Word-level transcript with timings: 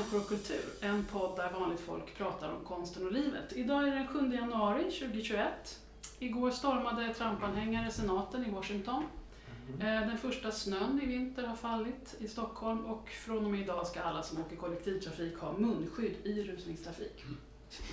Människor 0.00 0.20
och 0.20 0.28
kultur, 0.28 0.64
en 0.80 1.04
podd 1.04 1.36
där 1.36 1.50
vanligt 1.60 1.80
folk 1.80 2.16
pratar 2.16 2.52
om 2.52 2.64
konsten 2.64 3.06
och 3.06 3.12
livet. 3.12 3.52
Idag 3.52 3.82
är 3.82 3.86
det 3.90 3.96
den 3.96 4.06
7 4.08 4.32
januari 4.34 4.82
2021. 4.82 5.80
Igår 6.18 6.50
stormade 6.50 7.14
Trumpanhängare 7.14 7.90
senaten 7.90 8.44
i 8.46 8.50
Washington. 8.50 9.04
Eh, 9.80 9.84
Den 9.86 10.18
första 10.18 10.50
snön 10.50 11.00
i 11.02 11.06
vinter 11.06 11.46
har 11.46 11.56
fallit 11.56 12.16
i 12.18 12.28
Stockholm 12.28 12.84
och 12.86 13.08
från 13.08 13.44
och 13.44 13.50
med 13.50 13.60
idag 13.60 13.86
ska 13.86 14.00
alla 14.00 14.22
som 14.22 14.40
åker 14.40 14.56
kollektivtrafik 14.56 15.38
ha 15.38 15.52
munskydd 15.52 16.14
i 16.24 16.42
rusningstrafik. 16.42 17.24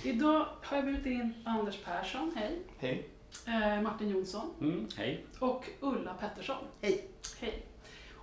Idag 0.04 0.46
har 0.62 0.76
jag 0.76 0.86
bjudit 0.86 1.06
in 1.06 1.34
Anders 1.46 1.78
Persson, 1.84 2.32
hej. 2.36 2.58
Hej. 2.78 3.08
Eh, 3.46 3.82
Martin 3.82 4.08
Jonsson 4.08 4.50
Mm, 4.60 4.86
hej. 4.96 5.24
och 5.38 5.64
Ulla 5.80 6.14
Pettersson. 6.14 6.64
Hej. 6.80 7.08
Hej. 7.40 7.66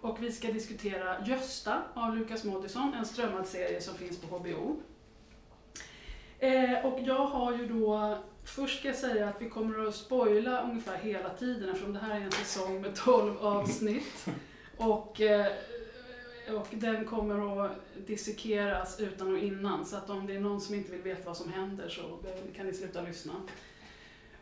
Och 0.05 0.23
vi 0.23 0.31
ska 0.31 0.47
diskutera 0.51 1.25
Gösta 1.25 1.83
av 1.93 2.17
Lukas 2.17 2.43
Moodysson, 2.43 2.93
en 2.93 3.05
strömmad 3.05 3.47
serie 3.47 3.81
som 3.81 3.95
finns 3.95 4.17
på 4.17 4.37
HBO. 4.37 4.77
Eh, 6.39 6.85
och 6.85 6.99
jag 6.99 7.25
har 7.25 7.57
ju 7.57 7.67
då, 7.67 8.17
först 8.43 8.79
ska 8.79 8.87
jag 8.87 8.97
säga 8.97 9.29
att 9.29 9.41
vi 9.41 9.49
kommer 9.49 9.87
att 9.87 9.95
spoila 9.95 10.63
ungefär 10.63 10.97
hela 10.97 11.29
tiden 11.29 11.69
eftersom 11.69 11.93
det 11.93 11.99
här 11.99 12.15
är 12.15 12.21
en 12.21 12.31
säsong 12.31 12.81
med 12.81 12.95
12 12.95 13.37
avsnitt. 13.37 14.27
Och, 14.77 15.21
eh, 15.21 15.47
och 16.49 16.67
den 16.71 17.05
kommer 17.05 17.65
att 17.65 17.71
dissekeras 18.07 18.99
utan 18.99 19.33
och 19.33 19.39
innan 19.39 19.85
så 19.85 19.95
att 19.95 20.09
om 20.09 20.27
det 20.27 20.35
är 20.35 20.39
någon 20.39 20.61
som 20.61 20.75
inte 20.75 20.91
vill 20.91 21.01
veta 21.01 21.25
vad 21.25 21.37
som 21.37 21.53
händer 21.53 21.89
så 21.89 22.19
kan 22.55 22.65
ni 22.65 22.73
sluta 22.73 23.01
lyssna. 23.01 23.33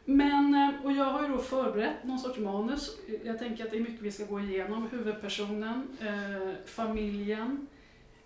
Men, 0.05 0.55
eh, 0.55 0.85
och 0.85 0.91
jag 0.91 1.05
har 1.05 1.21
ju 1.21 1.27
då 1.27 1.37
förberett 1.37 2.03
någon 2.03 2.19
sorts 2.19 2.39
manus. 2.39 2.97
Jag 3.23 3.39
tänker 3.39 3.65
att 3.65 3.71
det 3.71 3.77
är 3.77 3.81
mycket 3.81 4.01
vi 4.01 4.11
ska 4.11 4.25
gå 4.25 4.39
igenom. 4.39 4.89
Huvudpersonen, 4.91 5.97
eh, 6.01 6.65
familjen, 6.65 7.67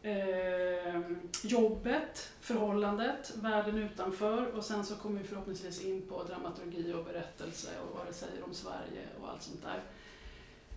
eh, 0.02 1.02
jobbet, 1.44 2.32
förhållandet, 2.42 3.34
världen 3.36 3.78
utanför 3.78 4.46
och 4.46 4.64
sen 4.64 4.86
så 4.86 4.96
kommer 4.96 5.22
vi 5.22 5.28
förhoppningsvis 5.28 5.86
in 5.86 6.02
på 6.02 6.24
dramaturgi 6.24 6.94
och 6.94 7.06
berättelse 7.06 7.70
och 7.84 7.98
vad 7.98 8.08
det 8.08 8.14
säger 8.14 8.44
om 8.44 8.54
Sverige 8.54 9.04
och 9.22 9.30
allt 9.30 9.44
sånt 9.44 9.64
där. 9.64 9.82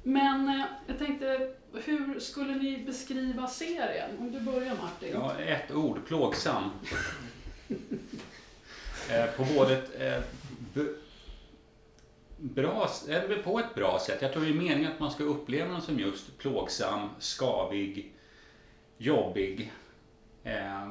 Men 0.02 0.48
eh, 0.48 0.64
jag 0.86 0.98
tänkte, 0.98 1.52
hur 1.84 2.20
skulle 2.20 2.54
ni 2.54 2.84
beskriva 2.86 3.46
serien? 3.46 4.10
Om 4.18 4.32
du 4.32 4.40
börjar 4.40 4.76
Martin. 4.82 5.10
Ja, 5.12 5.40
ett 5.40 5.70
ord, 5.70 6.06
plågsam. 6.06 6.70
eh, 9.10 9.26
på 9.36 9.44
både 9.54 9.74
eh, 9.76 10.22
bra, 12.36 12.90
eller 13.08 13.42
på 13.42 13.58
ett 13.58 13.74
bra 13.74 13.98
sätt. 13.98 14.22
Jag 14.22 14.32
tror 14.32 14.42
det 14.42 14.50
är 14.50 14.54
meningen 14.54 14.92
att 14.92 15.00
man 15.00 15.10
ska 15.10 15.24
uppleva 15.24 15.72
den 15.72 15.82
som 15.82 15.98
just 15.98 16.38
plågsam, 16.38 17.08
skavig, 17.18 18.12
jobbig. 18.98 19.72
Eh, 20.44 20.90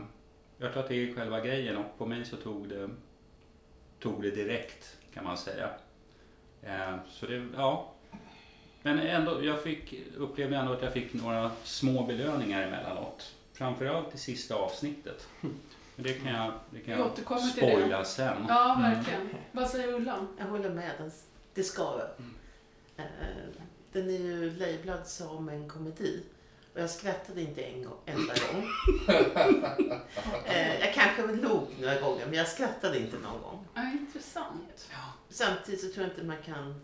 jag 0.58 0.73
tror 0.73 0.83
att 0.83 0.89
det 0.89 0.95
är 0.95 1.16
själva 1.16 1.39
grejen 1.39 1.77
och 1.77 1.97
på 1.97 2.05
mig 2.05 2.25
så 2.25 2.36
tog 2.38 2.69
det, 2.69 2.89
tog 3.99 4.21
det 4.21 4.31
direkt 4.31 4.97
kan 5.13 5.23
man 5.23 5.38
säga. 5.38 5.69
Eh, 6.61 6.95
så 7.09 7.25
det, 7.25 7.47
ja. 7.55 7.93
Men 8.81 8.99
ändå, 8.99 9.43
jag 9.43 9.64
fick, 9.64 9.93
upplevde 10.17 10.58
ändå 10.58 10.73
att 10.73 10.81
jag 10.81 10.93
fick 10.93 11.14
några 11.14 11.52
små 11.64 12.04
belöningar 12.04 12.67
emellanåt. 12.67 13.36
Framförallt 13.54 14.15
i 14.15 14.17
sista 14.17 14.55
avsnittet. 14.55 15.27
Det 16.04 16.14
kan 16.14 16.33
jag, 16.33 16.54
det 16.71 16.80
kan 16.80 16.99
jag 16.99 17.11
det. 17.15 17.52
spoila 17.52 18.05
sen. 18.05 18.45
Ja, 18.49 18.77
verkligen. 18.82 19.30
Vad 19.52 19.70
säger 19.70 19.93
Ulla? 19.93 20.27
Jag 20.37 20.45
håller 20.45 20.70
med. 20.70 20.92
Den, 20.98 21.11
det 21.54 21.64
ska 21.64 21.95
det. 21.98 22.10
Eh, 22.98 23.04
Den 23.92 24.10
är 24.10 24.17
ju 24.20 24.52
lablad 24.52 25.08
som 25.08 25.49
en 25.49 25.70
komedi. 25.70 26.23
Och 26.73 26.82
jag 26.82 26.89
skrattade 26.89 27.42
inte 27.42 27.61
en 27.61 27.83
gång, 27.83 27.98
enda 28.05 28.33
gång. 28.33 28.67
Eh, 30.45 30.80
jag 30.80 30.93
kanske 30.93 31.21
log 31.36 31.67
några 31.80 31.99
gånger, 32.02 32.26
men 32.26 32.33
jag 32.36 32.48
skrattade 32.48 32.99
inte 32.99 33.17
någon 33.17 33.42
gång. 33.42 33.67
Ja, 33.73 33.81
intressant. 33.92 34.87
Samtidigt 35.30 35.81
så 35.81 35.87
tror 35.92 36.05
jag 36.05 36.14
inte 36.14 36.23
man 36.23 36.42
kan 36.45 36.81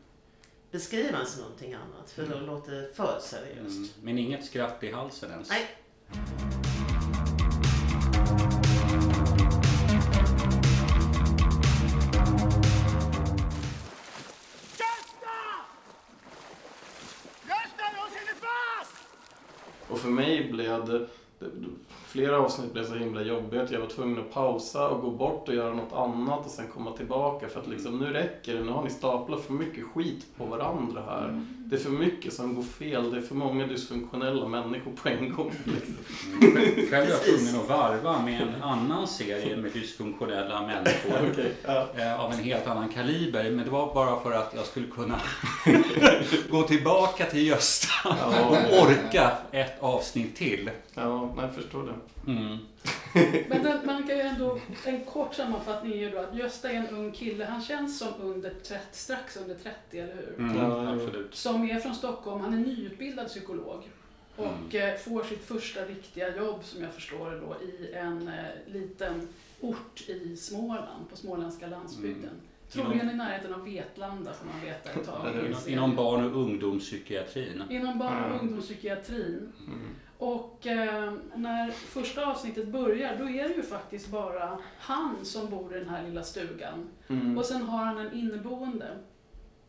beskriva 0.72 1.18
den 1.18 1.28
som 1.28 1.42
någonting 1.42 1.74
annat, 1.74 2.12
för 2.12 2.26
då 2.28 2.40
låter 2.40 2.72
det 2.72 2.94
för 2.96 3.20
seriöst. 3.22 3.78
Mm, 3.78 3.90
men 4.02 4.18
inget 4.18 4.46
skratt 4.46 4.84
i 4.84 4.92
halsen 4.92 5.32
ens. 5.32 5.50
Nej. 5.50 5.68
Hade 20.86 21.00
det, 21.00 21.06
flera 22.06 22.40
avsnitt 22.40 22.74
blev 22.74 22.86
så 22.86 22.96
himla 22.96 23.22
jobbiga 23.22 23.64
att 23.64 23.72
jag 23.72 23.80
var 23.80 23.88
tvungen 23.88 24.20
att 24.20 24.34
pausa 24.34 24.90
och 24.90 25.02
gå 25.02 25.12
bort 25.12 25.50
och 25.50 25.56
göra 25.56 25.74
något 25.74 25.94
annat 25.94 26.46
och 26.46 26.52
sen 26.52 26.68
komma 26.68 26.92
tillbaka 26.92 27.48
för 27.48 27.60
att 27.60 27.68
liksom 27.68 28.00
nu 28.00 28.06
räcker 28.06 28.54
det, 28.54 28.64
nu 28.64 28.72
har 28.72 28.84
ni 28.84 28.90
staplat 28.90 29.42
för 29.42 29.54
mycket 29.54 29.84
skit 29.86 30.26
på 30.38 30.46
varandra 30.46 31.02
här. 31.06 31.30
Mm. 31.30 31.65
Det 31.70 31.76
är 31.76 31.80
för 31.80 31.90
mycket 31.90 32.34
som 32.34 32.56
går 32.56 32.64
fel, 32.64 33.12
det 33.12 33.18
är 33.18 33.22
för 33.22 33.36
många 33.36 33.68
dysfunktionella 33.68 34.48
människor 34.48 34.92
på 34.92 35.10
en 35.10 35.34
gång. 35.34 35.52
Liksom. 35.64 35.96
Mm. 36.42 36.90
Själv 36.90 37.06
är 37.06 37.10
jag 37.10 37.24
tvungen 37.24 37.56
att 37.62 37.70
varva 37.70 38.22
med 38.22 38.42
en 38.42 38.64
annan 38.64 39.08
serie 39.08 39.58
med 39.58 39.72
dysfunktionella 39.72 40.62
människor. 40.62 41.30
Okej, 41.32 41.54
ja. 41.66 41.88
eh, 41.98 42.20
av 42.20 42.32
en 42.32 42.40
helt 42.40 42.68
annan 42.68 42.90
kaliber. 42.90 43.44
Men 43.52 43.66
det 43.66 43.72
var 43.72 43.94
bara 43.94 44.20
för 44.20 44.32
att 44.32 44.54
jag 44.56 44.66
skulle 44.66 44.88
kunna 44.88 45.20
gå 46.50 46.64
tillbaka 46.64 47.26
till 47.26 47.48
Gösta 47.48 47.88
Ja. 48.04 48.46
och 48.46 48.82
orka 48.84 49.32
ett 49.52 49.84
avsnitt 49.84 50.36
till. 50.36 50.70
ja, 50.94 51.34
jag 51.42 51.56
förstår 51.56 51.84
det. 51.84 51.94
Mm. 52.28 52.58
Men 53.50 53.64
den, 53.64 53.86
man 53.86 54.08
kan 54.08 54.16
ju 54.18 54.22
ändå, 54.22 54.60
en 54.86 55.06
kort 55.06 55.34
sammanfattning 55.36 55.92
är 55.94 55.98
ju 55.98 56.10
då 56.10 56.18
att 56.18 56.36
Gösta 56.36 56.70
är 56.72 56.76
en 56.76 56.88
ung 56.88 57.12
kille, 57.12 57.46
han 57.46 57.62
känns 57.62 58.00
som 58.00 58.08
under 58.22 58.50
30, 58.50 58.82
strax 58.92 59.38
under 59.38 59.56
30, 59.56 60.00
eller 60.00 60.16
hur? 60.16 60.36
Mm, 60.40 60.58
Ja, 60.58 60.90
absolut. 60.94 61.36
Som 61.36 61.70
är 61.70 61.80
från 61.80 61.96
Stockholm, 61.96 62.42
han 62.42 62.54
är 62.54 62.58
nyutbildad 62.58 63.28
psykolog. 63.28 63.84
Och 64.36 64.76
eh, 64.76 64.98
får 64.98 65.24
sitt 65.24 65.44
första 65.46 65.86
riktiga 65.86 66.38
jobb, 66.38 66.60
som 66.64 66.84
jag 66.84 66.94
förstår 66.94 67.32
det 67.32 67.40
då, 67.40 67.56
i 67.62 67.94
en 67.94 68.28
eh, 68.28 68.74
liten 68.74 69.28
ort 69.62 70.02
i 70.10 70.38
Småland, 70.38 71.10
på 71.10 71.16
småländska 71.18 71.68
landsbygden. 71.68 72.32
Troligen 72.72 73.10
i 73.10 73.14
närheten 73.14 73.54
av 73.54 73.64
Vetlanda 73.66 74.34
får 74.34 74.46
man 74.46 74.62
veta 74.66 74.90
ett 74.92 75.06
tag. 75.06 75.46
Inom, 75.46 75.60
inom 75.68 75.96
barn 75.96 76.24
och 76.34 76.42
ungdomspsykiatrin. 76.42 77.64
Inom 77.70 78.00
barn 78.00 78.24
och 78.24 78.30
Mm. 78.30 78.40
ungdomspsykiatrin. 78.42 79.54
Mm. 79.68 79.80
Och 80.18 80.68
eh, 80.68 81.14
när 81.36 81.72
första 81.72 82.26
avsnittet 82.26 82.68
börjar, 82.68 83.18
då 83.18 83.30
är 83.30 83.50
det 83.50 83.56
ju 83.56 83.64
faktiskt 83.64 84.08
bara 84.08 84.58
han 84.78 85.26
som 85.26 85.50
bor 85.50 85.76
i 85.76 85.80
den 85.80 85.90
här 85.90 86.04
lilla 86.04 86.24
stugan. 86.24 86.90
Mm. 87.08 87.38
Och 87.38 87.46
sen 87.46 87.62
har 87.62 87.86
han 87.86 87.98
en 87.98 88.14
inneboende. 88.14 88.98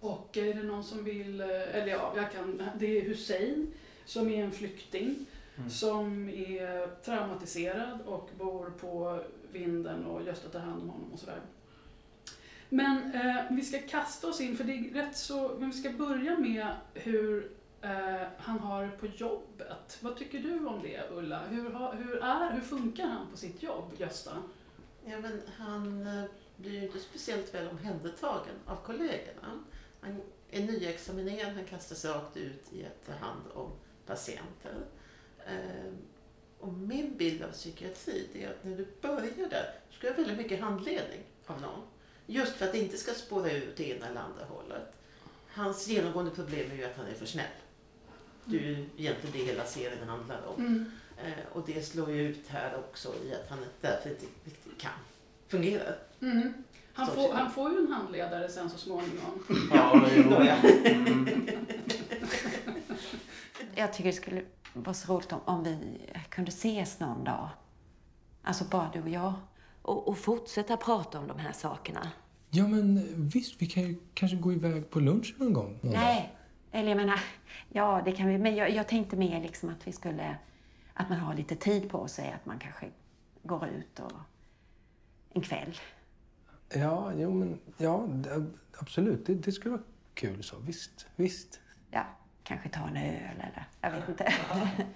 Och 0.01 0.37
är 0.37 0.55
det 0.55 0.63
någon 0.63 0.85
som 0.85 1.05
vill, 1.05 1.41
eh, 1.41 1.47
eller 1.49 1.89
ja, 1.89 2.13
jag 2.17 2.33
kan, 2.33 2.63
det 2.79 2.99
är 2.99 3.03
Hussein 3.03 3.73
som 4.05 4.29
är 4.29 4.45
en 4.45 4.53
flykting. 4.53 5.27
Mm. 5.59 5.71
Som 5.71 6.29
är 6.29 6.87
traumatiserad 6.87 7.99
och 8.07 8.31
bor 8.39 8.73
på 8.81 9.21
vinden 9.53 10.05
och 10.05 10.23
Gösta 10.23 10.49
tar 10.49 10.61
hand 10.61 10.83
om 10.83 10.89
honom 10.89 11.13
och 11.13 11.19
sådär. 11.19 11.41
Men 12.69 13.15
eh, 13.15 13.37
vi 13.51 13.63
ska 13.63 13.79
kasta 13.79 14.29
oss 14.29 14.41
in, 14.41 14.57
för 14.57 14.65
det 14.65 14.73
är 14.73 14.95
rätt 14.95 15.17
så, 15.17 15.57
men 15.59 15.71
vi 15.71 15.77
ska 15.77 15.91
börja 15.91 16.39
med 16.39 16.67
hur 16.95 17.51
eh, 17.87 18.29
han 18.39 18.59
har 18.59 18.89
på 18.89 19.07
jobbet. 19.07 19.99
Vad 20.01 20.17
tycker 20.17 20.39
du 20.39 20.67
om 20.67 20.83
det 20.83 21.11
Ulla? 21.11 21.43
Hur, 21.47 21.63
hur, 21.97 22.23
är, 22.23 22.51
hur 22.53 22.61
funkar 22.61 23.07
han 23.07 23.31
på 23.31 23.37
sitt 23.37 23.63
jobb, 23.63 23.93
Gösta? 23.99 24.43
Ja, 25.05 25.21
men 25.21 25.43
han 25.59 26.07
eh, 26.07 26.25
blir 26.57 26.73
ju 26.73 26.83
inte 26.87 26.99
speciellt 26.99 27.55
väl 27.55 27.69
omhändertagen 27.69 28.55
av 28.67 28.77
kollegorna. 28.77 29.65
Han 30.01 30.23
är 30.51 30.61
nyexaminerad, 30.63 31.53
han 31.55 31.65
kastas 31.65 32.05
rakt 32.05 32.37
ut 32.37 32.73
i 32.73 32.85
att 32.87 33.07
ta 33.07 33.13
hand 33.27 33.43
om 33.55 33.71
patienter. 34.07 34.75
Eh, 35.47 35.93
Och 36.61 36.73
min 36.73 37.17
bild 37.17 37.43
av 37.43 37.49
psykiatri 37.53 38.29
det 38.33 38.45
är 38.45 38.51
att 38.51 38.65
när 38.65 38.77
du 38.77 38.87
börjar 39.03 39.49
där 39.51 39.75
så 39.91 39.97
ska 39.97 40.07
du 40.07 40.13
ha 40.13 40.17
väldigt 40.17 40.39
mycket 40.39 40.61
handledning 40.61 41.21
av 41.47 41.61
någon. 41.61 41.83
Just 42.27 42.53
för 42.57 42.67
att 42.67 42.73
det 42.73 42.79
inte 42.79 42.97
ska 42.97 43.15
spåra 43.15 43.53
ur 43.53 43.73
det 43.77 43.89
ena 43.91 44.07
eller 44.09 44.21
andra 44.21 44.45
hållet. 44.45 44.93
Hans 45.49 45.89
genomgående 45.89 46.31
problem 46.31 46.71
är 46.71 46.77
ju 46.77 46.85
att 46.85 46.97
han 46.97 47.07
är 47.07 47.15
för 47.15 47.27
snäll. 47.27 47.47
Det 48.47 48.57
är 48.57 48.61
ju 48.63 48.87
egentligen 48.97 49.33
det 49.33 49.53
hela 49.53 49.65
serien 49.65 50.09
handlar 50.09 50.41
om. 50.47 50.87
Eh, 51.25 51.33
Och 51.53 51.63
det 51.67 51.87
slår 51.87 52.11
ju 52.11 52.29
ut 52.29 52.49
här 52.49 52.77
också 52.79 53.09
i 53.25 53.35
att 53.35 53.51
han 53.51 53.59
därför 53.81 54.11
inte 54.11 54.27
riktigt 54.45 54.79
kan 54.81 54.93
fungera. 55.49 55.83
Mm. 56.23 56.53
Han, 56.93 57.07
får, 57.07 57.33
han 57.33 57.51
får 57.53 57.73
ju 57.73 57.79
en 57.79 57.93
handledare 57.93 58.49
sen 58.49 58.71
så 58.71 58.79
småningom. 58.79 59.45
Ja, 59.75 60.07
jo. 60.17 60.23
Då, 60.23 60.45
ja. 60.45 60.57
Mm. 60.85 61.29
Jag 63.75 63.93
tycker 63.93 64.11
det 64.11 64.17
skulle 64.17 64.43
vara 64.73 64.95
så 64.95 65.13
roligt 65.15 65.33
om, 65.33 65.41
om 65.45 65.65
vi 65.65 65.79
kunde 66.29 66.49
ses 66.49 67.01
någon 67.01 67.25
dag. 67.25 67.49
Alltså 68.43 68.65
bara 68.65 68.91
du 68.93 69.03
och 69.03 69.09
jag. 69.09 69.33
Och, 69.83 70.09
och 70.09 70.19
fortsätta 70.19 70.77
prata 70.77 71.19
om 71.19 71.27
de 71.29 71.39
här 71.39 71.53
sakerna. 71.53 72.11
Ja, 72.51 72.67
men 72.69 73.03
visst, 73.29 73.55
vi 73.63 73.67
kan 73.67 73.83
ju 73.83 73.97
kanske 74.15 74.37
gå 74.37 74.53
iväg 74.53 74.91
på 74.91 75.01
lunch 75.01 75.35
någon 75.39 75.53
gång. 75.53 75.79
någon 75.83 75.93
dag. 75.93 76.01
Nej, 76.01 76.36
eller 76.73 76.89
jag 76.89 76.97
menar, 76.97 77.21
ja 77.69 78.03
det 78.05 78.13
kan 78.13 78.29
vi, 78.29 78.39
men 78.39 78.57
jag, 78.57 78.71
jag 78.71 78.89
tänkte 78.89 79.17
mer 79.17 79.41
liksom 79.41 79.69
att 79.69 79.87
vi 79.87 79.93
skulle, 79.93 80.37
att 80.95 81.09
man 81.09 81.19
har 81.19 81.35
lite 81.35 81.57
tid 81.57 81.91
på 81.91 82.09
sig, 82.09 82.33
att 82.33 82.47
man 82.47 82.59
kanske 82.59 82.91
går 83.43 83.69
ut 83.69 84.01
och 84.01 84.13
en 85.33 85.43
kväll. 85.43 85.79
Ja, 86.75 87.13
jo, 87.15 87.35
men, 87.35 87.59
ja 87.77 88.09
absolut. 88.79 89.27
Det, 89.27 89.35
det 89.35 89.53
skulle 89.53 89.75
vara 89.75 89.85
kul 90.15 90.43
så. 90.43 90.57
Visst, 90.59 91.07
visst. 91.17 91.61
Ja, 91.91 92.07
kanske 92.43 92.69
ta 92.69 92.89
en 92.89 92.97
öl 92.97 93.37
eller 93.41 93.67
jag 93.81 93.91
vet 93.91 94.09
inte. 94.09 94.35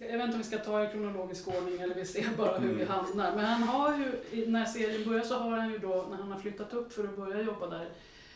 Jag 0.00 0.18
vet 0.18 0.24
inte 0.24 0.32
om 0.32 0.38
vi 0.38 0.44
ska 0.44 0.58
ta 0.58 0.84
i 0.84 0.88
kronologisk 0.92 1.48
ordning 1.48 1.80
eller 1.80 1.94
vi 1.94 2.04
ser 2.04 2.36
bara 2.36 2.58
hur 2.58 2.74
vi 2.74 2.84
hamnar. 2.84 3.36
Men 3.36 3.44
han 3.44 3.62
har 3.62 3.98
ju, 3.98 4.46
när 4.50 4.64
serien 4.64 5.08
börjar 5.08 5.22
så 5.22 5.38
har 5.38 5.58
han 5.58 5.70
ju 5.70 5.78
då, 5.78 6.06
när 6.10 6.16
han 6.16 6.32
har 6.32 6.38
flyttat 6.38 6.72
upp 6.72 6.92
för 6.92 7.04
att 7.04 7.16
börja 7.16 7.42
jobba 7.42 7.66
där 7.66 7.90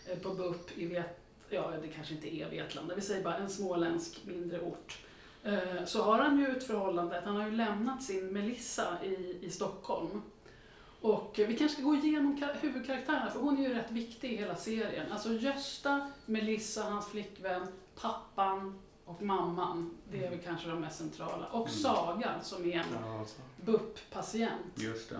eh, 0.07 0.19
på 0.19 0.35
BUP 0.35 0.79
i 0.79 0.87
Vet, 0.87 1.22
ja 1.53 1.73
det 1.83 1.89
kanske 1.89 2.15
inte 2.15 2.37
är 2.37 2.51
Vetlanda, 2.51 2.95
vi 2.95 3.01
säger 3.01 3.25
bara 3.25 3.37
en 3.37 3.51
småländsk 3.51 4.21
mindre 4.25 4.61
ort. 4.61 4.99
Eh, 5.45 5.85
Så 5.87 6.03
har 6.03 6.19
han 6.19 6.39
ju 6.39 6.47
ett 6.47 6.65
förhållande, 6.67 7.19
att 7.19 7.25
han 7.25 7.37
har 7.37 7.47
ju 7.47 7.53
lämnat 7.57 8.03
sin 8.03 8.27
Melissa 8.27 9.05
i, 9.05 9.39
i 9.43 9.51
Stockholm. 9.51 10.23
Och 11.01 11.35
vi 11.37 11.57
kanske 11.57 11.69
ska 11.69 11.83
gå 11.83 11.95
igenom 11.95 12.37
kar- 12.41 12.57
huvudkaraktärerna, 12.61 13.31
för 13.31 13.41
hon 13.41 13.59
är 13.59 13.69
ju 13.69 13.75
rätt 13.75 13.91
viktig 13.91 14.33
i 14.33 14.37
hela 14.37 14.57
serien. 14.57 15.13
Alltså 15.13 15.33
Gösta, 15.33 16.11
Melissa, 16.27 16.83
hans 16.83 17.07
flickvän, 17.09 17.67
pappan 18.01 18.79
och 19.05 19.23
mamman. 19.23 19.91
Det 20.13 20.25
är 20.27 20.31
väl 20.31 20.39
kanske 20.45 20.69
de 20.69 20.81
mest 20.81 20.99
centrala. 20.99 21.47
Och 21.47 21.71
Saga 21.71 22.41
som 22.43 22.65
är 22.65 22.77
en. 22.77 22.85
BUP-patient 23.57 24.73
Just 24.77 25.09
det. 25.11 25.17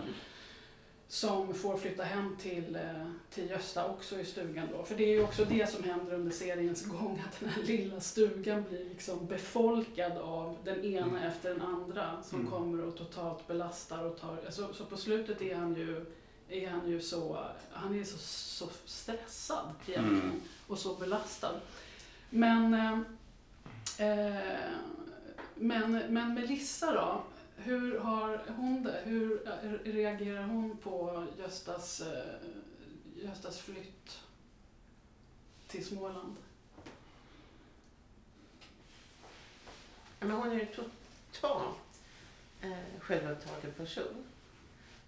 Som 1.13 1.53
får 1.53 1.77
flytta 1.77 2.03
hem 2.03 2.35
till, 2.41 2.75
eh, 2.75 3.05
till 3.29 3.49
Gösta 3.49 3.85
också 3.87 4.19
i 4.19 4.25
stugan 4.25 4.67
då. 4.71 4.83
För 4.83 4.95
det 4.95 5.03
är 5.03 5.09
ju 5.09 5.23
också 5.23 5.45
det 5.45 5.69
som 5.71 5.83
händer 5.83 6.13
under 6.13 6.31
seriens 6.31 6.85
gång, 6.85 7.23
att 7.27 7.39
den 7.39 7.49
här 7.49 7.63
lilla 7.63 7.99
stugan 7.99 8.63
blir 8.69 8.85
liksom 8.89 9.25
befolkad 9.27 10.17
av 10.17 10.57
den 10.63 10.83
ena 10.85 11.27
efter 11.27 11.49
den 11.49 11.61
andra 11.61 12.23
som 12.23 12.39
Mm. 12.39 12.51
kommer 12.51 12.83
och 12.83 12.97
totalt 12.97 13.47
belastar 13.47 14.03
och 14.03 14.19
tar, 14.19 14.37
alltså, 14.45 14.73
så 14.73 14.85
på 14.85 14.97
slutet 14.97 15.41
är 15.41 15.55
han 15.55 15.75
ju, 15.75 16.05
är 16.49 16.69
han 16.69 16.89
ju 16.89 17.01
så, 17.01 17.45
han 17.71 17.99
är 17.99 18.03
så, 18.03 18.17
så 18.17 18.69
stressad 18.85 19.65
egentligen 19.87 20.21
Mm. 20.23 20.41
och 20.67 20.77
så 20.79 20.93
belastad. 20.95 21.53
Men, 22.29 22.73
eh, 22.73 22.99
eh, 24.09 24.69
men, 25.55 25.91
men 26.09 26.33
Melissa 26.33 26.93
då? 26.93 27.23
Hur 27.55 27.99
har 27.99 28.41
hon 28.47 28.83
det? 28.83 29.01
Hur 29.03 29.47
eh, 29.47 29.93
reagerar 29.93 30.43
hon 30.43 30.77
på 30.77 31.27
Göstas, 31.39 32.01
eh, 32.01 32.35
Göstas 33.15 33.59
flytt 33.59 34.19
till 35.67 35.85
Småland? 35.85 36.35
Men 40.19 40.31
hon 40.31 40.51
är 40.51 40.55
ju 40.55 40.65
totalt 40.65 42.01
eh, 42.61 42.99
självupptagen 42.99 43.71
person. 43.77 44.25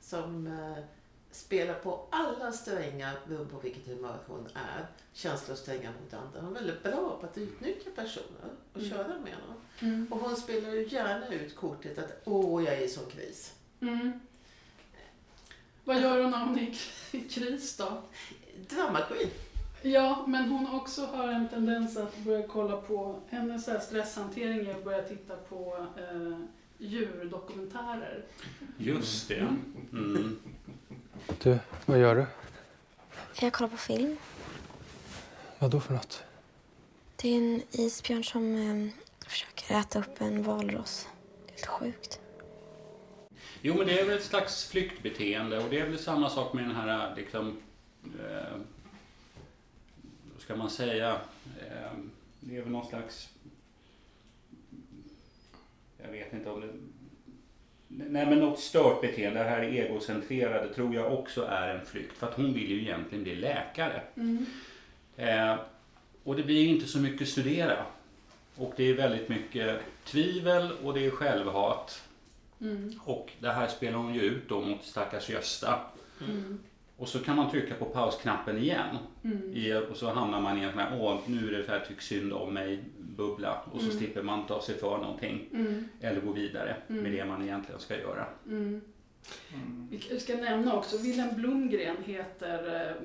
Som 0.01 0.47
eh, 0.47 0.83
spelar 1.35 1.73
på 1.73 2.07
alla 2.09 2.51
strängar 2.51 3.13
beroende 3.27 3.53
på 3.53 3.59
vilket 3.59 3.87
humör 3.87 4.17
hon 4.27 4.47
är. 4.53 4.85
Känslosträngar 5.13 5.93
mot 6.03 6.13
andra. 6.13 6.41
Hon 6.41 6.49
är 6.57 6.59
väldigt 6.61 6.83
bra 6.83 7.17
på 7.21 7.25
att 7.25 7.37
utnyttja 7.37 7.89
personer 7.95 8.49
och 8.73 8.79
Mm. 8.79 8.89
köra 8.89 9.07
med 9.19 9.33
dem. 9.47 10.07
Och 10.11 10.19
hon 10.19 10.35
spelar 10.35 10.69
ju 10.69 10.87
gärna 10.87 11.27
ut 11.27 11.55
kortet 11.55 11.97
att 11.97 12.21
åh, 12.25 12.63
jag 12.63 12.73
är 12.73 12.81
i 12.81 12.89
sån 12.89 13.09
kris. 13.11 13.53
Mm. 13.79 14.19
Vad 15.83 16.01
gör 16.01 16.21
hon 16.21 16.31
när 16.31 16.45
hon 16.45 16.59
är 16.59 16.75
i 17.11 17.21
kris 17.29 17.77
då? 17.77 18.01
Drama 18.69 19.01
queen. 19.01 19.29
Ja, 19.81 20.23
men 20.27 20.49
hon 20.49 20.75
också 20.75 21.05
har 21.05 21.27
en 21.27 21.49
tendens 21.49 21.97
att 21.97 22.17
börja 22.17 22.47
kolla 22.47 22.77
på, 22.77 23.19
hennes 23.29 23.85
stresshantering 23.85 24.67
är 24.67 24.75
att 24.75 24.83
börja 24.83 25.01
titta 25.03 25.35
på 25.35 25.87
eh, 25.97 26.37
djurdokumentärer. 26.77 28.25
Just 28.77 29.27
det. 29.27 29.47
Mm. 29.91 30.39
Du, 31.27 31.59
vad 31.85 31.99
gör 31.99 32.15
du? 32.15 32.25
Jag 33.41 33.53
kollar 33.53 33.69
på 33.69 33.77
film. 33.77 34.17
Vad 35.59 35.71
då 35.71 35.79
för 35.79 35.93
något? 35.93 36.23
Det 37.15 37.29
är 37.29 37.37
en 37.37 37.61
isbjörn 37.71 38.23
som 38.23 38.55
eh, 38.55 38.93
försöker 39.27 39.79
äta 39.79 39.99
upp 39.99 40.21
en 40.21 40.43
är 41.47 41.51
helt 41.51 41.65
sjukt. 41.65 42.19
Jo, 43.61 43.75
men 43.77 43.87
det 43.87 43.99
är 43.99 44.05
väl 44.05 44.17
ett 44.17 44.23
slags 44.23 44.65
flyktbeteende 44.67 45.63
och 45.63 45.69
det 45.69 45.79
är 45.79 45.89
väl 45.89 45.99
samma 45.99 46.29
sak 46.29 46.53
med 46.53 46.63
den 46.63 46.75
här 46.75 47.15
liksom... 47.15 47.57
Eh, 48.03 48.57
vad 50.33 50.41
ska 50.41 50.55
man 50.55 50.69
säga? 50.69 51.21
Eh, 51.59 51.97
det 52.39 52.57
är 52.57 52.61
väl 52.61 52.71
någon 52.71 52.87
slags... 52.87 53.29
Jag 55.97 56.11
vet 56.11 56.33
inte 56.33 56.49
om 56.49 56.61
det... 56.61 56.73
Nej, 57.97 58.25
men 58.25 58.39
något 58.39 58.59
stört 58.59 59.01
beteende, 59.01 59.39
det 59.39 59.49
här 59.49 59.61
egocentrerade, 59.61 60.73
tror 60.73 60.95
jag 60.95 61.13
också 61.13 61.45
är 61.45 61.75
en 61.75 61.85
flykt. 61.85 62.17
För 62.17 62.27
att 62.27 62.33
hon 62.33 62.53
vill 62.53 62.71
ju 62.71 62.81
egentligen 62.81 63.23
bli 63.23 63.35
läkare. 63.35 64.01
Eh, 65.17 65.55
och 66.23 66.35
det 66.35 66.43
blir 66.43 66.61
ju 66.61 66.67
inte 66.67 66.87
så 66.87 66.99
mycket 66.99 67.27
studera. 67.27 67.85
Och 68.55 68.73
det 68.77 68.83
är 68.83 68.93
väldigt 68.93 69.29
mycket 69.29 69.79
tvivel 70.05 70.71
och 70.83 70.93
det 70.93 71.05
är 71.05 71.09
självhat. 71.09 72.03
Mm. 72.61 72.99
Och 73.03 73.31
det 73.39 73.51
här 73.51 73.67
spelar 73.67 73.97
hon 73.97 74.13
ju 74.13 74.21
ut 74.21 74.49
då 74.49 74.61
mot 74.61 74.83
stackars 74.83 75.29
Gösta. 75.29 75.79
Mm. 76.21 76.59
Och 76.97 77.07
så 77.07 77.19
kan 77.19 77.35
man 77.35 77.51
trycka 77.51 77.75
på 77.75 77.85
pausknappen 77.85 78.57
igen. 78.57 78.97
Mm. 79.23 79.53
I, 79.53 79.73
och 79.91 79.97
så 79.97 80.09
hamnar 80.11 80.41
man 80.41 80.57
i 80.57 80.61
en 80.61 80.71
sån 80.71 80.79
här, 80.79 80.97
åh 81.01 81.19
nu 81.27 81.47
är 81.47 81.57
det 81.57 81.65
så 81.65 81.71
här 81.71 81.79
tyck 81.87 82.01
synd 82.01 82.33
om 82.33 82.53
mig 82.53 82.83
bubbla. 82.99 83.61
Och 83.71 83.79
så 83.79 83.85
Mm. 83.85 83.97
slipper 83.97 84.21
man 84.23 84.47
ta 84.47 84.61
sig 84.61 84.77
för 84.77 84.97
någonting. 84.97 85.49
Mm. 85.53 85.85
Eller 86.01 86.21
gå 86.21 86.31
vidare 86.31 86.77
Mm. 86.89 87.03
med 87.03 87.11
det 87.11 87.25
man 87.25 87.41
egentligen 87.43 87.79
ska 87.79 87.99
göra. 87.99 88.25
Mm. 88.47 88.81
Vi 89.89 90.19
ska 90.19 90.35
nämna 90.35 90.73
också, 90.75 90.97
Willem 90.97 91.35
Blomgren 91.35 91.95
heter 92.05 92.87
eh, 92.89 92.95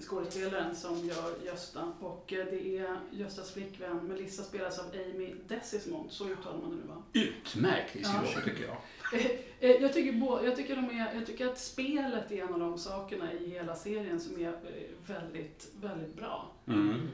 skådespelaren 0.00 0.74
som 0.76 0.98
gör 1.06 1.46
Gösta 1.46 1.92
och 2.00 2.32
eh, 2.32 2.46
det 2.50 2.78
är 2.78 2.96
Göstas 3.10 3.52
flickvän 3.52 3.96
Melissa 3.96 4.42
spelas 4.42 4.78
av 4.78 4.84
Amy 5.14 5.34
Desismond, 5.48 6.10
så 6.10 6.28
uttalar 6.28 6.58
man 6.58 6.70
det 6.70 6.76
nu 6.76 6.82
va? 6.88 7.02
Utmärkt 7.12 7.96
i 7.96 8.04
sin 8.04 8.14
Ja. 8.14 8.22
roll 8.22 8.42
tycker 8.44 8.64
jag. 8.66 8.76
Eh, 9.60 9.70
Jag 9.70 9.92
tycker, 9.92 10.12
bo- 10.12 10.44
jag, 10.44 10.56
tycker 10.56 10.76
de 10.76 10.84
är, 10.90 11.14
jag 11.14 11.26
tycker 11.26 11.46
att 11.48 11.58
spelet 11.58 12.32
är 12.32 12.42
en 12.42 12.52
av 12.54 12.60
de 12.60 12.78
sakerna 12.78 13.32
i 13.32 13.50
hela 13.50 13.74
serien 13.76 14.20
som 14.20 14.40
är 14.40 14.48
eh, 14.48 14.52
väldigt, 15.06 15.70
väldigt 15.80 16.14
bra. 16.16 16.50
Mm. 16.66 17.08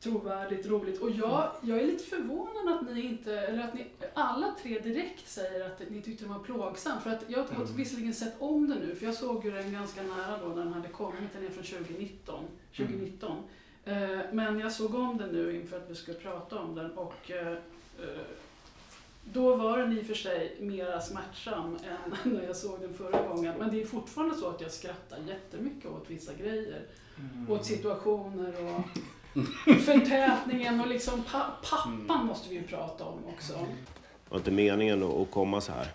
Trovärdigt, 0.00 0.66
roligt. 0.66 1.00
Och 1.00 1.10
jag, 1.10 1.50
jag 1.62 1.78
är 1.78 1.86
lite 1.86 2.04
förvånad 2.04 2.74
att 2.76 2.94
ni 2.94 3.00
inte, 3.06 3.40
eller 3.40 3.64
att 3.64 3.74
ni 3.74 3.86
alla 4.14 4.54
tre 4.62 4.78
direkt 4.78 5.28
säger 5.28 5.66
att 5.66 5.82
ni 5.90 6.02
tyckte 6.02 6.24
den 6.24 6.32
var 6.32 6.40
plågsam. 6.40 7.00
För 7.00 7.10
att 7.10 7.24
jag 7.28 7.38
har 7.44 7.64
visserligen 7.76 8.14
sett 8.14 8.34
om 8.38 8.68
den 8.68 8.78
nu, 8.78 8.94
för 8.94 9.06
jag 9.06 9.14
såg 9.14 9.44
ju 9.44 9.50
den 9.50 9.72
ganska 9.72 10.02
nära 10.02 10.38
då 10.42 10.48
när 10.48 10.64
den 10.64 10.72
hade 10.72 10.88
kommit, 10.88 11.32
den 11.32 11.46
är 11.46 11.50
från 11.50 11.64
2019. 11.64 12.44
2019. 12.76 13.36
Eh, 13.84 14.18
Men 14.32 14.58
jag 14.58 14.72
såg 14.72 14.94
om 14.94 15.18
den 15.18 15.28
nu 15.28 15.56
inför 15.56 15.76
att 15.76 15.90
vi 15.90 15.94
skulle 15.94 16.18
prata 16.18 16.58
om 16.58 16.74
den 16.74 16.90
och 16.92 17.30
då 19.32 19.56
var 19.56 19.78
den 19.78 19.98
i 19.98 20.02
och 20.02 20.06
för 20.06 20.14
sig 20.14 20.56
mera 20.60 21.00
smärtsam 21.00 21.76
än 21.76 22.32
när 22.32 22.42
jag 22.42 22.56
såg 22.56 22.80
den 22.80 22.94
förra 22.94 23.22
gången. 23.28 23.54
Men 23.58 23.70
det 23.70 23.82
är 23.82 23.86
fortfarande 23.86 24.34
så 24.34 24.48
att 24.48 24.60
jag 24.60 24.70
skrattar 24.70 25.18
jättemycket 25.28 25.90
åt 25.90 26.10
vissa 26.10 26.34
grejer. 26.34 26.82
Åt 27.48 27.64
situationer 27.64 28.54
och 28.64 28.82
förtätningen 29.84 30.80
och 30.80 30.86
liksom 30.86 31.22
pa 31.22 31.46
pappan 31.70 32.26
måste 32.26 32.48
vi 32.48 32.54
ju 32.54 32.62
prata 32.62 33.04
om 33.04 33.18
också. 33.34 33.52
Det 33.52 34.30
var 34.30 34.38
inte 34.38 34.50
meningen 34.50 35.02
att 35.02 35.30
komma 35.30 35.60
så 35.60 35.72
här. 35.72 35.88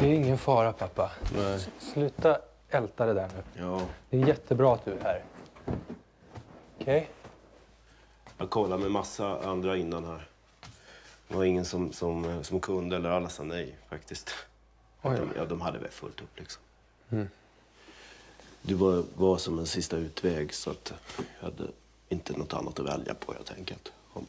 Det 0.00 0.06
är 0.06 0.12
ingen 0.12 0.38
fara, 0.38 0.72
pappa. 0.72 1.10
Nej. 1.36 1.66
Sluta 1.78 2.38
älta 2.68 3.06
det 3.06 3.14
där 3.14 3.28
nu. 3.36 3.62
Ja, 3.62 3.82
Det 4.10 4.22
är 4.22 4.26
jättebra 4.26 4.74
att 4.74 4.84
du 4.84 4.92
är 4.92 5.00
här. 5.02 5.24
Okej? 6.80 7.10
jag 8.38 8.50
kollade 8.50 8.82
med 8.82 8.90
massa 8.90 9.48
andra 9.48 9.76
innan 9.76 10.04
här. 10.04 10.28
Det 11.28 11.34
var 11.36 11.44
ingen 11.44 11.64
som, 11.64 11.92
som, 11.92 12.44
som 12.44 12.60
kunde 12.60 12.96
eller 12.96 13.10
alla 13.10 13.28
sa 13.28 13.42
nej 13.42 13.76
faktiskt. 13.90 14.30
Oj. 15.02 15.16
De, 15.16 15.30
ja, 15.36 15.44
de 15.44 15.60
hade 15.60 15.78
väl 15.78 15.90
fullt 15.90 16.20
upp 16.20 16.38
liksom. 16.38 16.62
Mm. 17.10 17.28
Du 18.62 18.74
var, 18.74 19.04
var 19.14 19.38
som 19.38 19.58
en 19.58 19.66
sista 19.66 19.96
utväg 19.96 20.54
så 20.54 20.70
att 20.70 20.92
jag 21.40 21.44
hade 21.50 21.64
inte 22.08 22.36
något 22.38 22.54
annat 22.54 22.78
att 22.80 22.86
välja 22.86 23.14
på 23.14 23.32
helt 23.32 23.52
enkelt. 23.52 23.92
Om- 24.12 24.26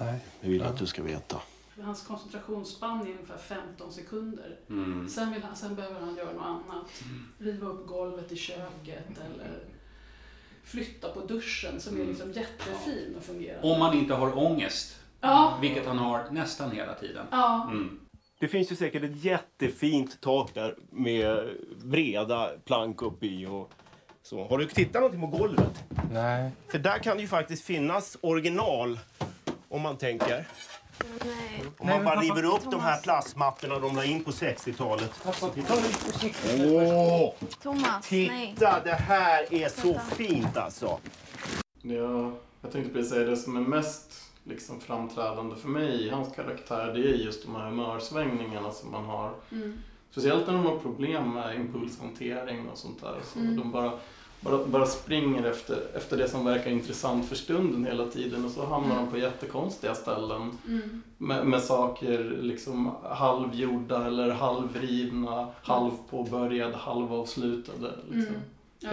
Nej. 0.00 0.18
Jag 0.40 0.48
vill 0.48 0.60
Ja. 0.60 0.66
att 0.66 0.78
du 0.78 0.86
ska 0.86 1.02
veta. 1.02 1.40
Hans 1.82 2.02
koncentrationsspann 2.06 3.00
är 3.00 3.10
ungefär 3.10 3.38
15 3.38 3.92
sekunder. 3.92 4.56
Mm. 4.68 5.08
Sen, 5.08 5.32
vill 5.32 5.42
han, 5.42 5.56
sen 5.56 5.74
behöver 5.74 6.00
han 6.00 6.16
göra 6.16 6.32
något 6.32 6.44
annat. 6.46 6.86
Riva 7.38 7.66
upp 7.66 7.86
golvet 7.86 8.32
i 8.32 8.36
köket 8.36 9.08
eller 9.18 9.58
flytta 10.64 11.08
på 11.12 11.20
duschen 11.20 11.80
som 11.80 12.00
är 12.00 12.04
liksom 12.04 12.32
jättefin 12.32 13.14
och 13.18 13.22
fungerar. 13.22 13.64
Om 13.64 13.78
man 13.78 13.94
inte 13.96 14.14
har 14.14 14.38
ångest, 14.38 15.00
Ja, 15.24 15.58
vilket 15.60 15.86
han 15.86 15.98
har 15.98 16.24
nästan 16.30 16.70
hela 16.70 16.94
tiden. 16.94 17.26
ja. 17.30 17.68
Mm. 17.70 18.00
Det 18.40 18.48
finns 18.48 18.72
ju 18.72 18.76
säkert 18.76 19.02
ett 19.02 19.24
jättefint 19.24 20.20
tak 20.20 20.54
där 20.54 20.74
med 20.90 21.48
breda 21.84 22.50
plank 22.64 23.02
uppe 23.02 23.26
i 23.26 23.46
och 23.46 23.70
så. 24.22 24.44
Har 24.48 24.58
du 24.58 24.66
tittat 24.66 24.94
någonting 24.94 25.20
på 25.20 25.26
golvet? 25.26 25.84
Nej. 26.12 26.50
För 26.70 26.78
där 26.78 26.98
kan 26.98 27.16
det 27.16 27.22
ju 27.22 27.28
faktiskt 27.28 27.64
finnas 27.64 28.16
original 28.20 28.98
om 29.68 29.82
man 29.82 29.96
tänker. 29.96 30.46
Nej. 31.24 31.64
Om 31.78 31.88
man 31.88 32.04
bara 32.04 32.14
men 32.14 32.24
river 32.24 32.44
upp 32.44 32.70
de 32.70 32.80
här 32.80 33.00
plastmattorna 33.02 33.78
de 33.78 33.96
la 33.96 34.04
in 34.04 34.24
på 34.24 34.30
60-talet. 34.30 35.12
Ta 35.22 35.48
lite 35.56 35.72
försiktigt. 35.72 36.60
Åh! 36.64 37.32
Thomas, 37.62 38.10
nej. 38.10 38.54
Titta, 38.54 38.80
det 38.84 38.94
här 38.94 39.54
är 39.54 39.68
så 39.68 39.98
fint 39.98 40.56
alltså. 40.56 40.98
Jag, 41.82 42.32
jag 42.62 42.72
tänkte 42.72 42.92
precis 42.92 43.10
säga 43.12 43.26
det 43.30 43.36
som 43.36 43.56
är 43.56 43.60
mest 43.60 44.12
liksom, 44.44 44.80
framträdande 44.80 45.56
för 45.56 45.68
mig 45.68 46.06
i 46.06 46.10
hans 46.10 46.34
karaktär 46.34 46.92
det 46.94 47.00
är 47.00 47.14
just 47.14 47.46
de 47.46 47.54
här 47.54 47.70
humörsvängningarna 47.70 48.70
som 48.70 48.90
man 48.90 49.04
har. 49.04 49.30
Mm. 49.52 49.78
Speciellt 50.10 50.46
när 50.46 50.54
de 50.54 50.66
har 50.66 50.78
problem 50.78 51.30
med 51.32 51.56
impulshantering 51.56 52.68
och 52.72 52.78
sånt 52.78 53.00
där. 53.00 53.14
Så 53.32 53.38
Mm. 53.38 53.56
De 53.56 53.70
bara, 53.72 53.92
bara, 54.40 54.64
bara 54.66 54.86
springer 54.86 55.44
efter, 55.44 55.76
efter 55.96 56.16
det 56.16 56.28
som 56.28 56.44
verkar 56.44 56.70
intressant 56.70 57.28
för 57.28 57.36
stunden 57.36 57.84
hela 57.84 58.06
tiden 58.06 58.44
och 58.44 58.50
så 58.50 58.66
hamnar 58.66 58.96
de 58.96 59.06
på 59.10 59.18
jättekonstiga 59.18 59.94
ställen 59.94 60.58
Mm. 60.68 61.02
med, 61.18 61.46
med 61.46 61.62
saker 61.62 62.38
liksom 62.40 62.90
halvgjorda 63.02 64.06
eller 64.06 64.30
halvrivna, 64.30 65.48
halvpåbörjade, 65.62 66.76
halvavslutade. 66.76 67.92
Liksom. 68.10 68.34
Mm. 68.34 68.40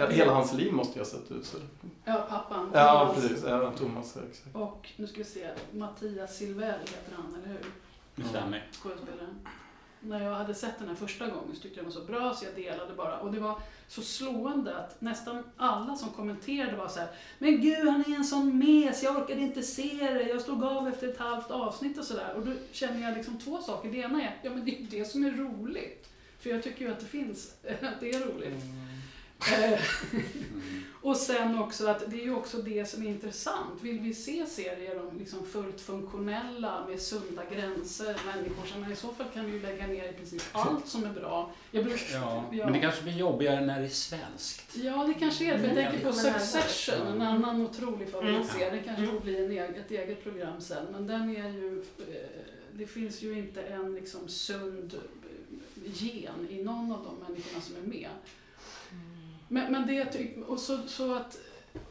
Ja, 0.00 0.06
Hela 0.06 0.32
hans 0.32 0.52
liv 0.52 0.72
måste 0.72 0.98
ju 0.98 1.00
ha 1.04 1.10
sett 1.10 1.30
ut 1.32 1.44
så. 1.46 1.56
Ja, 2.04 2.26
pappan. 2.30 2.70
Ja, 2.74 2.98
Thomas. 2.98 3.14
precis. 3.28 3.44
Ja, 3.46 3.72
Thomas, 3.78 4.16
exakt. 4.30 4.56
Och 4.56 4.88
nu 4.96 5.06
ska 5.06 5.18
vi 5.18 5.24
se, 5.24 5.48
Mattias 5.72 6.36
Silvel 6.36 6.80
heter 6.80 7.12
han, 7.16 7.34
eller 7.34 7.48
hur? 7.48 7.64
Det 8.14 8.28
stämmer. 8.28 8.68
Skådespelaren. 8.72 9.40
När 10.00 10.24
jag 10.24 10.34
hade 10.34 10.54
sett 10.54 10.78
den 10.78 10.88
här 10.88 10.94
första 10.94 11.26
gången 11.26 11.54
så 11.56 11.62
tyckte 11.62 11.78
jag 11.80 11.86
den 11.86 11.94
var 11.94 12.00
så 12.00 12.06
bra 12.06 12.34
så 12.34 12.44
jag 12.44 12.54
delade 12.54 12.94
bara. 12.94 13.18
Och 13.18 13.32
det 13.32 13.40
var 13.40 13.60
så 13.88 14.02
slående 14.02 14.76
att 14.76 15.00
nästan 15.00 15.44
alla 15.56 15.96
som 15.96 16.08
kommenterade 16.08 16.76
var 16.76 16.88
så 16.88 17.00
här 17.00 17.08
Men 17.38 17.60
gud, 17.60 17.88
han 17.88 18.00
är 18.00 18.16
en 18.16 18.24
sån 18.24 18.58
mes, 18.58 19.02
jag 19.02 19.16
orkade 19.16 19.40
inte 19.40 19.62
se 19.62 19.98
det, 20.12 20.22
jag 20.22 20.40
stod 20.40 20.64
av 20.64 20.88
efter 20.88 21.08
ett 21.08 21.18
halvt 21.18 21.50
avsnitt 21.50 21.98
och 21.98 22.04
sådär. 22.04 22.34
Och 22.36 22.46
då 22.46 22.52
känner 22.72 23.02
jag 23.02 23.16
liksom 23.16 23.38
två 23.38 23.58
saker. 23.58 23.90
Det 23.90 23.98
ena 23.98 24.22
är, 24.22 24.36
ja 24.42 24.50
men 24.50 24.64
det 24.64 24.70
är 24.76 24.80
ju 24.80 24.86
det 24.86 25.04
som 25.04 25.24
är 25.24 25.30
roligt. 25.30 26.08
För 26.38 26.50
jag 26.50 26.62
tycker 26.62 26.84
ju 26.84 26.92
att 26.92 27.00
det 27.00 27.06
finns, 27.06 27.54
att 27.82 28.00
det 28.00 28.10
är 28.10 28.20
roligt. 28.20 28.52
Eh, 28.52 28.91
och 31.02 31.16
sen 31.16 31.58
också 31.58 31.86
att 31.86 32.10
det 32.10 32.20
är 32.20 32.24
ju 32.24 32.34
också 32.34 32.58
det 32.58 32.86
som 32.88 33.02
är 33.02 33.08
intressant. 33.08 33.82
Vill 33.82 34.00
vi 34.00 34.14
se 34.14 34.46
serier 34.46 35.00
om 35.08 35.18
liksom 35.18 35.46
fullt 35.46 35.80
funktionella 35.80 36.86
med 36.88 37.00
sunda 37.00 37.42
gränser, 37.54 38.16
människor 38.26 38.66
som 38.66 38.80
men 38.80 38.92
i 38.92 38.96
så 38.96 39.08
fall 39.08 39.26
kan 39.34 39.46
vi 39.46 39.52
ju 39.52 39.62
lägga 39.62 39.86
ner 39.86 40.08
i 40.08 40.12
princip 40.12 40.42
allt 40.52 40.88
som 40.88 41.04
är 41.04 41.12
bra. 41.12 41.50
Jag 41.70 41.84
bruk, 41.84 42.06
Ja, 42.12 42.44
ja. 42.52 42.64
men 42.64 42.72
det 42.72 42.80
kanske 42.80 43.02
blir 43.02 43.16
jobbigare 43.16 43.66
när 43.66 43.78
det 43.80 43.86
är 43.86 43.88
svenskt. 43.88 44.76
Ja, 44.76 45.04
det 45.06 45.14
kanske 45.14 45.44
är 45.44 45.58
det. 45.58 45.66
Jag 45.66 45.74
tänker 45.92 46.06
på 46.06 46.12
Succession, 46.12 47.06
en 47.06 47.22
annan 47.22 47.60
otrolig 47.60 48.08
favoritserie. 48.08 48.70
Den 48.70 48.84
kanske 48.84 49.02
Mm. 49.02 49.14
får 49.14 49.20
bli 49.20 49.44
en 49.44 49.50
egen, 49.50 49.74
ett 49.74 49.90
eget 49.90 50.22
program 50.22 50.60
sen. 50.60 50.86
Men 50.92 51.06
den 51.06 51.36
är 51.36 51.48
ju... 51.48 51.84
eh, 51.98 52.04
Det 52.74 52.86
finns 52.86 53.22
ju 53.22 53.38
inte 53.38 53.62
en 53.62 53.94
liksom 53.94 54.28
sund 54.28 54.94
eh, 54.94 55.92
gen 55.92 56.48
i 56.50 56.62
någon 56.62 56.92
av 56.92 57.04
de 57.04 57.32
människorna 57.32 57.60
som 57.60 57.76
är 57.76 57.80
med. 57.88 58.08
Men, 59.52 59.72
men 59.72 59.86
det 59.86 60.04
tyck. 60.04 60.36
Och, 60.48 60.58
så, 60.58 60.78
så 60.86 61.14
att, 61.14 61.40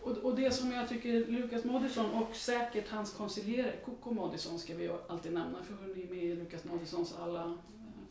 och, 0.02 0.18
och 0.18 0.36
det 0.36 0.52
som 0.52 0.72
jag 0.72 0.90
tycker 0.90 1.26
Lukas 1.28 1.64
Moodysson 1.64 2.12
och 2.12 2.36
säkert 2.36 2.90
hans 2.90 3.14
konsiljerare, 3.14 3.74
Coco 3.86 4.12
Moodysson 4.12 4.60
ska 4.60 4.76
vi 4.76 4.92
alltid 5.08 5.34
nämna 5.34 5.64
för 5.64 5.74
hon 5.74 5.92
är 5.92 6.10
med 6.10 6.24
i 6.24 6.36
Lukas 6.36 6.64
Moodyssons 6.64 7.16
alla 7.20 7.44
eh, 7.44 7.54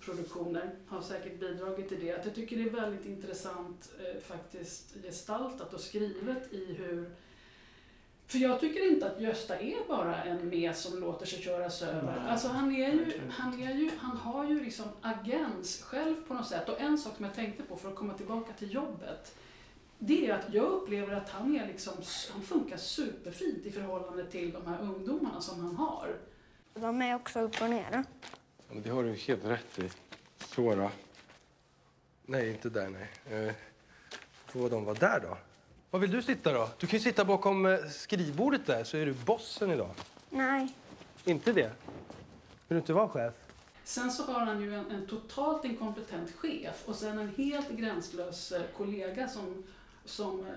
produktioner 0.00 0.74
har 0.86 1.00
säkert 1.00 1.40
bidragit 1.40 1.88
till 1.88 2.00
det. 2.00 2.12
Att 2.12 2.24
jag 2.24 2.34
tycker 2.34 2.56
det 2.56 2.62
är 2.62 2.70
väldigt 2.70 3.06
intressant 3.06 3.92
eh, 3.98 4.20
faktiskt 4.20 4.96
gestaltat 5.02 5.74
och 5.74 5.80
skrivet 5.80 6.52
i 6.52 6.74
hur 6.78 7.10
för 8.30 8.38
jag 8.38 8.60
tycker 8.60 8.92
inte 8.92 9.06
att 9.06 9.20
Gösta 9.20 9.58
är 9.58 9.88
bara 9.88 10.22
en 10.24 10.48
mes 10.48 10.82
som 10.82 11.00
låter 11.00 11.26
sig 11.26 11.42
köras 11.42 11.82
över. 11.82 12.02
Nej, 12.20 12.30
Alltså 12.30 12.48
han, 12.48 12.74
är 12.74 12.92
ju, 12.92 13.20
han, 13.30 13.62
är 13.62 13.74
ju, 13.74 13.90
han 13.98 14.16
har 14.16 14.44
ju 14.44 14.64
liksom 14.64 14.86
agens 15.00 15.82
själv 15.82 16.14
på 16.28 16.34
något 16.34 16.48
sätt. 16.48 16.68
Och 16.68 16.80
en 16.80 16.98
sak 16.98 17.16
som 17.16 17.24
jag 17.24 17.34
tänkte 17.34 17.62
på 17.62 17.76
för 17.76 17.88
att 17.88 17.94
komma 17.94 18.14
tillbaka 18.14 18.52
till 18.52 18.74
jobbet. 18.74 19.34
Det 19.98 20.26
är 20.30 20.34
att 20.34 20.54
jag 20.54 20.64
upplever 20.64 21.14
att 21.14 21.28
han, 21.28 21.56
är 21.56 21.66
liksom, 21.66 21.94
han 22.32 22.42
funkar 22.42 22.76
superfint 22.76 23.66
i 23.66 23.70
förhållande 23.70 24.24
till 24.26 24.52
de 24.52 24.66
här 24.66 24.80
ungdomarna 24.82 25.40
som 25.40 25.60
han 25.60 25.76
har. 25.76 26.16
De 26.74 27.02
är 27.02 27.14
också 27.14 27.40
upp 27.40 27.62
och 27.62 27.70
ner. 27.70 28.04
Ja, 28.68 28.80
det 28.82 28.90
har 28.90 29.04
du 29.04 29.12
helt 29.12 29.44
rätt 29.44 29.78
i. 29.78 29.90
Så 30.38 30.74
då. 30.74 30.90
Nej, 32.26 32.50
inte 32.50 32.68
där, 32.68 32.88
nej. 32.88 33.08
Eh, 33.48 33.54
får 34.46 34.70
de 34.70 34.84
vara 34.84 34.94
där 34.98 35.20
då? 35.20 35.38
Var 35.90 36.00
vill 36.00 36.10
du 36.10 36.22
sitta 36.22 36.52
då? 36.52 36.68
Du 36.78 36.86
kan 36.86 36.98
ju 36.98 37.02
sitta 37.02 37.24
bakom 37.24 37.66
eh, 37.66 37.78
skrivbordet 37.90 38.66
där 38.66 38.84
så 38.84 38.96
är 38.96 39.06
du 39.06 39.12
bossen 39.12 39.70
idag. 39.70 39.90
Nej. 40.30 40.74
Inte 41.24 41.52
det? 41.52 41.70
Vill 42.68 42.74
du 42.74 42.76
inte 42.76 42.92
vara 42.92 43.08
chef? 43.08 43.34
Sen 43.84 44.10
så 44.12 44.22
har 44.22 44.40
han 44.40 44.62
ju 44.62 44.74
en, 44.74 44.90
en 44.90 45.06
totalt 45.06 45.64
inkompetent 45.64 46.30
chef 46.30 46.82
och 46.86 46.94
sen 46.94 47.18
en 47.18 47.34
helt 47.36 47.70
gränslös 47.70 48.52
eh, 48.52 48.62
kollega 48.76 49.28
som, 49.28 49.64
som 50.04 50.40
eh, 50.40 50.54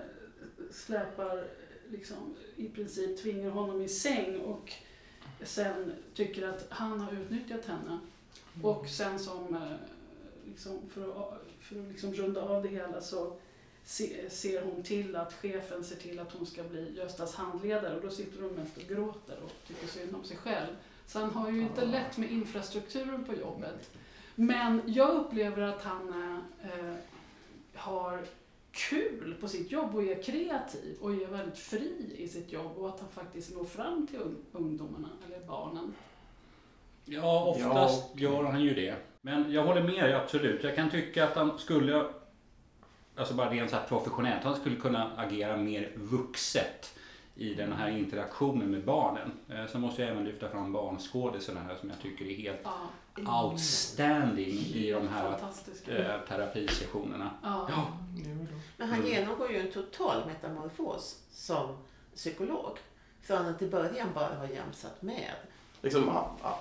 släpar, 0.72 1.44
liksom, 1.90 2.36
i 2.56 2.68
princip 2.68 3.22
tvingar 3.22 3.50
honom 3.50 3.82
i 3.82 3.88
säng 3.88 4.40
och 4.40 4.72
sen 5.42 5.92
tycker 6.14 6.48
att 6.48 6.66
han 6.68 7.00
har 7.00 7.12
utnyttjat 7.12 7.64
henne. 7.64 7.98
Och 8.62 8.88
sen 8.88 9.18
som, 9.18 9.58
liksom, 10.46 10.80
för 10.90 11.02
att, 11.02 11.42
för 11.60 11.80
att 11.80 11.88
liksom 11.88 12.14
runda 12.14 12.42
av 12.42 12.62
det 12.62 12.68
hela 12.68 13.00
så 13.00 13.36
ser 13.84 14.62
hon 14.62 14.82
till 14.82 15.16
att 15.16 15.32
chefen 15.32 15.84
ser 15.84 15.96
till 15.96 16.18
att 16.18 16.32
hon 16.32 16.46
ska 16.46 16.62
bli 16.62 16.94
Göstas 16.96 17.34
handledare 17.34 17.96
och 17.96 18.02
då 18.02 18.10
sitter 18.10 18.42
hon 18.42 18.52
mest 18.52 18.76
och 18.76 18.82
gråter 18.82 19.36
och 19.44 19.50
tycker 19.68 19.86
synd 19.86 20.14
om 20.14 20.24
sig 20.24 20.36
själv. 20.36 20.76
Så 21.06 21.18
han 21.18 21.30
har 21.30 21.50
ju 21.50 21.60
inte 21.60 21.84
lätt 21.84 22.16
med 22.16 22.32
infrastrukturen 22.32 23.24
på 23.24 23.34
jobbet. 23.34 23.90
Men 24.34 24.82
jag 24.86 25.10
upplever 25.10 25.62
att 25.62 25.82
han 25.82 26.08
eh, 26.62 26.94
har 27.74 28.20
kul 28.72 29.34
på 29.40 29.48
sitt 29.48 29.70
jobb 29.72 29.94
och 29.94 30.02
är 30.02 30.22
kreativ 30.22 30.96
och 31.00 31.12
är 31.12 31.26
väldigt 31.26 31.58
fri 31.58 31.92
i 32.18 32.28
sitt 32.28 32.52
jobb 32.52 32.72
och 32.78 32.88
att 32.88 33.00
han 33.00 33.08
faktiskt 33.08 33.54
når 33.54 33.64
fram 33.64 34.06
till 34.06 34.18
un- 34.18 34.44
ungdomarna 34.52 35.08
eller 35.26 35.46
barnen. 35.46 35.94
Ja, 37.04 37.44
oftast 37.44 38.16
gör 38.20 38.42
han 38.44 38.62
ju 38.62 38.74
det. 38.74 38.94
Men 39.20 39.52
jag 39.52 39.62
håller 39.64 39.82
med 39.82 40.14
absolut. 40.14 40.64
Jag 40.64 40.74
kan 40.76 40.90
tycka 40.90 41.24
att 41.28 41.36
han 41.36 41.58
skulle, 41.58 42.04
alltså 43.16 43.34
bara 43.34 43.50
rent 43.50 43.70
så 43.70 43.76
här 43.76 43.86
professionellt, 43.86 44.44
han 44.44 44.56
skulle 44.56 44.76
kunna 44.76 45.10
agera 45.16 45.56
mer 45.56 45.92
vuxet 45.94 46.98
i 47.36 47.54
den 47.54 47.72
här 47.72 47.88
interaktionen 47.88 48.70
med 48.70 48.84
barnen. 48.84 49.32
Eh, 49.48 49.66
Sen 49.66 49.80
måste 49.80 50.02
jag 50.02 50.10
även 50.10 50.24
lyfta 50.24 50.48
fram 50.48 50.72
barnskådisarna 50.72 51.60
här 51.60 51.76
som 51.76 51.88
jag 51.90 52.00
tycker 52.00 52.24
är 52.24 52.34
helt 52.36 52.60
Ja, 53.26 53.44
outstanding 53.44 54.48
i 54.74 54.90
de 54.90 55.08
här 55.08 55.30
eh, 55.88 56.20
terapisessionerna. 56.28 57.30
Ja. 57.42 57.66
Ja, 57.70 57.86
Men 58.76 58.88
han 58.88 59.06
genomgår 59.06 59.50
ju 59.52 59.58
en 59.60 59.72
total 59.72 60.26
metamorfos 60.26 61.22
som 61.32 61.76
psykolog. 62.14 62.78
Från 63.22 63.46
att 63.46 63.62
i 63.62 63.68
början 63.68 64.08
bara 64.14 64.34
ha 64.34 64.46
jämsat 64.48 65.02
med. 65.02 65.32
Liksom, 65.84 66.10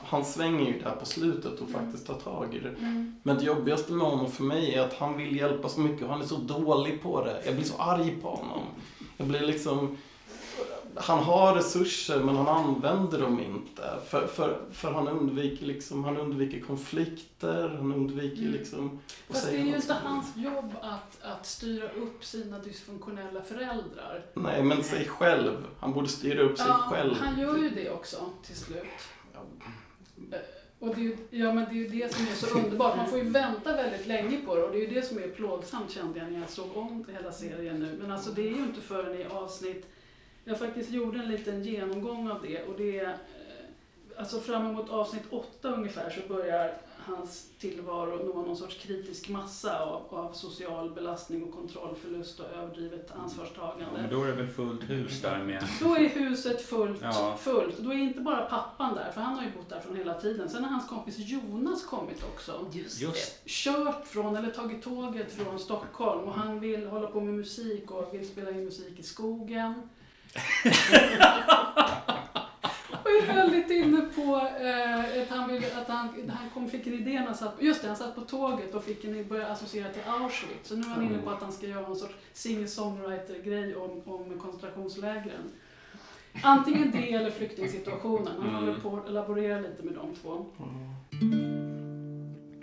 han, 0.04 0.26
svänger 0.26 0.66
ju 0.66 0.80
där 0.80 0.96
på 1.00 1.06
slutet 1.06 1.60
och 1.60 1.70
faktiskt 1.70 2.08
tar 2.08 2.14
tag 2.14 2.56
i 2.56 2.60
det. 2.60 2.70
Mm. 2.70 3.16
Men 3.24 3.38
det 3.38 3.44
jobbigaste 3.44 3.94
med 3.94 4.08
honom 4.08 4.32
för 4.32 4.44
mig 4.44 4.76
är 4.76 4.82
att 4.82 4.94
han 4.94 5.18
vill 5.18 5.36
hjälpa 5.36 5.70
så 5.70 5.80
mycket 5.80 6.04
och 6.04 6.10
han 6.10 6.22
är 6.22 6.26
så 6.26 6.36
dålig 6.36 7.02
på 7.02 7.26
det. 7.26 7.42
Jag 7.46 7.56
blir 7.56 7.66
så 7.66 7.78
arg 7.78 8.18
på 8.22 8.30
honom. 8.30 8.64
Jag 9.18 9.28
blir 9.28 9.42
liksom... 9.42 9.98
Han 10.96 11.24
har 11.24 11.56
resurser 11.56 12.20
men 12.24 12.36
han 12.36 12.48
använder 12.48 13.20
dem 13.22 13.40
inte. 13.40 13.82
För, 14.08 14.28
för, 14.28 14.60
för 14.72 14.92
han 14.92 15.08
undviker 15.08 15.66
liksom, 15.66 16.04
han 16.04 16.18
undviker 16.18 16.60
konflikter, 16.60 17.68
han 17.78 17.94
undviker 17.94 18.42
Mm. 18.42 18.52
liksom... 18.54 19.00
Fast 19.28 19.46
det 19.50 19.56
är 19.58 19.64
ju 19.66 19.76
inte 19.76 19.94
hans 19.94 20.38
jobb 20.38 20.72
att, 20.82 21.22
att 21.24 21.46
styra 21.46 21.90
upp 21.92 22.26
sina 22.26 22.60
dysfunktionella 22.60 23.42
föräldrar. 23.42 24.26
Nej, 24.34 24.64
men 24.64 24.84
sig 24.84 25.06
själv. 25.08 25.66
Han 25.80 25.94
borde 25.94 26.08
styra 26.08 26.42
upp 26.42 26.58
sig 26.58 26.68
Ja, 26.68 26.74
själv. 26.92 27.16
han 27.20 27.40
gör 27.40 27.58
ju 27.58 27.70
det 27.70 27.90
också 27.90 28.18
till 28.46 28.56
slut. 28.56 28.84
Eh, 30.32 30.40
Och 30.80 30.96
det 30.96 31.02
är, 31.02 31.04
ju, 31.04 31.18
ja, 31.30 31.54
men 31.54 31.66
det 31.66 31.72
är 31.72 31.76
ju 31.76 31.88
det 31.88 32.14
som 32.16 32.26
är 32.28 32.32
så 32.36 32.60
underbart. 32.60 32.98
Man 32.98 33.08
får 33.08 33.18
ju 33.20 33.30
vänta 33.30 33.76
väldigt 33.76 34.08
länge 34.08 34.38
på 34.46 34.56
det 34.56 34.64
och 34.64 34.72
det 34.72 34.78
är 34.78 34.88
ju 34.88 34.94
det 34.96 35.02
som 35.08 35.18
är 35.18 35.28
plågsamt 35.28 35.92
kände 35.92 36.20
jag 36.20 36.32
när 36.32 36.40
jag 36.40 36.50
såg 36.50 36.78
om 36.78 37.06
hela 37.14 37.32
serien 37.32 37.80
nu. 37.80 37.98
Men 38.02 38.12
alltså 38.12 38.32
det 38.32 38.42
är 38.42 38.52
ju 38.52 38.58
inte 38.64 38.82
förrän 38.82 39.22
i 39.22 39.26
avsnitt, 39.26 39.88
jag 40.44 40.60
faktiskt 40.60 40.92
gjorde 40.92 41.20
en 41.20 41.30
liten 41.30 41.64
genomgång 41.64 42.32
av 42.32 42.42
det 42.42 42.64
och 42.64 42.78
det 42.78 43.00
är, 43.00 43.10
eh, 43.10 44.20
alltså 44.20 44.40
fram 44.40 44.66
emot 44.70 44.90
avsnitt 44.90 45.24
åtta 45.30 45.70
ungefär 45.70 46.10
så 46.10 46.34
börjar 46.34 46.78
hans 47.06 47.50
tillvaro 47.60 48.26
nå 48.26 48.42
någon 48.42 48.58
sorts 48.58 48.78
kritisk 48.78 49.30
massa 49.30 49.80
av, 49.86 50.02
av 50.10 50.34
social 50.34 50.92
belastning 50.92 51.44
och 51.44 51.54
kontrollförlust 51.56 52.40
och 52.40 52.46
överdrivet 52.58 53.12
ansvarstagande. 53.12 54.02
men 54.02 54.10
då 54.10 54.24
är 54.24 54.28
det 54.28 54.34
väl 54.34 54.48
fullt 54.48 54.90
hus 54.90 55.22
där 55.22 55.44
med... 55.44 55.64
Då 55.82 55.96
är 55.96 56.10
huset 56.10 56.62
fullt, 56.62 57.00
Ja. 57.02 57.38
fullt. 57.40 57.78
Då 57.80 57.90
är 57.94 57.98
inte 57.98 58.20
bara 58.20 58.46
pappan 58.46 58.96
där, 58.96 59.12
för 59.12 59.22
han 59.22 59.36
har 59.36 59.44
ju 59.44 59.52
bott 59.52 59.70
där 59.70 59.80
från 59.80 59.96
hela 59.96 60.22
tiden. 60.22 60.50
Sen 60.50 60.64
har 60.64 60.72
hans 60.72 60.90
kompis 60.90 61.18
Jonas 61.20 61.86
kommit 61.86 62.24
också. 62.34 62.66
Just, 62.72 63.02
Just 63.02 63.46
Kört 63.46 64.08
från, 64.08 64.36
eller 64.36 64.50
tagit 64.52 64.84
tåget 64.84 65.32
från 65.32 65.60
Stockholm 65.60 66.24
och 66.28 66.34
han 66.34 66.60
vill 66.60 66.88
hålla 66.88 67.08
på 67.08 67.22
med 67.22 67.34
musik 67.34 67.92
och 67.92 68.14
vill 68.14 68.28
spela 68.28 68.52
in 68.52 68.66
musik 68.66 69.00
i 69.00 69.04
skogen. 69.04 69.90
Och 73.04 73.10
är 73.10 73.26
väldigt 73.36 73.72
inne 73.72 74.02
på 74.02 74.22
eh, 74.62 75.22
att 75.22 75.30
han, 75.30 75.50
vill, 75.52 75.64
att 75.82 75.88
han, 75.88 76.10
han 76.30 76.50
kom, 76.54 76.70
fick 76.70 76.88
en 76.88 76.94
idé 76.94 77.20
när 77.20 77.26
han 77.26 77.36
satt, 77.36 77.56
just 77.60 77.82
det, 77.82 77.88
han 77.88 77.98
satt 77.98 78.16
på 78.16 78.22
tåget 78.22 78.74
och 78.76 78.84
fick 78.84 79.04
en, 79.04 79.28
började 79.28 79.52
associera 79.52 79.90
till 79.90 80.02
Auschwitz. 80.08 80.70
Så 80.70 80.76
nu 80.76 80.82
är 80.82 80.90
han 80.90 81.04
inne 81.04 81.18
på 81.18 81.30
att 81.30 81.42
han 81.42 81.52
ska 81.52 81.68
göra 81.68 81.82
någon 81.82 81.96
sorts 81.96 82.16
singer-songwriter-grej 82.34 83.76
om, 83.76 84.02
om 84.06 84.40
koncentrationslägren. 84.40 85.52
Antingen 86.44 86.92
det 86.92 87.14
eller 87.14 87.32
flyktingsituationen. 87.32 88.28
Han 88.40 88.50
Mm. 88.50 88.56
håller 88.56 88.80
på 88.80 88.98
att 88.98 89.12
laborera 89.14 89.60
lite 89.60 89.84
med 89.84 89.94
de 89.94 90.16
två. 90.16 90.46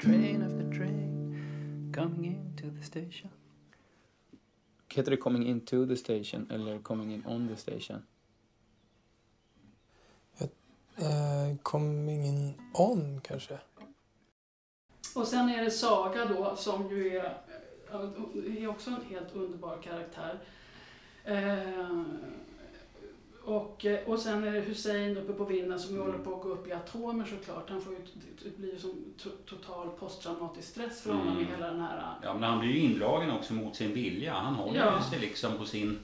Train 0.02 0.42
after 0.42 0.78
train 0.78 1.92
coming 1.96 2.24
into 2.26 2.64
the 2.80 2.82
station. 2.86 3.30
Heter 4.94 5.11
det 5.11 5.16
coming 5.16 5.47
into 5.47 5.87
the 5.87 5.97
station 5.97 6.50
eller 6.50 6.78
coming 6.78 7.14
in 7.14 7.26
on 7.26 7.49
the 7.49 7.56
station? 7.56 8.02
Uh, 11.00 11.56
coming 11.62 12.26
in 12.26 12.54
on, 12.75 13.20
kanske? 13.20 13.59
Och 15.14 15.26
sen 15.26 15.49
är 15.49 15.64
det 15.64 15.70
Saga 15.70 16.25
då 16.25 16.56
som 16.56 16.90
ju 16.90 17.16
är, 17.16 17.38
är 18.59 18.68
också 18.68 18.90
en 18.90 19.04
helt 19.11 19.35
underbar 19.35 19.82
karaktär. 19.82 20.38
Eh, 21.25 22.04
och, 23.50 23.87
och 24.07 24.19
sen 24.19 24.45
är 24.45 24.52
det 24.52 24.61
Hussein 24.61 25.16
uppe 25.16 25.33
på 25.33 25.45
vinden 25.45 25.78
som 25.78 25.95
ju 25.95 26.00
håller 26.00 26.19
på 26.19 26.35
att 26.37 26.42
gå 26.42 26.49
upp 26.49 26.69
i 26.69 26.73
atomer 26.73 27.25
såklart. 27.25 27.71
Han 27.71 27.80
får 27.80 27.92
ju, 27.92 27.99
det 28.45 28.59
blir 28.59 28.73
ju 28.73 28.78
som 28.78 28.90
to- 29.19 29.45
total 29.47 29.88
posttraumatisk 29.88 30.69
stress 30.69 31.02
för 31.02 31.11
honom 31.12 31.28
Mm. 31.28 31.40
i 31.42 31.45
hela 31.57 31.66
den 31.66 31.80
här... 31.80 32.02
Ja, 32.23 32.35
men 32.35 32.42
han 32.42 32.59
blir 32.61 32.71
ju 32.71 32.78
indragen 32.78 33.30
också 33.30 33.54
mot 33.54 33.76
sin 33.76 33.95
vilja. 33.95 34.35
Han 34.35 34.54
håller 34.54 34.78
Ja. 34.80 35.02
sig 35.11 35.19
liksom 35.21 35.59
på 35.59 35.64
sin 35.64 35.99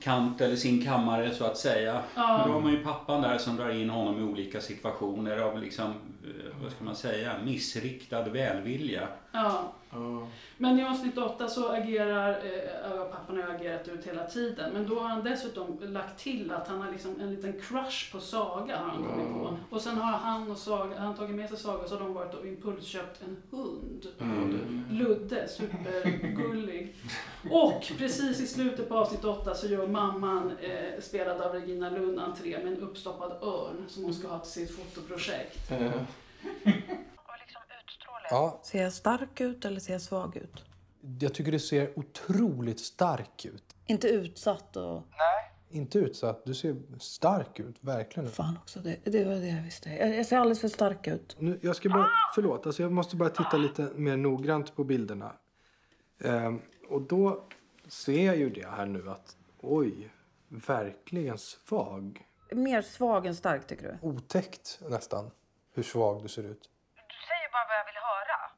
kant 0.00 0.40
eller 0.40 0.56
sin 0.56 0.84
kammare 0.84 1.34
så 1.34 1.44
att 1.44 1.56
säga. 1.58 2.02
Ja. 2.14 2.38
Men 2.38 2.46
då 2.48 2.52
har 2.54 2.60
man 2.60 2.72
ju 2.72 2.84
pappan 2.84 3.22
där 3.22 3.38
som 3.38 3.56
drar 3.56 3.70
in 3.70 3.90
honom 3.90 4.20
i 4.20 4.22
olika 4.22 4.60
situationer 4.60 5.38
av 5.38 5.58
liksom, 5.62 5.84
eh, 5.86 6.62
vad 6.62 6.72
ska 6.72 6.84
man 6.84 6.96
säga, 6.96 7.32
missriktad 7.44 8.22
välvilja. 8.22 9.08
Ja. 9.32 9.72
Men 10.58 10.78
i 10.78 10.84
avsnitt 10.84 11.18
8 11.18 11.48
så 11.48 11.68
agerar, 11.68 12.30
eh, 12.30 13.04
pappan 13.10 13.36
har 13.36 13.54
agerat 13.54 13.88
ut 13.88 14.06
hela 14.06 14.24
tiden, 14.24 14.72
men 14.72 14.88
då 14.88 15.00
har 15.00 15.08
han 15.08 15.24
dessutom 15.24 15.78
lagt 15.80 16.18
till 16.18 16.50
att 16.50 16.68
han 16.68 16.80
har 16.80 16.92
liksom 16.92 17.20
en 17.20 17.34
liten 17.34 17.52
crush 17.52 18.12
på 18.12 18.20
Saga 18.20 18.76
har 18.76 18.88
han 18.88 19.04
kommit 19.04 19.32
på. 19.32 19.56
Och 19.70 19.80
sen 19.80 19.98
har 19.98 20.18
han 20.18 20.50
och 20.50 20.58
Saga, 20.58 20.98
han 20.98 21.14
tagit 21.14 21.36
med 21.36 21.48
sig 21.48 21.58
Saga 21.58 21.88
så 21.88 21.94
har 21.94 22.04
de 22.04 22.14
varit 22.14 22.34
och 22.34 22.46
impulsköpt 22.46 23.22
en 23.22 23.36
hund. 23.50 24.06
Mm. 24.20 24.84
Ludde, 24.90 25.48
supergullig. 25.48 26.96
Och 27.50 27.92
precis 27.98 28.40
i 28.40 28.46
slutet 28.46 28.88
på 28.88 28.96
avsnitt 28.96 29.24
8 29.24 29.54
så 29.54 29.66
gör 29.66 29.86
mamman, 29.86 30.52
eh, 30.60 31.00
spelad 31.00 31.40
av 31.40 31.52
Regina 31.52 31.90
Lund, 31.90 32.20
entré 32.20 32.58
med 32.64 32.72
en 32.72 32.80
uppstoppad 32.80 33.32
örn 33.42 33.84
som 33.88 34.04
hon 34.04 34.14
ska 34.14 34.28
ha 34.28 34.38
till 34.38 34.52
sitt 34.52 34.76
fotoprojekt. 34.76 35.70
Ja, 35.70 35.90
Ser 38.62 38.82
jag 38.82 38.92
stark 38.92 39.40
ut 39.40 39.64
eller 39.64 39.80
ser 39.80 39.92
jag 39.92 40.02
svag 40.02 40.36
ut? 40.36 40.64
jag 41.20 41.34
tycker 41.34 41.52
det 41.52 41.60
ser 41.60 41.98
otroligt 41.98 42.80
stark 42.80 43.44
ut. 43.44 43.76
Inte 43.86 44.08
utsatt 44.08 44.76
och... 44.76 45.02
Inte 45.68 45.98
utsatt, 45.98 46.44
du 46.44 46.54
ser 46.54 46.76
stark 46.98 47.60
ut, 47.60 47.76
verkligen. 47.80 48.30
Fan 48.30 48.58
också, 48.62 48.80
det, 48.80 48.96
det 49.04 49.24
var 49.24 49.34
det 49.34 49.46
jag 49.46 49.62
visste. 49.62 49.90
Jag, 49.90 50.16
jag 50.16 50.26
ser 50.26 50.38
alldeles 50.38 50.60
för 50.60 50.68
stark 50.68 51.06
ut. 51.06 51.36
Nu, 51.38 51.58
jag 51.62 51.76
ska 51.76 51.88
bara, 51.88 52.08
förlåt, 52.34 52.66
alltså 52.66 52.82
jag 52.82 52.92
måste 52.92 53.16
bara 53.16 53.30
titta 53.30 53.56
lite 53.56 53.82
mer 53.94 54.16
noggrant 54.16 54.76
på 54.76 54.84
bilderna. 54.84 55.32
Ehm, 56.24 56.62
och 56.88 57.02
då 57.02 57.48
ser 57.88 58.26
jag 58.26 58.36
ju 58.36 58.50
det 58.50 58.66
här 58.66 58.86
nu 58.86 59.10
att, 59.10 59.36
oj, 59.60 60.10
verkligen 60.48 61.38
svag. 61.38 62.26
Mer 62.52 62.82
svag 62.82 63.26
än 63.26 63.34
stark 63.34 63.66
tycker 63.66 63.98
du? 64.00 64.08
Otäckt 64.08 64.80
nästan, 64.88 65.30
hur 65.74 65.82
svag 65.82 66.22
du 66.22 66.28
ser 66.28 66.42
ut. 66.42 66.70
säger 67.28 67.52
bara 67.52 67.66
vad 67.68 67.76
jag 67.76 67.84
vill 67.84 68.00
höra. 68.00 68.50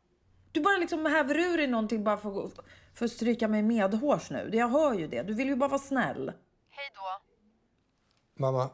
Du 0.58 0.62
bara 0.62 0.76
liksom 0.78 1.06
häver 1.06 1.38
ur 1.38 1.56
dig 1.56 1.66
någonting 1.66 2.04
bara 2.04 2.16
för, 2.16 2.50
för 2.94 3.04
att 3.04 3.10
stryka 3.10 3.48
mig 3.48 3.62
medhårs 3.62 4.30
nu. 4.30 4.50
Jag 4.52 4.68
hör 4.68 4.94
ju 4.94 5.06
det. 5.06 5.22
Du 5.22 5.34
vill 5.34 5.48
ju 5.48 5.56
bara 5.56 5.68
vara 5.68 5.78
snäll. 5.78 6.32
Hej 6.70 6.90
då. 6.94 7.22
Mamma, 8.42 8.70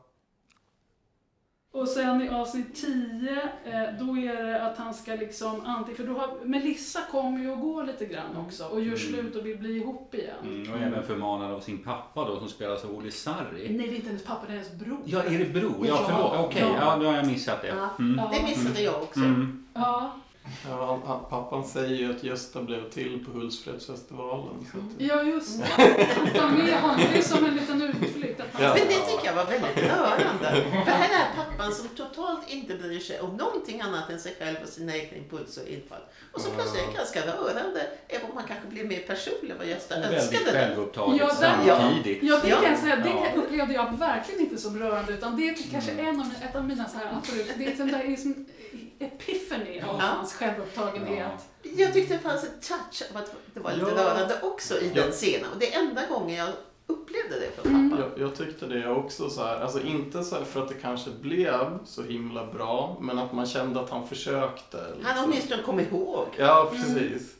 Och 1.72 1.88
sen 1.88 2.22
i 2.22 2.28
avsnitt 2.28 2.74
10, 2.74 3.42
eh, 3.64 4.06
då 4.06 4.16
är 4.18 4.44
det 4.44 4.62
att 4.66 4.76
han 4.78 4.94
ska 4.94 5.14
liksom 5.14 5.60
antingen, 5.66 5.96
för 5.96 6.06
då 6.06 6.18
har, 6.18 6.44
Melissa 6.44 7.00
kommer 7.10 7.38
ju 7.38 7.50
och 7.50 7.60
går 7.60 7.84
lite 7.84 8.06
grann 8.06 8.36
också 8.36 8.64
och 8.64 8.80
gör 8.80 8.96
slut 8.96 9.36
och 9.36 9.46
vill 9.46 9.58
bli 9.58 9.76
ihop 9.76 10.14
igen. 10.14 10.36
Mm, 10.42 10.72
och 10.72 10.78
även 10.78 11.02
förmanad 11.02 11.52
av 11.52 11.60
sin 11.60 11.82
pappa 11.84 12.24
då 12.24 12.38
som 12.38 12.48
spelas 12.48 12.84
av 12.84 12.94
Olle 12.96 13.10
Sarri. 13.10 13.76
Nej, 13.76 13.88
det 13.88 13.94
är 13.94 13.96
inte 13.96 14.08
hennes 14.08 14.24
pappa, 14.24 14.46
det 14.46 14.52
är 14.52 14.56
hennes 14.56 14.72
bror. 14.72 15.00
Ja, 15.04 15.22
är 15.22 15.38
det 15.38 15.44
bror? 15.60 15.86
Ja, 15.86 16.04
förlåt. 16.08 16.46
Okej, 16.46 16.74
ja, 16.80 16.96
då 16.96 17.06
har 17.06 17.16
jag 17.16 17.26
missat 17.26 17.62
det. 17.62 17.68
Ja, 17.68 17.88
Mm. 17.98 18.16
det 18.32 18.42
missade 18.42 18.80
jag 18.80 19.02
också. 19.02 19.20
Mm. 19.20 19.66
Ja, 19.74 20.12
Ja, 20.68 20.86
han, 20.86 21.02
han, 21.06 21.20
pappan 21.30 21.64
säger 21.64 21.96
ju 21.96 22.10
att 22.16 22.24
Gösta 22.24 22.62
blev 22.62 22.90
till 22.90 23.24
på 23.24 23.30
Hultsfredsfestivalen. 23.30 24.66
Ja 24.98 25.22
just 25.22 25.58
det. 25.58 26.06
Han 26.16 26.26
tar 26.30 26.48
med 26.64 26.74
honom, 26.80 26.96
det 27.12 27.18
är 27.18 27.22
som 27.22 27.44
en 27.44 27.54
liten 27.54 27.82
utflykt. 27.82 28.40
Ja. 28.60 28.74
Men 28.78 28.86
det 28.88 28.94
tycker 28.94 29.24
jag 29.24 29.34
var 29.34 29.44
väldigt 29.44 29.76
rörande. 29.84 30.64
För 30.84 30.92
här 30.92 31.08
är 31.20 31.36
pappan 31.44 31.72
som 31.72 31.88
totalt 31.88 32.50
inte 32.50 32.74
bryr 32.74 33.00
sig 33.00 33.20
om 33.20 33.36
någonting 33.36 33.80
annat 33.80 34.10
än 34.10 34.20
sig 34.20 34.34
själv 34.38 34.56
och 34.62 34.68
sina 34.68 34.96
egna 34.96 35.16
impulser 35.16 35.62
och 35.62 35.68
infall. 35.68 36.00
Och 36.32 36.40
så 36.40 36.50
plötsligt 36.50 36.82
är 36.82 36.86
det 36.86 36.96
ganska 36.98 37.20
rörande, 37.26 37.86
även 38.08 38.28
om 38.28 38.34
man 38.34 38.44
kanske 38.48 38.66
blir 38.68 38.84
mer 38.84 39.00
personlig 39.00 39.54
vad 39.58 39.66
Gösta 39.66 39.96
Och 39.96 40.02
väldigt 40.02 40.20
önskade. 40.20 40.52
självupptaget 40.52 41.20
Ja, 41.20 41.26
där- 41.40 41.64
samtidigt. 41.66 42.22
Ja, 42.22 42.40
det 42.44 42.50
kan 42.50 42.62
jag 42.64 42.78
säga. 42.78 42.96
Det 42.96 43.08
Ja. 43.08 43.26
upplevde 43.42 43.74
jag 43.74 43.98
verkligen 43.98 44.40
inte 44.40 44.58
som 44.58 44.78
rörande. 44.78 45.12
Utan 45.12 45.36
det 45.36 45.48
är 45.48 45.56
kanske 45.70 45.90
en 45.92 46.08
av, 46.08 46.14
mina- 46.26 46.44
ett 46.50 46.56
av 46.56 46.64
mina 46.64 46.88
så 46.88 46.98
här 46.98 47.06
absolut... 47.18 47.50
Det 47.58 47.66
är 47.72 47.76
sån 47.76 47.88
där 47.88 48.04
liksom 48.08 48.46
epiphany 48.98 49.80
av 49.80 49.96
Ja. 49.98 50.04
hans 50.04 50.34
självupptagenhet. 50.34 51.32
Jag 51.62 51.92
tyckte 51.92 52.14
det 52.14 52.20
fanns 52.20 52.44
en 52.44 52.60
touch 52.60 53.02
av 53.10 53.16
att 53.16 53.32
det 53.54 53.60
var 53.60 53.72
lite 53.72 53.86
Ja. 53.90 53.96
rörande 54.04 54.40
också 54.42 54.80
i 54.80 54.90
Ja. 54.94 55.02
den 55.02 55.12
scenen. 55.12 55.52
Och 55.52 55.58
det 55.58 55.74
är 55.74 55.80
enda 55.80 56.06
gången 56.06 56.36
jag 56.36 56.48
upplevde 56.86 57.40
det 57.40 57.62
från 57.62 57.90
pappa. 57.90 58.02
Jag, 58.02 58.28
jag 58.28 58.34
tyckte 58.36 58.66
det 58.66 58.88
också 58.88 59.30
så 59.30 59.44
här, 59.44 59.60
alltså 59.60 59.80
inte 59.82 60.24
så 60.24 60.34
här 60.36 60.44
för 60.44 60.62
att 60.62 60.68
det 60.68 60.74
kanske 60.74 61.10
blev 61.10 61.78
så 61.84 62.02
himla 62.02 62.46
bra, 62.46 62.96
men 63.00 63.18
att 63.18 63.32
man 63.32 63.46
kände 63.46 63.80
att 63.80 63.90
han 63.90 64.08
försökte. 64.08 64.76
Han 64.78 64.92
liksom. 64.96 65.16
har 65.16 65.24
åtminstone 65.24 65.62
kommit 65.62 65.92
ihåg. 65.92 66.26
Ja, 66.38 66.72
precis. 66.72 67.34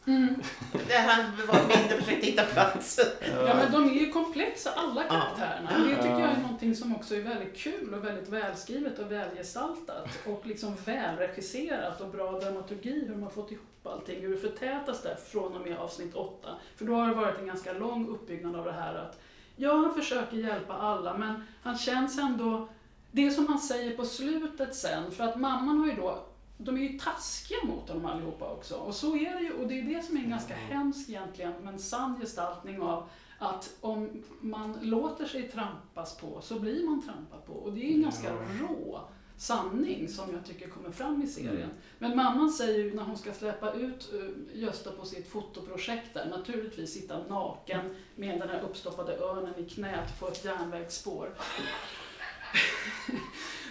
Där 0.88 1.02
han 1.06 1.24
var 1.46 1.54
mindre 1.54 2.00
försökte 2.02 2.26
hitta 2.26 2.42
platsen. 2.44 3.06
Ja, 3.46 3.54
men 3.54 3.72
de 3.72 3.90
är 3.90 4.00
ju 4.00 4.12
komplexa, 4.12 4.70
alla 4.76 5.02
karaktärerna. 5.02 5.70
Det 5.78 5.96
tycker 5.96 6.08
jag 6.10 6.20
är 6.20 6.28
Ja. 6.34 6.42
någonting 6.42 6.74
som 6.76 6.94
också 6.96 7.14
är 7.14 7.20
väldigt 7.22 7.56
kul 7.56 7.94
och 7.94 8.04
väldigt 8.04 8.28
välskrivet 8.28 8.98
och 8.98 9.12
välgestaltat. 9.12 10.08
Och 10.26 10.46
liksom 10.46 10.74
välregisserat 10.84 12.00
och 12.00 12.08
bra 12.08 12.32
dramaturgi, 12.40 13.04
hur 13.06 13.14
de 13.14 13.22
har 13.22 13.30
fått 13.30 13.52
ihop 13.52 13.86
allting. 13.86 14.20
Hur 14.20 14.30
det 14.30 14.36
förtätas 14.40 15.02
där 15.02 15.16
från 15.28 15.52
och 15.52 15.60
med 15.66 15.78
avsnitt 15.78 16.14
åtta. 16.14 16.48
För 16.76 16.84
då 16.84 16.94
har 16.94 17.08
det 17.08 17.14
varit 17.14 17.38
en 17.38 17.46
ganska 17.46 17.72
lång 17.72 18.08
uppbyggnad 18.08 18.56
av 18.56 18.64
det 18.64 18.72
här 18.72 18.94
att 18.94 19.20
ja, 19.56 19.76
han 19.76 19.94
försöker 19.94 20.36
hjälpa 20.36 20.74
alla, 20.74 21.18
men 21.18 21.44
han 21.62 21.78
känns 21.78 22.18
ändå... 22.18 22.68
Det 23.10 23.30
som 23.30 23.46
han 23.46 23.58
säger 23.58 23.96
på 23.96 24.04
slutet 24.04 24.74
sen, 24.74 25.10
för 25.10 25.24
att 25.24 25.40
mamman 25.40 25.78
har 25.78 25.86
ju 25.86 25.92
då 25.92 26.24
de 26.58 26.76
är 26.76 26.80
ju 26.80 26.98
taskiga 26.98 27.58
mot 27.64 27.88
honom 27.88 28.06
allihopa 28.06 28.50
också. 28.50 28.74
Och 28.74 28.94
så 28.94 29.16
är 29.16 29.34
det 29.34 29.40
ju, 29.40 29.52
och 29.52 29.68
det 29.68 29.78
är 29.78 29.82
det 29.82 30.02
som 30.02 30.16
är 30.16 30.20
en 30.20 30.30
ganska 30.30 30.54
hemsk 30.54 31.08
egentligen, 31.08 31.52
men 31.62 31.78
sann 31.78 32.20
gestaltning 32.20 32.80
av 32.80 33.08
att 33.38 33.76
om 33.80 34.22
man 34.40 34.78
låter 34.82 35.26
sig 35.26 35.48
trampas 35.48 36.16
på 36.16 36.40
så 36.40 36.60
blir 36.60 36.86
man 36.86 37.02
trampad 37.02 37.46
på. 37.46 37.52
Och 37.52 37.72
det 37.72 37.90
är 37.90 37.94
en 37.94 38.02
ganska 38.02 38.32
rå 38.32 39.00
sanning 39.36 40.08
som 40.08 40.34
jag 40.34 40.44
tycker 40.46 40.68
kommer 40.68 40.90
fram 40.90 41.22
i 41.22 41.26
serien. 41.26 41.56
Mm. 41.56 41.70
Men 41.98 42.16
mamman 42.16 42.50
säger 42.50 42.78
ju 42.78 42.94
när 42.94 43.02
hon 43.02 43.18
ska 43.18 43.32
släppa 43.32 43.72
ut 43.72 44.12
eh, 44.12 44.60
Gösta 44.60 44.90
på 44.90 45.04
sitt 45.04 45.28
fotoprojekt 45.28 46.14
där, 46.14 46.30
naturligtvis 46.30 46.92
sitta 46.92 47.28
naken 47.28 47.80
med 48.16 48.40
den 48.40 48.48
här 48.48 48.60
uppstoppade 48.60 49.16
örnen 49.16 49.54
i 49.58 49.68
knät 49.68 50.20
på 50.20 50.28
ett 50.28 50.44
järnvägsspår. 50.44 51.28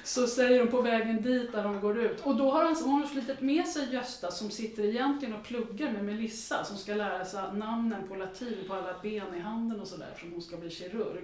Så 0.03 0.27
säger 0.27 0.59
hon 0.59 0.71
på 0.71 0.81
vägen 0.81 1.21
dit 1.21 1.51
där 1.51 1.63
de 1.63 1.81
går 1.81 1.99
ut. 1.99 2.21
Och 2.21 2.35
då 2.35 2.51
har 2.51 2.63
han, 2.63 2.75
hon 2.75 3.01
har 3.01 3.07
slitit 3.07 3.41
med 3.41 3.67
sig 3.67 3.93
Gösta 3.93 4.31
som 4.31 4.49
sitter 4.49 4.83
egentligen 4.83 5.33
och 5.33 5.43
pluggar 5.43 5.91
med 5.91 6.05
Melissa 6.05 6.63
som 6.63 6.77
ska 6.77 6.93
lära 6.93 7.25
sig 7.25 7.43
namnen 7.53 8.07
på 8.07 8.15
latin 8.15 8.57
på 8.67 8.73
alla 8.73 8.95
ben 9.01 9.35
i 9.35 9.39
handen 9.39 9.81
och 9.81 9.87
sådär 9.87 10.13
för 10.17 10.27
hon 10.27 10.41
ska 10.41 10.57
bli 10.57 10.69
kirurg. 10.69 11.23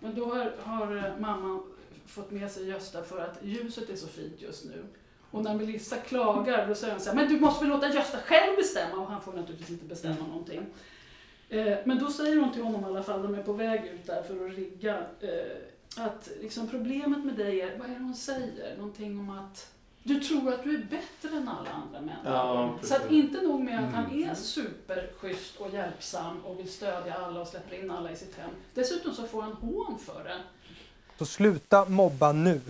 Men 0.00 0.14
då 0.14 0.24
har, 0.24 0.54
har 0.62 0.96
eh, 0.96 1.18
mamman 1.18 1.62
fått 2.08 2.30
med 2.30 2.50
sig 2.50 2.68
Gösta 2.68 3.02
för 3.02 3.18
att 3.18 3.38
ljuset 3.42 3.90
är 3.90 3.96
så 3.96 4.06
fint 4.06 4.34
just 4.38 4.64
nu. 4.64 4.84
Och 5.30 5.42
när 5.42 5.54
Melissa 5.54 5.96
klagar 5.96 6.66
då 6.68 6.74
säger 6.74 6.92
hon 6.92 7.02
så 7.02 7.08
här, 7.10 7.16
men 7.16 7.28
du 7.28 7.40
måste 7.40 7.64
väl 7.64 7.74
låta 7.74 7.88
Gösta 7.88 8.18
själv 8.18 8.56
bestämma 8.56 9.02
och 9.02 9.10
han 9.10 9.22
får 9.22 9.32
naturligtvis 9.32 9.70
inte 9.70 9.84
bestämma 9.84 10.26
någonting. 10.28 10.66
Eh, 11.48 11.78
men 11.84 11.98
då 11.98 12.10
säger 12.10 12.36
hon 12.36 12.52
till 12.52 12.62
honom 12.62 12.82
i 12.82 12.84
alla 12.84 13.02
fall, 13.02 13.22
de 13.22 13.34
är 13.34 13.42
på 13.42 13.52
väg 13.52 13.86
ut 13.86 14.06
där 14.06 14.22
för 14.22 14.46
att 14.46 14.56
rigga, 14.56 14.98
eh, 15.20 16.04
att 16.04 16.30
liksom 16.40 16.68
problemet 16.68 17.24
med 17.24 17.34
dig 17.34 17.60
är, 17.60 17.78
vad 17.78 17.90
är 17.90 17.94
det 17.94 18.00
hon 18.00 18.14
säger? 18.14 18.76
Någonting 18.76 19.20
om 19.20 19.30
att 19.30 19.72
du 20.02 20.20
tror 20.20 20.54
att 20.54 20.62
du 20.62 20.74
är 20.74 20.78
bättre 20.78 21.36
än 21.36 21.48
alla 21.48 21.70
andra 21.70 22.00
människor. 22.00 22.32
Ja, 22.32 22.78
så 22.82 22.94
att 22.94 23.10
inte 23.10 23.40
nog 23.42 23.60
med 23.60 23.84
att 23.84 23.94
han 23.94 24.22
är 24.22 24.34
superschysst 24.34 25.56
och 25.56 25.70
hjälpsam 25.72 26.44
och 26.44 26.58
vill 26.58 26.72
stödja 26.72 27.14
alla 27.14 27.40
och 27.40 27.48
släpper 27.48 27.76
in 27.76 27.90
alla 27.90 28.10
i 28.10 28.16
sitt 28.16 28.36
hem. 28.36 28.50
Dessutom 28.74 29.14
så 29.14 29.22
får 29.22 29.42
han 29.42 29.52
hån 29.52 29.98
för 29.98 30.24
det. 30.24 30.38
Så 31.18 31.26
sluta 31.26 31.88
mobba 31.88 32.32
nu. 32.32 32.60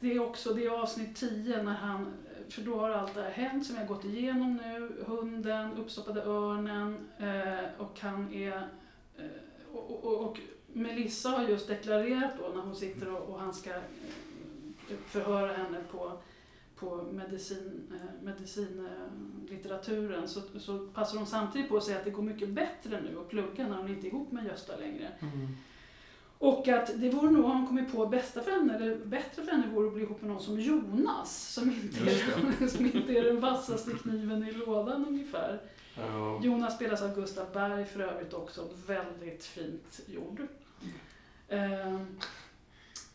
det 0.00 0.12
är 0.12 0.22
också 0.22 0.54
det 0.54 0.64
är 0.64 0.70
avsnitt 0.70 1.16
10 1.16 1.62
när 1.62 1.74
han, 1.74 2.12
för 2.48 2.62
då 2.62 2.78
har 2.78 2.90
allt 2.90 3.14
det 3.14 3.22
här 3.22 3.30
hänt 3.30 3.66
som 3.66 3.76
jag 3.76 3.86
gått 3.86 4.04
igenom 4.04 4.56
nu. 4.56 4.92
Hunden, 5.06 5.72
uppstoppade 5.76 6.22
örnen 6.22 6.96
eh, 7.18 7.64
och 7.78 8.00
han 8.00 8.34
är 8.34 8.68
eh, 9.18 9.24
och, 9.72 10.04
och, 10.04 10.24
och 10.24 10.38
Melissa 10.72 11.28
har 11.28 11.48
just 11.48 11.68
deklarerat 11.68 12.32
då 12.38 12.48
när 12.54 12.62
hon 12.62 12.76
sitter 12.76 13.14
och, 13.14 13.28
och 13.28 13.40
han 13.40 13.54
ska 13.54 13.70
eh, 13.70 13.76
förhöra 15.06 15.52
henne 15.52 15.78
på, 15.92 16.12
på 16.76 17.02
medicin, 17.12 17.92
eh, 17.94 18.00
medicinlitteraturen 18.24 20.28
så, 20.28 20.40
så 20.58 20.78
passar 20.78 21.18
hon 21.18 21.26
samtidigt 21.26 21.68
på 21.68 21.76
att 21.76 21.84
säga 21.84 21.98
att 21.98 22.04
det 22.04 22.10
går 22.10 22.22
mycket 22.22 22.48
bättre 22.48 23.00
nu 23.00 23.18
att 23.20 23.28
plugga 23.28 23.68
när 23.68 23.76
hon 23.76 23.88
inte 23.88 24.06
är 24.06 24.08
ihop 24.08 24.32
med 24.32 24.46
Gösta 24.46 24.76
längre. 24.76 25.12
Och 26.44 26.68
att 26.68 26.90
det 26.94 27.10
vore 27.10 27.30
nog, 27.30 27.44
har 27.44 27.54
hon 27.54 27.66
kommit 27.66 27.92
på, 27.92 28.06
bästa 28.06 28.42
för 28.42 28.50
henne, 28.50 28.76
eller 28.76 28.96
bättre 28.96 29.42
för 29.42 29.52
henne 29.52 29.66
vore 29.66 29.86
att 29.86 29.94
bli 29.94 30.02
ihop 30.02 30.20
med 30.20 30.30
någon 30.30 30.42
som 30.42 30.60
Jonas. 30.60 31.52
Som 31.52 31.70
inte, 31.70 32.00
är, 32.00 32.68
som 32.76 32.86
inte 32.86 33.12
är 33.12 33.22
den 33.22 33.40
vassaste 33.40 33.90
kniven 33.90 34.48
i 34.48 34.52
lådan 34.52 35.06
ungefär. 35.08 35.60
Ja. 35.96 36.40
Jonas 36.42 36.74
spelas 36.76 37.02
av 37.02 37.14
Gustav 37.14 37.46
Berg 37.52 37.84
för 37.84 38.00
övrigt 38.00 38.34
också, 38.34 38.68
väldigt 38.86 39.44
fint 39.44 40.00
gjord. 40.06 40.46
Eh, 41.48 42.00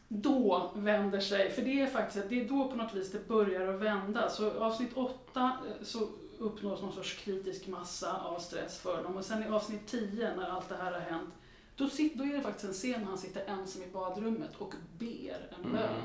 då 0.08 0.72
vänder 0.76 1.20
sig, 1.20 1.52
för 1.52 1.62
det 1.62 1.82
är 1.82 1.88
faktiskt 1.88 2.30
det 2.30 2.42
är 2.42 2.50
då 2.50 2.68
på 2.68 2.76
något 2.76 2.94
vis 2.94 3.12
det 3.12 3.28
börjar 3.28 3.74
att 3.74 3.82
vända. 3.82 4.30
Så 4.30 4.52
avsnitt 4.60 4.92
8 4.94 5.58
så 5.82 6.08
uppnås 6.38 6.82
någon 6.82 6.94
sorts 6.94 7.14
kritisk 7.14 7.68
massa 7.68 8.18
av 8.18 8.40
stress 8.40 8.80
för 8.80 9.04
dem. 9.04 9.18
Och 9.18 9.26
sen 9.26 9.44
i 9.44 9.48
avsnitt 9.48 9.88
10 9.88 10.36
när 10.36 10.50
allt 10.50 10.70
det 10.70 10.76
här 10.76 10.92
har 10.92 11.00
hänt, 11.00 11.34
då, 11.80 11.90
sit, 11.90 12.16
då 12.16 12.24
är 12.24 12.34
det 12.34 12.42
faktiskt 12.42 12.66
en 12.66 12.74
scen 12.74 13.02
när 13.02 13.08
han 13.08 13.18
sitter 13.18 13.46
ensam 13.46 13.84
i 13.84 13.88
badrummet 13.94 14.56
och 14.58 14.74
ber 15.00 15.50
en 15.58 15.60
Mm. 15.66 15.72
bön. 15.72 16.02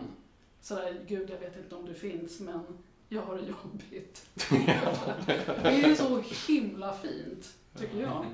Sådär, 0.60 1.00
gud 1.06 1.30
jag 1.30 1.38
vet 1.38 1.56
inte 1.56 1.74
om 1.74 1.86
du 1.86 1.94
finns 1.94 2.40
men 2.40 2.60
jag 3.08 3.22
har 3.22 3.34
det 3.34 3.42
jobbigt. 3.42 4.26
det 5.62 5.84
är 5.84 5.94
så 5.94 6.22
himla 6.52 6.92
fint, 6.94 7.54
tycker 7.78 8.00
jag. 8.00 8.24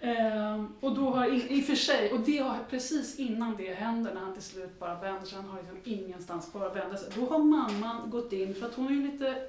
Ehm, 0.00 0.74
och 0.80 0.94
då 0.94 1.10
har, 1.10 1.26
i, 1.26 1.58
i 1.58 1.60
och 1.60 1.64
för 1.64 1.74
sig, 1.74 2.12
och 2.12 2.20
det 2.20 2.38
har 2.38 2.58
precis 2.70 3.18
innan 3.18 3.56
det 3.56 3.74
händer, 3.74 4.14
när 4.14 4.20
han 4.20 4.34
till 4.34 4.42
slut 4.42 4.78
bara 4.78 5.00
vänder 5.00 5.26
sig, 5.26 5.36
han 5.38 5.48
har 5.50 5.58
liksom 5.58 5.78
ingenstans 5.84 6.50
kvar 6.50 6.66
att 6.66 6.76
vända 6.76 6.96
sig. 6.96 7.12
Då 7.14 7.26
har 7.26 7.38
mamman 7.38 8.10
gått 8.10 8.32
in, 8.32 8.54
för 8.54 8.66
att 8.66 8.74
hon 8.74 8.86
är 8.86 8.90
ju 8.90 9.10
lite 9.12 9.48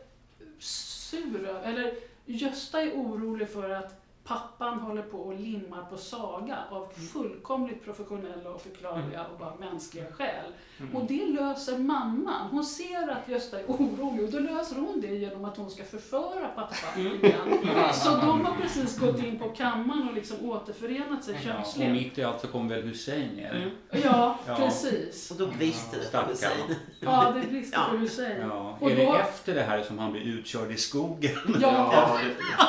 sur 0.59 1.45
eller 1.63 1.93
Gösta 2.25 2.81
är 2.81 2.91
orolig 2.91 3.49
för 3.49 3.69
att 3.69 4.04
pappan 4.27 4.79
håller 4.79 5.01
på 5.01 5.17
och 5.17 5.39
limmar 5.39 5.85
på 5.89 5.97
Saga 5.97 6.57
av 6.71 6.87
fullkomligt 7.13 7.83
professionella 7.85 8.49
och 8.49 8.61
förklarliga 8.61 9.25
och 9.33 9.39
bara 9.39 9.55
mänskliga 9.55 10.05
skäl. 10.11 10.45
Mm. 10.79 10.95
Och 10.95 11.05
det 11.05 11.25
löser 11.27 11.77
mamman. 11.77 12.47
Hon 12.51 12.65
ser 12.65 13.11
att 13.11 13.29
Gösta 13.29 13.59
är 13.59 13.65
orolig 13.65 14.25
och 14.25 14.31
då 14.31 14.39
löser 14.39 14.75
hon 14.75 15.01
det 15.01 15.07
genom 15.15 15.45
att 15.45 15.57
hon 15.57 15.69
ska 15.71 15.83
förföra 15.83 16.47
pappan 16.55 17.01
igen. 17.01 17.93
Så 17.93 18.09
de 18.09 18.45
har 18.45 18.53
precis 18.61 18.99
gått 18.99 19.23
in 19.23 19.39
på 19.39 19.49
kammaren 19.49 20.07
och 20.09 20.13
liksom 20.15 20.49
återförenat 20.49 21.23
sig 21.23 21.33
Ja, 21.33 21.39
och 21.39 21.45
könsligt. 21.65 21.91
mitt 21.91 22.17
i 22.17 22.23
allt 22.23 22.41
så 22.41 22.47
kommer 22.47 22.75
väl 22.75 22.83
Hussein 22.83 23.29
ner. 23.35 23.71
Ja, 24.03 24.37
precis. 24.45 25.31
Och 25.31 25.37
då 25.37 25.47
brister 25.47 25.97
det 25.99 26.05
för. 26.11 26.23
Hussein. 26.27 26.75
Ja, 26.99 27.31
det 27.35 27.47
brister 27.47 27.79
för 27.89 27.97
Hussein. 27.97 28.41
Ja. 28.49 28.77
Och 28.79 28.91
Är 28.91 28.95
det 28.95 29.05
då- 29.05 29.15
efter 29.15 29.55
det 29.55 29.63
här 29.63 29.83
som 29.83 29.99
han 29.99 30.11
blir 30.11 30.21
utkörd 30.21 30.71
i 30.71 30.77
skogen? 30.77 31.35
Ja, 31.61 32.19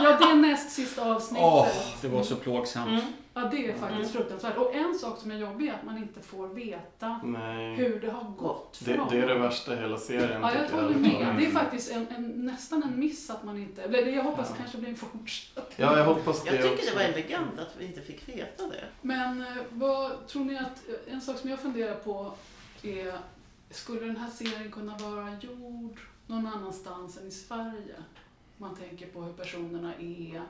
ja, 0.03 0.17
det 0.21 0.25
är 0.25 0.35
näst 0.35 0.71
sista 0.71 1.15
avsnittet. 1.15 1.46
Åh, 1.47 1.69
det 2.03 2.09
var 2.09 2.23
så 2.23 2.37
plågsamt. 2.37 2.89
Mm. 2.89 3.01
Ja, 3.35 3.41
det 3.51 3.67
är 3.71 3.75
faktiskt 3.75 4.13
fruktansvärt. 4.13 4.57
Och 4.57 4.75
en 4.75 4.95
sak 4.95 5.19
som 5.19 5.31
är 5.31 5.37
jobbig 5.39 5.69
är 5.69 5.75
att 5.75 5.85
man 5.85 5.99
inte 5.99 6.21
får 6.21 6.49
veta 6.49 7.21
Nej. 7.25 7.75
hur 7.75 8.01
det 8.01 8.11
har 8.11 8.25
gått 8.31 8.77
för 8.77 8.85
Det, 8.93 8.97
dem. 8.97 9.09
det 9.11 9.19
är 9.19 9.27
det 9.27 9.39
värsta 9.39 9.75
i 9.75 9.77
hela 9.77 9.99
serien. 9.99 10.41
Ja, 10.43 10.51
jag 10.55 10.69
håller 10.83 10.95
med. 10.99 11.23
Mm. 11.23 11.37
Det 11.37 11.47
är 11.47 11.51
faktiskt 11.51 11.93
en, 11.93 12.07
en, 12.17 12.47
nästan 12.47 12.83
en 12.83 12.99
miss 13.01 13.31
att 13.31 13.45
man 13.45 13.59
inte... 13.59 13.83
Eller 13.83 14.07
jag 14.07 14.23
hoppas 14.23 14.47
Ja. 14.49 14.53
det 14.53 14.59
kanske 14.59 14.79
blir 14.79 14.89
en 14.89 14.97
fortsättning. 14.97 15.65
Ja, 15.77 15.99
jag 15.99 16.05
hoppas 16.05 16.45
det 16.45 16.51
Jag 16.51 16.63
tycker 16.63 16.75
också. 16.75 16.91
det 16.91 16.95
var 16.97 17.03
elegant 17.03 17.59
att 17.59 17.75
vi 17.79 17.85
inte 17.87 18.01
fick 18.01 18.29
veta 18.29 18.63
det. 18.69 18.85
Men 19.03 19.41
eh, 19.43 19.47
vad 19.71 20.27
tror 20.27 20.45
ni 20.45 20.59
att... 20.59 20.83
En 21.09 21.21
sak 21.21 21.39
som 21.39 21.51
jag 21.51 21.59
funderar 21.61 21.95
på 21.95 22.33
är... 22.83 23.13
Skulle 23.71 24.01
den 24.07 24.17
här 24.17 24.31
serien 24.31 24.71
kunna 24.73 24.97
vara 24.99 25.37
gjord 25.41 26.01
någon 26.27 26.47
annanstans 26.47 27.19
än 27.19 27.29
i 27.29 27.31
Sverige? 27.31 27.95
Man 28.57 28.77
tänker 28.77 29.07
på 29.07 29.23
hur 29.23 29.33
personerna 29.33 29.95
är. 29.95 30.43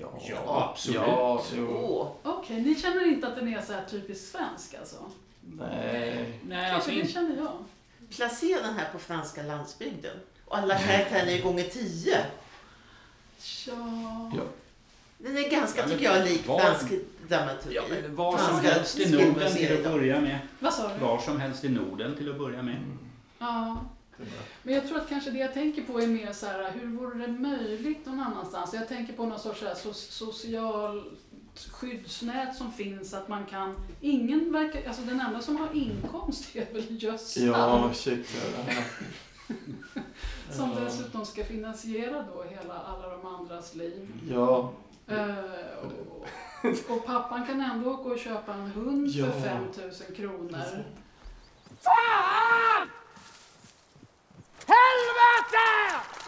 Ja, 0.00 0.18
Ja, 0.28 0.68
absolut. 0.70 1.00
Ja. 1.06 1.36
Åh, 1.68 2.12
Okej, 2.22 2.62
ni 2.62 2.74
känner 2.74 3.06
inte 3.08 3.26
att 3.28 3.36
den 3.36 3.48
är 3.54 3.62
så 3.62 3.72
här 3.72 3.84
typiskt 3.90 4.30
svensk 4.32 4.74
alltså? 4.74 4.96
Nej. 5.58 6.40
Nej, 6.48 6.70
alltså 6.70 6.90
det 6.90 6.96
inte... 6.96 7.12
känner 7.12 7.36
jag. 7.36 7.52
placera 8.16 8.62
den 8.62 8.74
här 8.74 8.88
på 8.92 8.98
franska 8.98 9.42
landsbygden. 9.42 10.16
Och 10.44 10.58
alla 10.58 10.78
karaktärerna 10.78 11.30
är 11.30 11.42
gånger 11.42 11.64
tio. 11.64 12.18
Ja... 13.66 14.32
Ja. 14.36 14.42
Den 15.18 15.36
är 15.36 15.50
ganska, 15.50 15.80
Ja, 15.80 15.86
men 15.86 15.98
tycker 15.98 16.14
jag, 16.14 16.24
lik 16.28 16.46
var- 16.46 16.60
fransk 16.60 16.92
dramaturgi. 17.28 17.74
Ja, 17.74 17.82
men 18.02 18.16
var 18.16 18.38
som 18.38 18.46
Franska 18.46 18.70
helst 18.70 18.98
i 18.98 19.10
Norden 19.12 19.52
till 19.52 19.72
att 19.76 19.84
börja 19.92 20.20
med. 20.20 20.38
Vad 20.58 20.74
sa 20.74 20.88
du? 20.94 21.00
Var 21.04 21.18
som 21.18 21.40
helst 21.40 21.64
i 21.64 21.68
Norden 21.68 22.16
till 22.16 22.30
att 22.30 22.38
börja 22.38 22.62
med. 22.62 22.76
Ja. 23.38 23.76
Men 24.62 24.74
jag 24.74 24.88
tror 24.88 24.98
att 24.98 25.08
kanske 25.08 25.30
det 25.30 25.38
jag 25.38 25.54
tänker 25.54 25.82
på 25.82 26.00
är 26.00 26.06
mer 26.06 26.32
så 26.32 26.46
här, 26.46 26.70
hur 26.72 26.86
vore 26.86 27.26
det 27.26 27.32
möjligt 27.32 28.06
någon 28.06 28.20
annanstans? 28.20 28.74
Jag 28.74 28.88
tänker 28.88 29.12
på 29.12 29.26
någon 29.26 29.38
sorts 29.38 29.64
så 29.82 29.92
social 29.92 31.02
skyddsnät 31.70 32.56
som 32.56 32.72
finns, 32.72 33.14
att 33.14 33.28
man 33.28 33.46
kan... 33.46 33.74
Ingen 34.00 34.52
verkar... 34.52 34.88
Alltså 34.88 35.02
den 35.02 35.20
enda 35.20 35.40
som 35.40 35.56
har 35.56 35.68
inkomst 35.74 36.56
är 36.56 36.72
väl 36.72 37.02
Gösta? 37.02 37.40
Ja, 37.40 37.90
shit. 37.94 38.26
Som 40.50 40.74
dessutom 40.74 41.26
ska 41.26 41.44
finansiera 41.44 42.24
då 42.34 42.42
hela, 42.42 42.74
alla 42.74 43.08
de 43.08 43.26
andras 43.26 43.74
liv. 43.74 44.08
Ja. 44.30 44.72
Eh, 45.06 45.34
och, 45.82 46.96
och 46.96 47.06
pappan 47.06 47.46
kan 47.46 47.60
ändå 47.60 47.96
gå 47.96 48.10
och 48.10 48.18
köpa 48.18 48.54
en 48.54 48.70
hund 48.70 49.08
Ja. 49.08 49.26
för 49.26 49.40
5000 49.40 50.14
kronor. 50.16 50.84
Fan! 51.80 52.88
Där! 55.50 56.20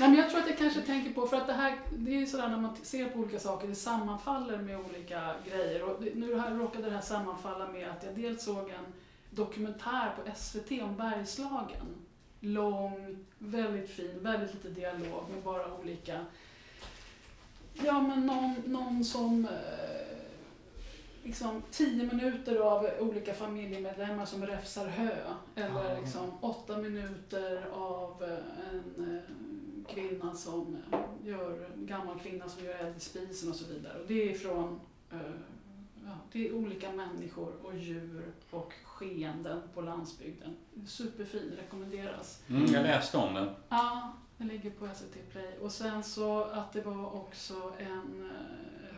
Nej, 0.00 0.10
men 0.10 0.18
jag 0.18 0.30
tror 0.30 0.40
att 0.40 0.48
jag 0.48 0.58
kanske 0.58 0.80
tänker 0.80 1.12
på, 1.12 1.26
för 1.26 1.36
att 1.36 1.46
det 1.46 1.52
här, 1.52 1.78
det 1.90 2.10
är 2.10 2.18
ju 2.18 2.26
sådär 2.26 2.48
när 2.48 2.56
man 2.56 2.76
ser 2.82 3.08
på 3.08 3.18
olika 3.18 3.38
saker, 3.38 3.68
det 3.68 3.74
sammanfaller 3.74 4.58
med 4.58 4.80
olika 4.80 5.34
grejer. 5.50 5.82
Och 5.82 6.02
nu 6.14 6.38
här 6.38 6.50
råkade 6.54 6.84
det 6.84 6.94
här 6.94 7.00
sammanfalla 7.00 7.68
med 7.68 7.90
att 7.90 8.04
jag 8.04 8.14
dels 8.14 8.44
såg 8.44 8.70
en 8.70 8.92
dokumentär 9.30 10.12
på 10.16 10.30
SVT 10.36 10.82
om 10.82 10.96
Bergslagen. 10.96 11.86
Lång, 12.40 13.18
väldigt 13.38 13.90
fin, 13.90 14.18
väldigt 14.20 14.54
lite 14.54 14.68
dialog 14.68 15.24
med 15.34 15.42
bara 15.44 15.74
olika... 15.74 16.26
Ja, 17.72 18.00
men 18.00 18.26
någon, 18.26 18.62
någon 18.66 19.04
som... 19.04 19.44
Eh, 19.44 20.11
Liksom 21.22 21.62
tio 21.70 22.06
minuter 22.06 22.56
av 22.60 22.86
olika 23.00 23.34
familjemedlemmar 23.34 24.24
som 24.26 24.46
räfsar 24.46 24.86
hö. 24.86 25.10
Eller 25.54 25.94
Ja. 25.94 26.00
liksom 26.00 26.30
åtta 26.40 26.78
minuter 26.78 27.66
av 27.72 28.22
eh, 28.22 28.68
en 28.70 29.14
eh, 29.16 29.94
kvinna 29.94 30.34
som 30.34 30.76
eh, 30.92 30.98
gör, 31.28 31.70
en 31.74 31.86
gammal 31.86 32.18
kvinna 32.20 32.48
som 32.48 32.64
gör 32.64 32.74
eld 32.74 32.96
i 32.96 33.00
spisen 33.00 33.50
och 33.50 33.56
så 33.56 33.64
vidare. 33.74 33.98
Och 34.00 34.06
det 34.08 34.30
är 34.30 34.34
från 34.34 34.80
ja, 36.04 36.10
det 36.32 36.48
är 36.48 36.54
olika 36.54 36.92
människor 36.92 37.52
och 37.62 37.76
djur 37.76 38.32
och 38.50 38.72
skeenden 38.84 39.62
på 39.74 39.80
landsbygden. 39.80 40.56
Superfin, 40.86 41.52
rekommenderas. 41.58 42.42
Mm, 42.48 42.64
jag 42.64 42.82
läste 42.82 43.16
om 43.18 43.34
den. 43.34 43.48
Ja, 43.68 44.12
den 44.38 44.48
ligger 44.48 44.70
på 44.70 44.88
SVT 44.94 45.30
Play. 45.32 45.58
Och 45.60 45.72
sen 45.72 46.04
så 46.04 46.42
att 46.44 46.72
det 46.72 46.80
var 46.80 47.16
också 47.16 47.72
en, 47.78 48.30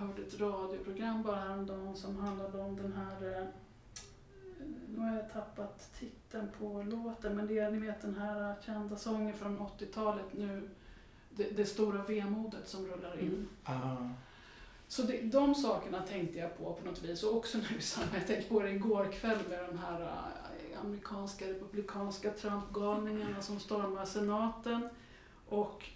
hörde 0.07 0.23
ett 0.23 0.41
radioprogram 0.41 1.23
bara 1.23 1.37
häromdagen 1.37 1.97
som 1.97 2.17
handlade 2.17 2.61
om 2.61 2.77
den 2.77 2.93
här, 2.93 3.39
eh, 3.39 3.47
nu 4.89 5.01
har 5.01 5.17
jag 5.17 5.33
tappat 5.33 5.91
titeln 5.99 6.49
på 6.59 6.83
låten, 6.83 7.37
men 7.37 7.47
det 7.47 7.59
är 7.59 7.71
ni 7.71 7.79
vet 7.79 8.03
den 8.03 8.15
här 8.15 8.55
kända 8.67 8.97
sången 8.97 9.35
från 9.35 9.59
80-talet 9.59 10.33
nu, 10.33 10.69
det, 11.31 11.57
det 11.57 11.67
stora 11.67 12.03
vemodet 12.03 12.69
som 12.69 12.87
rullar 12.87 13.21
in. 13.21 13.49
Ah. 13.65 13.97
Så 14.89 15.03
det, 15.03 15.23
de 15.23 15.55
sakerna 15.55 16.03
tänkte 16.03 16.39
jag 16.39 16.59
på 16.59 16.73
på 16.73 16.87
något 16.87 17.03
vis. 17.03 17.23
Och 17.23 17.37
också 17.37 17.59
nu 17.59 17.81
samband, 17.81 18.17
jag 18.17 18.27
tänkte 18.27 18.49
på 18.49 18.61
det 18.61 18.71
igår 18.71 19.13
kväll 19.13 19.39
med 19.49 19.59
de 19.71 19.79
här 19.79 20.01
äh, 20.01 20.81
amerikanska 20.81 21.49
republikanska 21.49 22.31
Trump-galningarna 22.31 23.41
som 23.41 23.61
stormar 23.61 24.05
senaten. 24.05 24.89
Och 25.49 25.85
eh, 25.85 25.94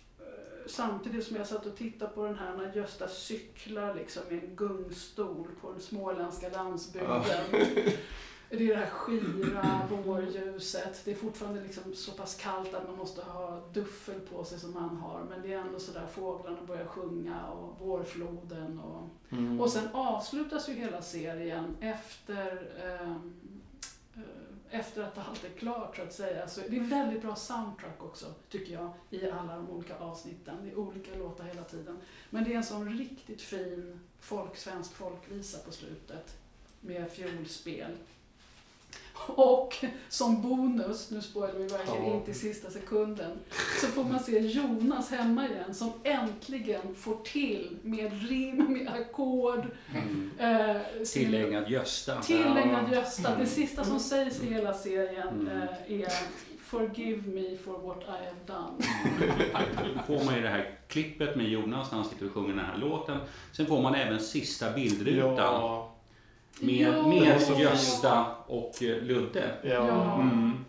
samtidigt 0.69 1.27
som 1.27 1.37
jag 1.37 1.47
satt 1.47 1.67
och 1.67 1.77
tittade 1.77 2.11
på 2.11 2.25
den 2.25 2.37
här 2.39 2.57
när 2.57 2.73
Gösta 2.77 3.09
cyklar 3.09 3.95
liksom 3.95 4.23
i 4.31 4.35
en 4.35 4.57
gungstol 4.57 5.49
på 5.61 5.73
den 5.73 5.81
småländska 5.81 6.49
landsbygden. 6.49 7.23
Det 8.51 8.57
är 8.57 8.69
det 8.69 8.75
här 8.77 8.91
skira 8.91 9.81
vårljuset. 10.05 11.01
Det 11.05 11.11
är 11.11 11.15
fortfarande 11.15 11.61
liksom 11.63 11.95
så 11.95 12.13
pass 12.13 12.35
kallt 12.35 12.75
att 12.75 12.87
man 12.89 12.97
måste 12.97 13.23
ha 13.23 13.61
duffel 13.73 14.21
på 14.21 14.45
sig 14.45 14.59
som 14.61 14.77
han 14.77 14.97
har. 14.97 15.25
Men 15.31 15.43
det 15.43 15.53
är 15.53 15.59
ändå 15.59 15.79
sådär 15.79 16.07
fåglarna 16.15 16.57
börjar 16.67 16.87
sjunga 16.87 17.47
och 17.47 17.87
vårfloden. 17.87 18.79
Och, 18.81 19.09
Mm. 19.33 19.61
och 19.61 19.71
sen 19.71 19.89
avslutas 19.93 20.69
ju 20.69 20.73
hela 20.73 21.03
serien 21.03 21.77
efter, 21.81 22.53
eh, 22.85 23.15
efter 24.71 25.03
att 25.03 25.19
allt 25.19 25.45
är 25.45 25.59
klart 25.59 25.97
så 25.97 26.03
att 26.03 26.13
säga. 26.13 26.49
Så 26.49 26.61
det 26.69 26.77
är 26.77 26.81
väldigt 26.81 27.23
bra 27.23 27.37
soundtrack 27.37 28.03
också 28.03 28.27
tycker 28.51 28.73
jag 28.73 28.91
i 29.11 29.31
alla 29.31 29.57
de 29.57 29.71
olika 29.71 29.97
avsnitten. 29.99 30.57
Det 30.65 30.71
är 30.71 30.79
olika 30.79 31.15
låtar 31.19 31.45
hela 31.45 31.63
tiden. 31.65 31.99
Men 32.31 32.45
det 32.45 32.53
är 32.53 32.57
en 32.57 32.65
sån 32.65 32.99
riktigt 32.99 33.43
fin 33.43 34.01
folk, 34.21 34.57
svensk 34.57 34.95
folkvisa 34.95 35.59
på 35.59 35.73
slutet 35.73 36.37
med 36.81 37.11
fiolspel. 37.11 37.97
Och 39.27 39.85
som 40.09 40.43
bonus, 40.43 41.11
nu 41.11 41.23
spoilar 41.23 41.55
vi 41.59 41.67
verkligen 41.67 42.07
Ja. 42.07 42.15
inte 42.15 42.31
i 42.31 42.35
sista 42.35 42.71
sekunden, 42.71 43.39
så 43.81 43.87
får 43.87 44.05
man 44.05 44.21
se 44.21 44.39
Jonas 44.39 45.11
hemma 45.11 45.49
igen 45.49 45.75
som 45.75 45.93
äntligen 46.05 46.95
får 46.95 47.17
till 47.25 47.77
med 47.83 48.29
rim, 48.29 48.57
med 48.73 48.89
ackord. 48.89 49.67
Mm. 49.95 50.31
Eh, 50.39 50.77
Tillägnad 51.13 51.71
Gösta. 51.71 52.23
Tillägnad 52.23 52.93
Gösta. 52.93 53.29
Mm. 53.29 53.41
Det 53.41 53.47
sista 53.47 53.85
som 53.85 54.01
sägs 54.01 54.43
i 54.43 54.55
hela 54.55 54.75
serien 54.75 55.29
Mm. 55.29 55.63
eh, 55.63 56.03
är 56.03 56.13
Forgive 56.65 57.23
me 57.31 57.57
for 57.65 57.79
what 57.79 58.03
I 58.03 58.11
have 58.11 58.37
done. 58.47 58.85
Då 59.95 60.03
får 60.19 60.25
man 60.25 60.35
ju 60.35 60.43
det 60.43 60.49
här 60.49 60.79
klippet 60.89 61.37
med 61.37 61.49
Jonas 61.49 61.91
när 61.91 61.99
han 61.99 62.09
sitter 62.09 62.27
och 62.27 62.33
sjunger 62.33 62.49
den 62.57 62.65
här 62.65 62.77
låten. 62.77 63.19
Sen 63.53 63.67
får 63.67 63.83
man 63.83 63.95
även 63.95 64.21
sista 64.21 64.73
bildrutan. 64.73 65.37
Ja. 65.37 65.93
Med, 66.61 67.05
med 67.05 67.41
Gösta 67.59 68.27
och 68.47 68.83
eh, 68.83 69.03
Ludde. 69.03 69.51
Ja. 69.63 70.15
Mm. 70.21 70.65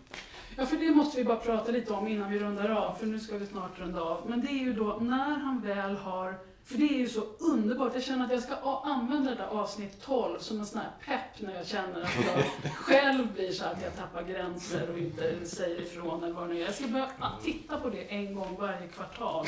Ja, 0.56 0.66
för 0.66 0.76
det 0.76 0.90
måste 0.90 1.18
vi 1.18 1.24
bara 1.24 1.36
prata 1.36 1.72
lite 1.72 1.92
om 1.92 2.08
innan 2.08 2.30
vi 2.30 2.38
rundar 2.38 2.68
av, 2.68 2.94
för 2.94 3.06
nu 3.06 3.20
ska 3.20 3.38
vi 3.38 3.46
snart 3.46 3.78
runda 3.78 4.00
av. 4.00 4.22
Men 4.26 4.40
det 4.40 4.48
är 4.48 4.58
ju 4.64 4.72
då 4.72 4.98
när 5.00 5.38
han 5.38 5.60
väl 5.60 5.96
har, 5.96 6.38
för 6.64 6.78
det 6.78 6.84
är 6.84 6.98
ju 6.98 7.08
så 7.08 7.20
underbart, 7.38 7.94
jag 7.94 8.02
känner 8.02 8.24
att 8.24 8.32
jag 8.32 8.42
ska 8.42 8.82
använda 8.84 9.30
det 9.30 9.36
där 9.36 9.46
avsnitt 9.46 10.02
12 10.02 10.38
som 10.38 10.58
en 10.60 10.66
sån 10.66 10.80
här 10.80 10.90
pepp 11.06 11.46
när 11.46 11.54
jag 11.54 11.66
känner 11.66 12.02
att 12.02 12.16
jag 12.26 12.72
själv 12.74 13.32
blir 13.32 13.52
så 13.52 13.64
att 13.64 13.82
jag 13.82 13.96
tappar 13.96 14.22
gränser 14.22 14.90
och 14.90 14.98
inte 14.98 15.46
säger 15.46 15.80
ifrån 15.80 16.24
eller 16.24 16.34
vad 16.34 16.48
det 16.48 16.54
nu 16.54 16.60
är. 16.60 16.64
Jag 16.64 16.74
ska 16.74 16.88
börja 16.88 17.08
titta 17.44 17.80
på 17.80 17.88
det 17.88 18.02
en 18.02 18.34
gång 18.34 18.56
varje 18.60 18.88
kvartal. 18.88 19.46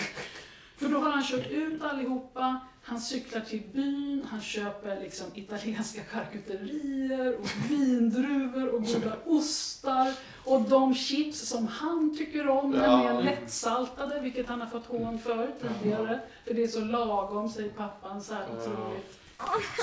För 0.83 0.89
då 0.89 0.99
har 0.99 1.11
han 1.11 1.25
kört 1.25 1.47
ut 1.47 1.83
allihopa, 1.83 2.61
han 2.83 3.01
cyklar 3.01 3.41
till 3.41 3.63
byn, 3.73 4.27
han 4.31 4.41
köper 4.41 5.01
liksom 5.01 5.27
italienska 5.35 6.01
charkuterier 6.05 7.37
och 7.39 7.47
vindruvor 7.71 8.69
och 8.75 8.85
goda 8.85 9.17
ostar 9.25 10.15
och 10.45 10.61
de 10.63 10.95
chips 10.95 11.39
som 11.49 11.67
han 11.69 12.17
tycker 12.19 12.49
om, 12.49 12.75
Ja. 12.75 12.81
nämligen 12.81 13.25
lättsaltade, 13.25 14.21
vilket 14.21 14.49
han 14.49 14.61
har 14.61 14.69
fått 14.69 14.87
hån 14.87 15.19
för 15.19 15.51
tidigare. 15.63 16.21
För 16.47 16.55
det 16.55 16.63
är 16.63 16.69
så 16.69 16.81
lagom, 16.81 17.49
säger 17.53 17.71
pappan, 17.71 18.23
så 18.23 18.35
här 18.35 18.45
otroligt. 18.61 19.19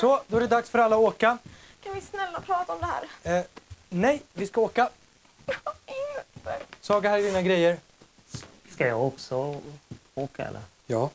Så, 0.02 0.22
då 0.28 0.38
är 0.38 0.42
det 0.42 0.48
dags 0.48 0.70
för 0.70 0.80
alla 0.80 0.96
att 0.96 1.02
åka. 1.02 1.38
Kan 1.84 1.94
vi 1.96 2.02
snälla 2.02 2.40
prata 2.42 2.74
om 2.74 2.80
det 2.80 2.86
här? 3.30 3.40
Eh, 3.40 3.46
nej, 3.90 4.22
vi 4.34 4.48
ska 4.48 4.62
åka. 4.62 4.90
Saga, 6.82 7.10
här 7.10 7.18
är 7.18 7.24
dina 7.24 7.42
grejer. 7.42 7.78
Ska 8.70 8.88
jag 8.88 9.08
också 9.08 9.62
åka 10.16 10.46
eller? 10.46 10.62
Ja. 10.92 11.10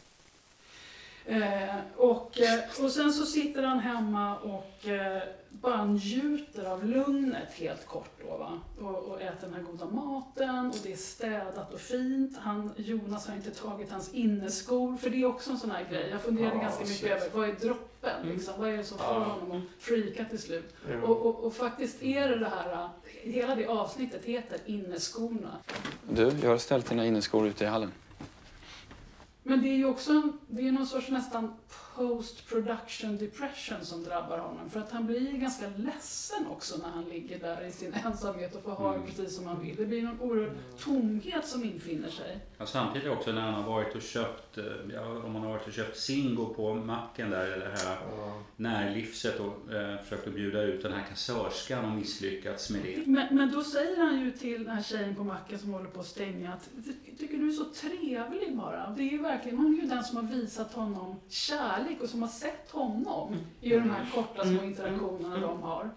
Eh, 1.26 1.74
och, 1.96 2.40
eh, 2.40 2.84
och 2.84 2.90
sen 2.90 3.12
så 3.12 3.26
sitter 3.26 3.62
han 3.62 3.78
hemma 3.78 4.36
och 4.38 4.88
eh, 4.88 5.22
bara 5.50 5.84
njuter 5.84 6.64
av 6.64 6.84
lugnet 6.84 7.52
helt 7.52 7.86
kort 7.86 8.10
då 8.28 8.36
va. 8.36 8.52
Och, 8.80 8.96
och 9.08 9.20
äter 9.22 9.40
den 9.40 9.54
här 9.54 9.62
goda 9.62 9.86
maten 9.86 10.66
och 10.66 10.76
det 10.82 10.92
är 10.92 10.96
städat 10.96 11.72
och 11.74 11.80
fint. 11.80 12.38
Han, 12.38 12.70
Jonas 12.76 13.26
har 13.26 13.34
inte 13.34 13.50
tagit 13.50 13.90
hans 13.90 14.14
inneskor, 14.14 14.96
för 14.96 15.10
det 15.10 15.16
är 15.22 15.26
också 15.26 15.50
en 15.50 15.58
sån 15.58 15.70
här 15.70 15.84
grej. 15.90 16.08
Jag 16.10 16.20
funderade 16.20 16.54
Ja, 16.56 16.60
ganska 16.62 16.80
mycket 16.84 16.96
shit. 16.98 17.10
över, 17.10 17.28
vad 17.32 17.48
är 17.48 17.52
droppen 17.52 18.28
liksom? 18.28 18.54
Vad 18.58 18.68
är 18.70 18.76
det 18.76 18.84
som 18.84 18.98
får 18.98 19.04
honom 19.20 19.50
att 19.52 19.82
freaka 19.82 20.24
till 20.24 20.38
slut? 20.42 20.74
Jo. 20.90 21.00
Och, 21.02 21.26
och, 21.26 21.44
och 21.44 21.54
faktiskt 21.54 22.02
är 22.02 22.28
det 22.28 22.38
det 22.38 22.48
här, 22.56 22.72
eh, 22.72 22.88
hela 23.32 23.54
det 23.54 23.66
avsnittet 23.66 24.24
heter 24.24 24.58
inneskorna. 24.66 25.56
Du, 26.10 26.32
jag 26.42 26.50
har 26.50 26.58
ställt 26.58 26.88
dina 26.88 27.06
inneskor 27.06 27.46
ute 27.48 27.64
i 27.64 27.66
hallen. 27.66 27.92
Men 29.46 29.62
det 29.62 29.68
är 29.68 29.76
ju 29.76 29.84
också 29.84 30.12
en, 30.12 30.32
det 30.48 30.68
är 30.68 30.72
någon 30.72 30.86
sorts 30.86 31.10
nästan 31.10 31.54
post-production 31.96 33.16
depression 33.18 33.84
som 33.84 34.04
drabbar 34.04 34.38
honom. 34.38 34.70
För 34.70 34.80
att 34.80 34.90
han 34.92 35.06
blir 35.06 35.32
ganska 35.32 35.66
ledsen 35.76 36.46
också 36.50 36.76
när 36.78 36.88
han 36.88 37.04
ligger 37.04 37.38
där 37.38 37.66
i 37.66 37.72
sin 37.72 37.92
ensamhet 38.04 38.54
och 38.56 38.62
får 38.62 38.70
ha 38.70 38.88
det 38.90 38.94
Mm. 38.94 39.06
precis 39.06 39.36
som 39.36 39.46
han 39.46 39.60
vill. 39.62 39.76
Det 39.76 39.84
blir 39.86 40.02
någon 40.02 40.20
oerhörd 40.20 40.52
tomhet 40.78 41.46
som 41.46 41.64
infinner 41.64 42.10
sig. 42.10 42.38
Ja, 42.58 42.66
samtidigt 42.66 43.08
också 43.08 43.32
när 43.32 43.40
han 43.40 43.54
har 43.54 43.70
varit 43.72 43.94
och 43.94 44.02
köpt, 44.02 44.58
eh, 44.58 44.64
ja, 44.94 45.06
om 45.24 45.32
man 45.32 45.42
har 45.42 45.50
varit 45.50 45.66
och 45.66 45.72
köpt 45.72 45.98
Singo 45.98 46.54
på 46.54 46.74
macken 46.74 47.30
där, 47.30 47.46
eller 47.46 47.68
det 47.70 47.78
här 47.88 47.98
närlivset 48.56 49.40
och 49.40 49.72
eh, 49.74 49.98
försökt 50.02 50.26
att 50.28 50.34
bjuda 50.34 50.62
ut 50.62 50.82
den 50.82 50.92
här 50.92 51.04
kassörskan 51.08 51.84
och 51.84 51.90
misslyckats 51.90 52.70
med 52.70 52.80
det. 52.82 53.06
Men, 53.06 53.36
men 53.36 53.50
då 53.52 53.64
säger 53.64 53.96
han 53.96 54.20
ju 54.20 54.30
till 54.30 54.64
den 54.64 54.76
här 54.76 54.82
tjejen 54.82 55.14
på 55.14 55.24
macken 55.24 55.58
som 55.58 55.72
håller 55.72 55.90
på 55.90 56.00
att 56.00 56.06
stänga 56.06 56.52
att 56.52 56.68
"Jag 57.06 57.18
tycker 57.18 57.38
du 57.38 57.48
är 57.48 57.52
så 57.52 57.64
trevlig 57.64 58.56
bara. 58.56 58.90
Det 58.96 59.02
är 59.02 59.10
ju 59.10 59.22
verkligen, 59.22 59.58
hon 59.58 59.78
är 59.78 59.82
ju 59.82 59.88
den 59.88 60.04
som 60.04 60.16
har 60.16 60.34
visat 60.34 60.72
honom 60.72 61.16
kärlek 61.28 61.83
och 62.02 62.08
som 62.08 62.22
har 62.22 62.28
sett 62.28 62.70
honom 62.70 63.36
i 63.60 63.70
de 63.70 63.90
här 63.90 64.06
korta 64.14 64.42
små 64.44 64.62
interaktionerna 64.62 65.38
de 65.40 65.62
har. 65.62 65.90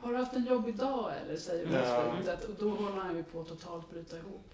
Har 0.00 0.12
du 0.12 0.16
haft 0.18 0.32
en 0.36 0.44
jobbig 0.44 0.76
dag 0.76 1.10
eller? 1.24 1.36
säger 1.36 1.66
hon 1.66 1.74
Ja. 1.74 2.14
slutet 2.16 2.44
och 2.48 2.54
då 2.58 2.70
håller 2.70 3.02
han 3.02 3.16
ju 3.16 3.22
på 3.22 3.40
att 3.40 3.48
totalt 3.48 3.90
bryta 3.90 4.16
ihop. 4.16 4.48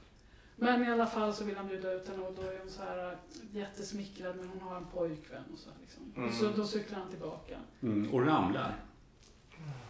Men 0.57 0.85
i 0.85 0.91
alla 0.93 1.07
fall 1.07 1.35
så 1.35 1.45
vill 1.45 1.57
han 1.57 1.69
bjuda 1.69 1.93
ut 1.93 2.09
henne 2.09 2.23
och 2.27 2.35
då 2.37 2.43
är 2.43 2.59
hon 2.63 2.71
så 2.71 2.83
här 2.83 3.13
äh, 3.13 3.19
jättesmickrad 3.57 4.37
men 4.37 4.49
hon 4.49 4.69
har 4.69 4.77
en 4.77 4.87
pojkvän 4.95 5.43
och 5.53 5.59
så 5.59 5.71
liksom. 5.81 6.03
Mm. 6.17 6.33
Så 6.33 6.61
då 6.61 6.67
cyklar 6.67 6.99
han 6.99 7.11
tillbaka. 7.11 7.57
Mm, 7.83 8.11
och 8.15 8.27
ramlar. 8.27 8.77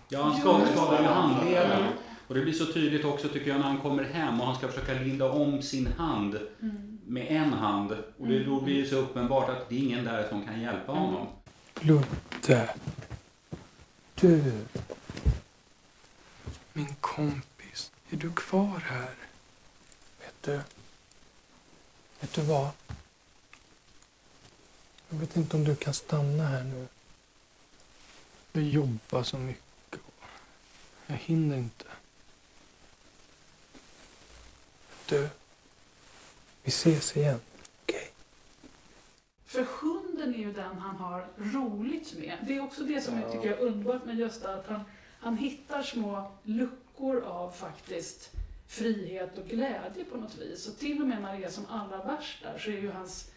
Ja, 0.08 0.22
han 0.22 0.40
skadar, 0.40 0.66
ju 0.98 1.02
det. 1.02 1.08
handleden. 1.08 1.86
Och 2.28 2.34
det 2.34 2.40
blir 2.40 2.52
så 2.52 2.72
tydligt 2.72 3.04
också 3.04 3.28
tycker 3.28 3.50
jag 3.50 3.60
när 3.60 3.66
han 3.66 3.78
kommer 3.80 4.02
hem 4.02 4.40
och 4.40 4.46
han 4.46 4.56
ska 4.56 4.68
försöka 4.68 4.92
linda 4.92 5.30
om 5.32 5.62
sin 5.62 5.86
hand 5.86 6.38
Mm. 6.62 6.88
Med 7.08 7.26
en 7.30 7.52
hand. 7.52 7.92
Och 8.18 8.26
det, 8.26 8.44
då 8.44 8.60
blir 8.60 8.82
det 8.82 8.88
så 8.88 8.96
uppenbart 8.96 9.48
att 9.48 9.68
det 9.68 9.74
är 9.74 9.78
ingen 9.78 10.04
där 10.04 10.28
som 10.28 10.44
kan 10.44 10.60
hjälpa 10.60 10.92
honom. 10.92 11.26
Ludde. 11.80 12.74
Du. 14.14 14.64
Min 16.72 16.94
kompis. 17.00 17.92
Är 18.10 18.16
du 18.16 18.32
kvar 18.32 18.82
här? 18.84 19.14
Vet 20.20 20.42
du? 20.42 20.60
Vet 22.20 22.34
du 22.34 22.42
vad? 22.42 22.70
Jag 25.08 25.18
vet 25.18 25.36
inte 25.36 25.56
om 25.56 25.64
du 25.64 25.76
kan 25.76 25.94
stanna 25.94 26.44
här 26.44 26.64
nu. 26.64 26.86
Jag 28.52 28.64
jobbar 28.64 29.22
så 29.22 29.38
mycket. 29.38 30.00
Jag 31.06 31.16
hinner 31.16 31.56
inte. 31.56 31.84
Du. 35.06 35.28
Vi 36.68 36.72
ses 36.72 37.16
igen. 37.16 37.40
För 39.46 39.66
hunden 39.81 40.35
är 40.35 40.38
ju 40.38 40.52
den 40.52 40.78
han 40.78 40.96
har 40.96 41.26
roligt 41.37 42.14
med. 42.18 42.37
Det 42.46 42.57
är 42.57 42.61
också 42.64 42.85
det 42.85 43.00
som 43.00 43.18
jag 43.20 43.33
tycker 43.33 43.52
är 43.52 43.59
underbart 43.61 44.04
med 44.04 44.16
Gösta, 44.18 44.54
att 44.54 44.66
han, 44.66 44.81
han 45.20 45.37
hittar 45.37 45.83
små 45.83 46.33
luckor 46.42 47.20
av 47.24 47.50
faktiskt 47.50 48.31
frihet 48.66 49.38
och 49.38 49.44
glädje 49.48 50.04
på 50.12 50.16
något 50.16 50.38
vis. 50.38 50.68
Och 50.68 50.78
till 50.78 51.02
och 51.02 51.09
med 51.09 51.22
när 51.22 51.38
det 51.38 51.44
är 51.44 51.50
som 51.50 51.66
allra 51.70 52.04
värst 52.04 52.42
där 52.42 52.59
så 52.59 52.70
är 52.70 52.81
ju 52.81 52.90
hans 52.90 53.31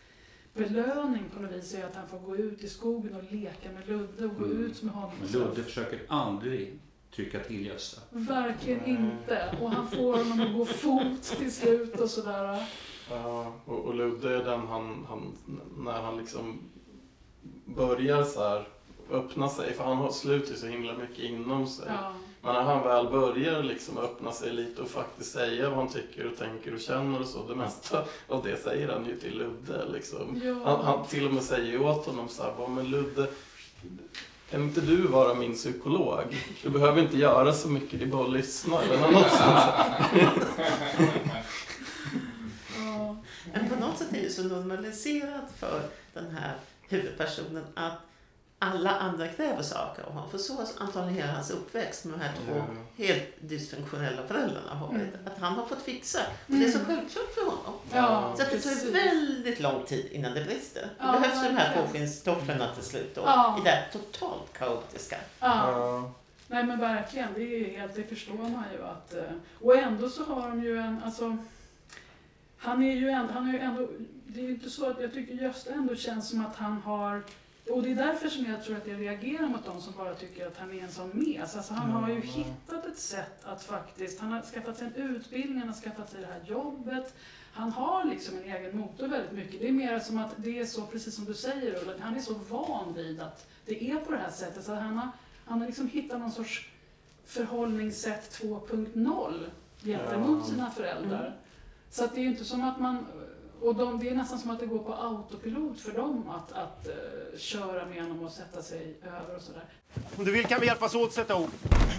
belöning 0.54 1.24
på 1.36 1.42
något 1.42 1.52
vis 1.52 1.74
är 1.74 1.86
att 1.86 1.96
han 1.96 2.08
får 2.08 2.20
gå 2.20 2.36
ut 2.38 2.64
i 2.64 2.70
skogen 2.70 3.16
och 3.16 3.24
leka 3.34 3.72
med 3.72 3.88
Ludde 3.88 4.26
och 4.26 4.36
gå 4.36 4.46
Mm. 4.46 4.66
ut 4.66 4.82
med 4.84 4.94
honom. 4.94 5.12
Men. 5.22 5.32
Ludde 5.32 5.64
försöker 5.64 6.00
aldrig 6.08 6.80
trycka 7.16 7.40
till 7.40 7.66
Gösta. 7.66 8.02
Verkligen 8.10 8.86
inte. 8.86 9.58
Och 9.62 9.72
han 9.72 9.92
får 9.92 10.18
honom 10.18 10.42
att 10.42 10.54
gå 10.54 10.66
fot 10.66 11.24
till 11.24 11.52
slut 11.56 12.00
och 12.00 12.10
sådär. 12.10 12.66
Ja, 13.12 13.54
och, 13.66 13.80
och 13.86 13.96
Ludde 13.96 14.36
är 14.36 14.44
den 14.44 14.68
han, 14.68 15.06
han, 15.10 15.38
när 15.78 16.02
han 16.02 16.18
liksom 16.18 16.60
börjar 17.66 18.24
så 18.24 18.50
här 18.50 18.68
öppna 19.12 19.50
sig, 19.50 19.74
för 19.74 19.84
han 19.84 19.98
har 19.98 20.12
slutit 20.12 20.60
så 20.60 20.68
himla 20.68 20.94
mycket 20.94 21.20
inom 21.24 21.68
sig. 21.68 21.86
Ja. 21.88 22.14
Men 22.42 22.54
när 22.54 22.62
han 22.62 22.84
väl 22.84 23.10
börjar 23.10 23.64
liksom 23.64 23.98
öppna 23.98 24.32
sig 24.32 24.54
lite 24.54 24.82
och 24.82 24.88
faktiskt 24.88 25.32
säga 25.32 25.70
vad 25.70 25.78
han 25.78 25.88
tycker 25.88 26.32
och 26.32 26.38
tänker 26.38 26.74
och 26.74 26.80
känner 26.80 27.20
och 27.20 27.26
så, 27.28 27.48
det 27.48 27.56
mesta 27.56 28.04
av 28.28 28.44
det 28.44 28.64
säger 28.64 28.90
han 28.90 29.06
ju 29.06 29.20
till 29.20 29.38
Ludde 29.38 29.86
liksom. 29.94 30.42
Ja. 30.44 30.56
Han, 30.66 30.86
han 30.86 31.06
till 31.08 31.28
och 31.28 31.34
med 31.34 31.44
säger 31.44 31.82
åt 31.82 32.06
honom 32.06 32.28
så 32.28 32.44
här, 32.44 32.54
"Bara, 32.58 32.68
men 32.68 32.86
Ludde, 32.90 33.28
kan 34.52 34.64
inte 34.64 34.82
du 34.82 35.08
vara 35.08 35.34
min 35.34 35.54
psykolog? 35.54 36.24
Du 36.64 36.70
behöver 36.70 37.02
inte 37.02 37.18
göra 37.18 37.54
så 37.54 37.70
mycket, 37.70 38.00
det 38.00 38.06
är 38.06 38.10
bara 38.10 38.26
att 38.26 38.32
lyssna 38.32 38.82
eller 38.82 39.12
något 39.12 39.32
sånt. 39.32 40.46
Men 43.54 43.70
på 43.70 43.76
något 43.76 43.98
sätt 43.98 44.14
är 44.14 44.22
det 44.22 44.30
så 44.30 44.44
normaliserat 44.44 45.52
för 45.58 45.82
den 46.14 46.32
här 46.36 46.54
huvudpersonen 46.90 47.66
att 47.76 47.94
alla 48.60 48.90
andra 48.92 49.28
kräver 49.28 49.64
saker 49.64 50.04
av 50.04 50.12
honom. 50.14 50.30
För 50.32 50.38
så 50.38 50.54
har 50.56 50.66
antagligen 50.78 51.16
hela 51.22 51.34
hans 51.34 51.52
uppväxt 51.52 52.06
med 52.06 52.20
de 52.20 52.24
här 52.26 52.34
två 52.46 52.56
Ja. 52.58 52.66
helt 53.06 53.24
dysfunktionella 53.40 54.28
föräldrarna 54.28 54.74
har 54.74 54.88
varit. 54.88 55.02
Mm. 55.02 55.10
Att 55.26 55.40
han 55.42 55.54
har 55.54 55.66
fått 55.66 55.82
fixa. 55.82 56.20
Och 56.48 56.54
det 56.54 56.66
är 56.66 56.72
så 56.72 56.80
självklart 56.80 57.34
för 57.36 57.42
honom. 57.42 57.74
Ja, 57.94 58.34
så 58.38 58.44
att 58.44 58.50
det 58.52 58.60
tar 58.60 58.92
väldigt 58.92 59.60
lång 59.60 59.86
tid 59.86 60.08
innan 60.12 60.34
det 60.34 60.42
brister. 60.46 60.82
Det 60.82 60.90
Ja, 61.00 61.12
behövs 61.12 61.34
de 61.44 61.48
här 61.50 61.54
verkligen. 61.54 61.88
tvåskinnstofflorna 61.88 62.68
till 62.76 62.84
slut 62.84 63.16
då. 63.16 63.22
Ja. 63.26 63.58
I 63.60 63.64
det 63.64 63.70
här 63.70 63.90
totalt 63.92 64.54
kaotiska. 64.54 65.18
Ja. 65.40 66.12
Nej 66.48 66.64
men 66.64 66.80
verkligen, 66.80 67.34
det 67.36 67.42
är 67.42 67.58
ju 67.60 67.78
helt, 67.78 67.96
det 67.96 68.04
förstår 68.04 68.34
man 68.34 68.64
ju 68.78 68.84
att... 68.84 69.14
eh, 69.14 69.24
Och 69.62 69.76
ändå 69.76 70.10
så 70.10 70.24
har 70.24 70.50
de 70.50 70.64
ju 70.64 70.78
en, 70.80 71.02
alltså... 71.06 71.38
Han 72.64 72.84
är 72.84 72.96
ju 72.96 73.10
ändå, 73.10 73.34
han 73.34 73.48
är 73.50 73.54
ju 73.54 73.60
ändå, 73.60 73.88
det 74.28 74.46
är 74.46 74.50
inte 74.50 74.70
så 74.70 74.90
att 74.90 75.02
jag 75.02 75.14
tycker 75.14 75.34
Gösta 75.34 75.74
ändå 75.74 75.96
känns 75.96 76.30
som 76.30 76.46
att 76.46 76.56
han 76.56 76.78
har 76.78 77.24
och 77.70 77.84
det 77.84 77.92
är 77.92 77.96
därför 77.96 78.30
som 78.30 78.46
jag 78.46 78.64
tror 78.64 78.78
att 78.78 78.88
jag 78.88 79.02
reagerar 79.02 79.48
mot 79.48 79.66
de 79.66 79.82
som 79.82 79.94
bara 79.98 80.16
tycker 80.16 80.48
att 80.48 80.58
han 80.58 80.74
är 80.74 80.84
en 80.84 80.92
sån 80.92 81.10
mes. 81.14 81.56
Alltså 81.56 81.74
han 81.74 81.92
har 81.92 82.10
ju 82.10 82.22
hittat 82.22 82.86
ett 82.86 82.98
sätt 82.98 83.46
att 83.46 83.64
faktiskt, 83.64 84.20
han 84.20 84.32
har 84.32 84.42
skaffat 84.42 84.78
sig 84.78 84.88
en 84.88 85.16
utbildning, 85.16 85.60
han 85.60 85.68
har 85.68 85.76
skaffat 85.76 86.12
sig 86.12 86.22
det 86.22 86.28
här 86.28 86.42
jobbet. 86.46 87.16
Han 87.54 87.72
har 87.72 88.06
liksom 88.06 88.38
en 88.38 88.44
egen 88.44 88.78
motor 88.78 89.08
väldigt 89.08 89.32
mycket. 89.32 89.60
Det 89.60 89.68
är 89.68 89.72
mer 89.72 90.00
som 90.00 90.18
att 90.18 90.32
det 90.38 90.60
är 90.60 90.66
så, 90.66 90.82
precis 90.82 91.16
som 91.16 91.26
du 91.26 91.34
säger 91.34 91.82
Ulla, 91.82 91.94
han 92.00 92.16
är 92.16 92.22
så 92.22 92.34
van 92.34 92.94
vid 92.94 93.22
att 93.22 93.48
det 93.66 93.92
är 93.92 93.96
på 93.96 94.12
det 94.12 94.18
här 94.18 94.32
sättet. 94.32 94.64
Så 94.64 94.74
han 94.74 94.98
har, 94.98 95.10
han 95.46 95.60
har 95.60 95.68
liksom 95.68 95.88
hittat 95.88 96.20
någon 96.20 96.32
sorts 96.32 96.70
förhållningssätt 97.26 98.42
2.0 98.42 99.50
gentemot 99.84 100.48
sina 100.48 100.72
föräldrar. 100.72 101.36
Så 101.92 102.04
att 102.04 102.16
det 102.16 102.22
är 102.22 102.24
ju 102.24 102.30
inte 102.30 102.46
som 102.46 102.64
att 102.64 102.80
man... 102.80 103.06
Och 103.62 103.76
de, 103.76 104.00
det 104.00 104.10
är 104.10 104.16
nästan 104.16 104.40
som 104.40 104.52
att 104.52 104.60
det 104.60 104.66
går 104.66 104.80
på 104.80 104.94
autopilot 104.94 105.80
för 105.80 105.92
dem 105.92 106.30
att, 106.30 106.52
att 106.52 106.88
eh, 106.88 107.38
köra 107.38 107.86
med 107.86 108.02
honom 108.04 108.24
och 108.24 108.32
sätta 108.32 108.62
sig 108.62 108.96
över 109.04 109.36
och 109.36 109.42
sådär. 109.42 109.64
Om 110.18 110.26
du 110.26 110.32
vill 110.32 110.46
kan 110.46 110.60
vi 110.60 110.66
hjälpas 110.66 110.96
åt 110.96 111.08
att 111.08 111.14
sätta 111.14 111.34
ihop. 111.34 111.50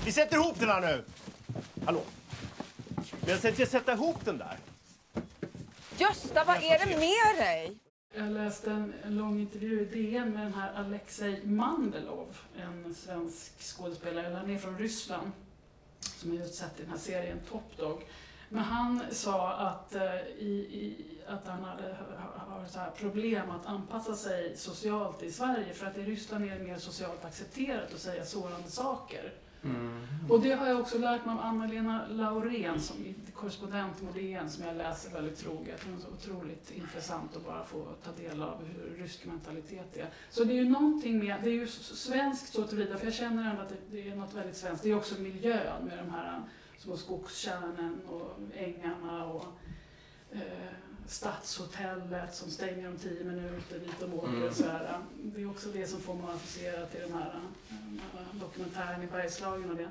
Vi 0.04 0.12
sätter 0.12 0.36
ihop 0.36 0.58
den 0.58 0.68
här 0.68 0.80
nu! 0.80 1.04
Hallå? 1.84 2.00
Men 3.20 3.30
jag 3.30 3.40
tänkte 3.40 3.66
sätta 3.66 3.92
ihop 3.92 4.24
den 4.24 4.38
där. 4.38 4.56
Gösta, 5.98 6.44
vad 6.44 6.56
är 6.56 6.78
det 6.78 6.98
med 6.98 7.46
dig? 7.46 7.78
Jag 8.14 8.32
läste 8.32 8.70
en, 8.70 8.94
en 9.04 9.16
lång 9.16 9.40
intervju 9.40 9.80
i 9.80 9.84
DN 9.84 10.30
med 10.30 10.42
den 10.42 10.54
här 10.54 10.72
Alexej 10.74 11.40
Mandelov, 11.44 12.38
en 12.56 12.94
svensk 12.94 13.62
skådespelare, 13.62 14.26
eller 14.26 14.36
han 14.36 14.50
är 14.50 14.58
från 14.58 14.78
Ryssland, 14.78 15.32
som 16.00 16.32
är 16.32 16.44
utsett 16.44 16.80
i 16.80 16.82
den 16.82 16.90
här 16.90 16.98
serien 16.98 17.40
Top 17.50 17.76
Dog. 17.76 18.02
Men 18.52 18.64
han 18.64 19.02
sa 19.10 19.52
att, 19.52 19.94
eh, 19.94 20.16
i, 20.38 20.68
i, 20.72 20.96
att 21.26 21.46
han 21.46 21.64
hade 21.64 21.96
har, 22.36 22.66
så 22.66 22.78
här 22.78 22.90
problem 22.90 23.50
att 23.50 23.66
anpassa 23.66 24.14
sig 24.14 24.56
socialt 24.56 25.22
i 25.22 25.32
Sverige 25.32 25.74
för 25.74 25.86
att 25.86 25.98
i 25.98 26.02
Ryssland 26.02 26.44
är 26.44 26.58
det 26.58 26.64
mer 26.64 26.78
socialt 26.78 27.24
accepterat 27.24 27.94
att 27.94 28.00
säga 28.00 28.24
sårande 28.24 28.70
saker. 28.70 29.32
Mm. 29.64 30.06
Och 30.30 30.40
det 30.40 30.52
har 30.52 30.66
jag 30.66 30.80
också 30.80 30.98
lärt 30.98 31.26
mig 31.26 31.34
av 31.34 31.40
Anna-Lena 31.40 32.06
Laurén 32.08 32.80
som 32.80 32.96
är 33.06 33.32
korrespondent 33.32 34.02
med 34.02 34.14
DN 34.14 34.50
som 34.50 34.66
jag 34.66 34.76
läser 34.76 35.10
väldigt 35.10 35.38
troget. 35.38 35.84
Hon 35.84 35.94
är 35.94 36.00
så 36.00 36.08
otroligt 36.08 36.70
intressant 36.70 37.36
att 37.36 37.44
bara 37.44 37.64
få 37.64 37.84
ta 38.04 38.12
del 38.22 38.42
av 38.42 38.64
hur 38.64 39.02
rysk 39.02 39.26
mentalitet 39.26 39.96
är. 39.96 40.08
Så 40.30 40.44
det 40.44 40.52
är 40.52 40.56
ju 40.56 40.68
någonting 40.68 41.18
med, 41.18 41.36
det 41.42 41.50
är 41.50 41.54
ju 41.54 41.66
svenskt 41.66 42.54
så 42.54 42.62
tillvida, 42.62 42.98
för 42.98 43.04
jag 43.04 43.14
känner 43.14 43.50
ändå 43.50 43.62
att 43.62 43.68
det, 43.68 43.76
det 43.90 44.08
är 44.08 44.16
något 44.16 44.34
väldigt 44.34 44.56
svenskt. 44.56 44.82
Det 44.82 44.90
är 44.90 44.96
också 44.96 45.20
miljön 45.20 45.84
med 45.84 45.98
de 45.98 46.10
här 46.10 46.42
små 46.82 46.96
skogskärnen 46.96 48.00
och 48.08 48.30
ängarna 48.54 49.26
och 49.26 49.44
eh, 50.32 50.40
Stadshotellet 51.06 52.34
som 52.34 52.50
stänger 52.50 52.88
om 52.88 52.96
tio 52.98 53.24
minuter 53.24 53.78
dit 53.78 54.00
de 54.00 54.14
åker 54.14 54.28
Mm. 54.28 54.48
och 54.48 54.54
så 54.54 54.64
här. 54.64 54.98
Det 55.22 55.42
är 55.42 55.50
också 55.50 55.68
det 55.68 55.86
som 55.86 56.00
får 56.00 56.14
mig 56.14 56.24
att 56.24 56.36
associera 56.36 56.86
till 56.86 57.00
den 57.00 57.12
här, 57.12 57.34
eh, 57.70 57.74
den 57.76 58.00
här 58.32 58.40
dokumentären 58.40 59.02
i 59.02 59.06
Bergslagen 59.06 59.70
och 59.70 59.76
det. 59.76 59.88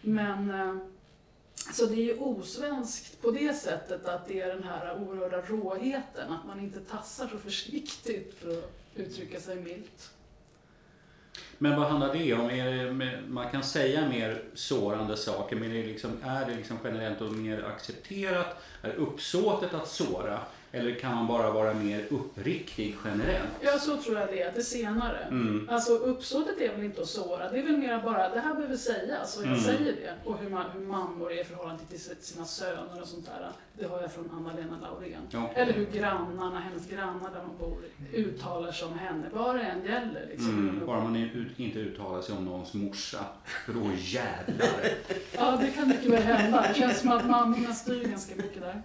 Men 0.00 0.50
eh, 0.50 0.76
så 1.72 1.86
det 1.86 1.94
är 1.94 2.04
ju 2.04 2.18
osvenskt 2.18 3.22
på 3.22 3.30
det 3.30 3.54
sättet 3.54 4.04
att 4.06 4.28
det 4.28 4.40
är 4.40 4.48
den 4.54 4.62
här 4.62 5.02
oerhörda 5.02 5.42
råheten, 5.42 6.32
att 6.32 6.46
man 6.46 6.60
inte 6.60 6.80
tassar 6.80 7.28
så 7.28 7.38
försiktigt 7.38 8.34
för 8.34 8.58
att 8.58 8.72
uttrycka 8.94 9.40
sig 9.40 9.56
milt. 9.56 10.10
Men 11.62 11.80
vad 11.80 11.88
handlar 11.88 12.12
det 12.12 12.34
om? 12.34 12.50
Är 12.50 12.64
det 12.64 12.92
man 13.28 13.50
kan 13.50 13.62
säga 13.62 14.08
mer 14.08 14.42
sårande 14.54 15.16
saker, 15.16 15.56
men 15.56 15.70
är 15.70 15.74
det, 15.74 15.86
liksom, 15.86 16.10
är 16.24 16.46
det 16.46 16.54
liksom 16.54 16.78
generellt 16.84 17.20
och 17.20 17.32
mer 17.32 17.64
accepterat? 17.64 18.62
Är 18.82 18.94
uppsåtet 18.94 19.74
att 19.74 19.88
såra? 19.88 20.40
Eller 20.74 20.94
kan 20.94 21.14
man 21.14 21.26
bara 21.26 21.50
vara 21.50 21.74
mer 21.74 22.04
uppriktig 22.10 22.96
generellt? 23.04 23.48
Ja, 23.60 23.78
så 23.78 23.96
tror 23.96 24.18
jag 24.18 24.28
det 24.28 24.42
är, 24.42 24.52
det 24.52 24.62
senare. 24.62 25.18
Mm. 25.18 25.68
Alltså 25.70 25.92
uppsåtet 25.92 26.60
är 26.60 26.72
väl 26.76 26.84
inte 26.84 27.00
att 27.02 27.08
såra, 27.08 27.50
det 27.50 27.58
är 27.58 27.62
väl 27.62 27.76
mer 27.76 28.02
bara, 28.02 28.28
det 28.28 28.40
här 28.40 28.54
behöver 28.54 28.76
sägas 28.76 29.36
och 29.36 29.42
jag 29.42 29.48
Mm. 29.52 29.60
säger 29.64 29.92
det. 29.92 30.14
Och 30.24 30.38
hur, 30.38 30.50
man, 30.50 30.64
hur 30.74 30.80
mammor 30.80 31.32
är 31.32 31.40
i 31.40 31.44
förhållande 31.44 31.82
till 31.90 32.00
sina 32.20 32.44
söner 32.44 33.02
och 33.02 33.08
sånt 33.08 33.26
där. 33.26 33.48
Det 33.78 33.86
har 33.88 34.00
jag 34.00 34.12
från 34.12 34.30
Anna-Lena 34.32 34.78
Laurén. 34.82 35.20
Ja. 35.30 35.50
Eller 35.54 35.72
hur 35.72 35.86
grannarna, 35.86 36.60
hennes 36.60 36.88
grannar 36.88 37.30
där 37.30 37.40
hon 37.46 37.58
bor, 37.58 37.78
uttalar 38.14 38.72
sig 38.72 38.88
om 38.88 38.98
henne. 38.98 39.24
Vad 39.32 39.54
det 39.56 39.62
än 39.62 39.84
gäller 39.84 40.26
liksom. 40.30 40.48
Mm, 40.68 40.86
bara 40.86 41.00
man 41.00 41.16
ut, 41.16 41.58
inte 41.58 41.78
uttalar 41.78 42.22
sig 42.22 42.36
om 42.36 42.44
någons 42.44 42.74
morsa, 42.74 43.24
för 43.66 43.72
då 43.72 43.90
jävlar. 43.98 44.68
Ja, 45.36 45.58
det 45.60 45.70
kan 45.70 45.88
mycket 45.88 46.10
väl 46.10 46.22
hända. 46.22 46.64
Det 46.68 46.74
känns 46.74 47.00
som 47.00 47.10
att 47.12 47.26
mammorna 47.30 47.74
styr 47.74 48.04
ganska 48.04 48.36
mycket 48.36 48.60
där. 48.62 48.82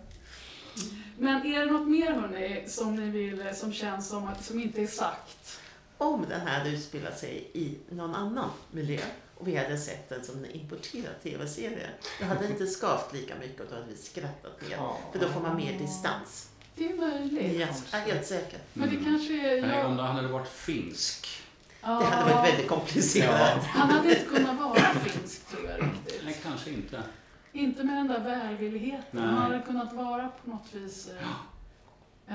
Men 1.20 1.46
är 1.46 1.60
det 1.60 1.72
något 1.72 1.88
mer 1.88 2.12
hörni, 2.12 2.64
som 2.68 2.96
ni 2.96 3.10
vill, 3.10 3.56
som 3.56 3.74
känns 3.74 4.10
som 4.10 4.28
att, 4.28 4.46
som 4.46 4.60
inte 4.60 4.82
är 4.82 4.88
sagt? 4.88 5.60
Om 5.98 6.26
den 6.30 6.42
här 6.42 6.58
hade 6.58 6.70
utspelat 6.70 7.20
sig 7.20 7.50
i 7.54 7.78
någon 7.90 8.16
annan 8.16 8.50
miljö 8.72 9.00
och 9.36 9.48
vi 9.48 9.56
hade 9.56 9.78
sett 9.78 10.10
den 10.10 10.24
som 10.26 10.36
en 10.44 10.52
importerad 10.52 11.22
tv-serie, 11.24 11.88
då 12.20 12.26
hade 12.26 12.40
det 12.42 12.48
inte 12.48 12.68
skavt 12.68 13.14
lika 13.14 13.34
mycket 13.36 13.62
och 13.62 13.68
då 13.70 13.76
hade 13.76 13.88
vi 13.88 13.96
skrattat 13.98 14.62
mer. 14.70 14.78
För 15.12 15.20
då 15.20 15.28
får 15.30 15.42
man 15.42 15.56
mer 15.56 15.80
distans. 15.80 16.50
Det 16.76 16.92
är 16.92 16.96
möjligt. 16.98 17.60
Ja, 17.60 17.68
jag 17.92 18.02
är 18.02 18.14
helt 18.14 18.28
säker. 18.28 18.60
Men 18.74 18.90
det 18.90 18.96
kanske 19.04 19.34
är... 19.34 19.62
Nej, 19.62 19.78
Jag, 19.78 19.86
om 19.86 20.00
han 20.00 20.16
hade 20.16 20.28
varit 20.28 20.48
finsk. 20.48 21.28
Ja. 21.82 22.00
Det 22.00 22.06
hade 22.06 22.34
varit 22.34 22.50
väldigt 22.50 22.68
komplicerat. 22.68 23.64
Han 23.64 23.90
hade 23.90 24.10
inte 24.10 24.26
kunnat 24.26 24.60
vara 24.60 24.94
finsk 24.94 25.48
tror 25.48 25.70
jag 25.70 25.84
riktigt. 25.84 26.22
Nej, 26.26 26.38
kanske 26.44 26.70
inte. 26.70 27.04
Inte 27.58 27.84
med 27.84 27.96
den 27.98 28.08
där 28.08 28.20
välvilligheten. 28.24 29.04
Nej. 29.12 29.26
Han 29.26 29.36
hade 29.38 29.60
kunnat 29.62 29.94
vara 29.94 30.30
på 30.44 30.50
något 30.50 30.74
vis 30.74 31.10
eh, 31.10 31.28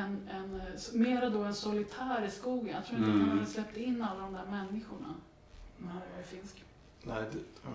en, 0.00 0.28
en, 0.28 0.60
mera 0.92 1.30
då 1.30 1.38
en 1.42 1.54
solitär 1.54 2.24
i 2.24 2.30
skogen. 2.30 2.74
Jag 2.74 2.86
tror 2.86 2.98
inte 2.98 3.10
att 3.10 3.16
han 3.16 3.22
Mm. 3.24 3.38
hade 3.38 3.50
släppt 3.50 3.76
in 3.76 4.02
alla 4.02 4.20
de 4.20 4.32
där 4.32 4.44
människorna. 4.50 5.14
Om 5.78 5.86
han 5.88 5.96
hade 5.96 6.06
varit 6.16 6.26
finsk. 6.26 6.64
Nej, 7.02 7.22
det, 7.32 7.38
ja. 7.64 7.70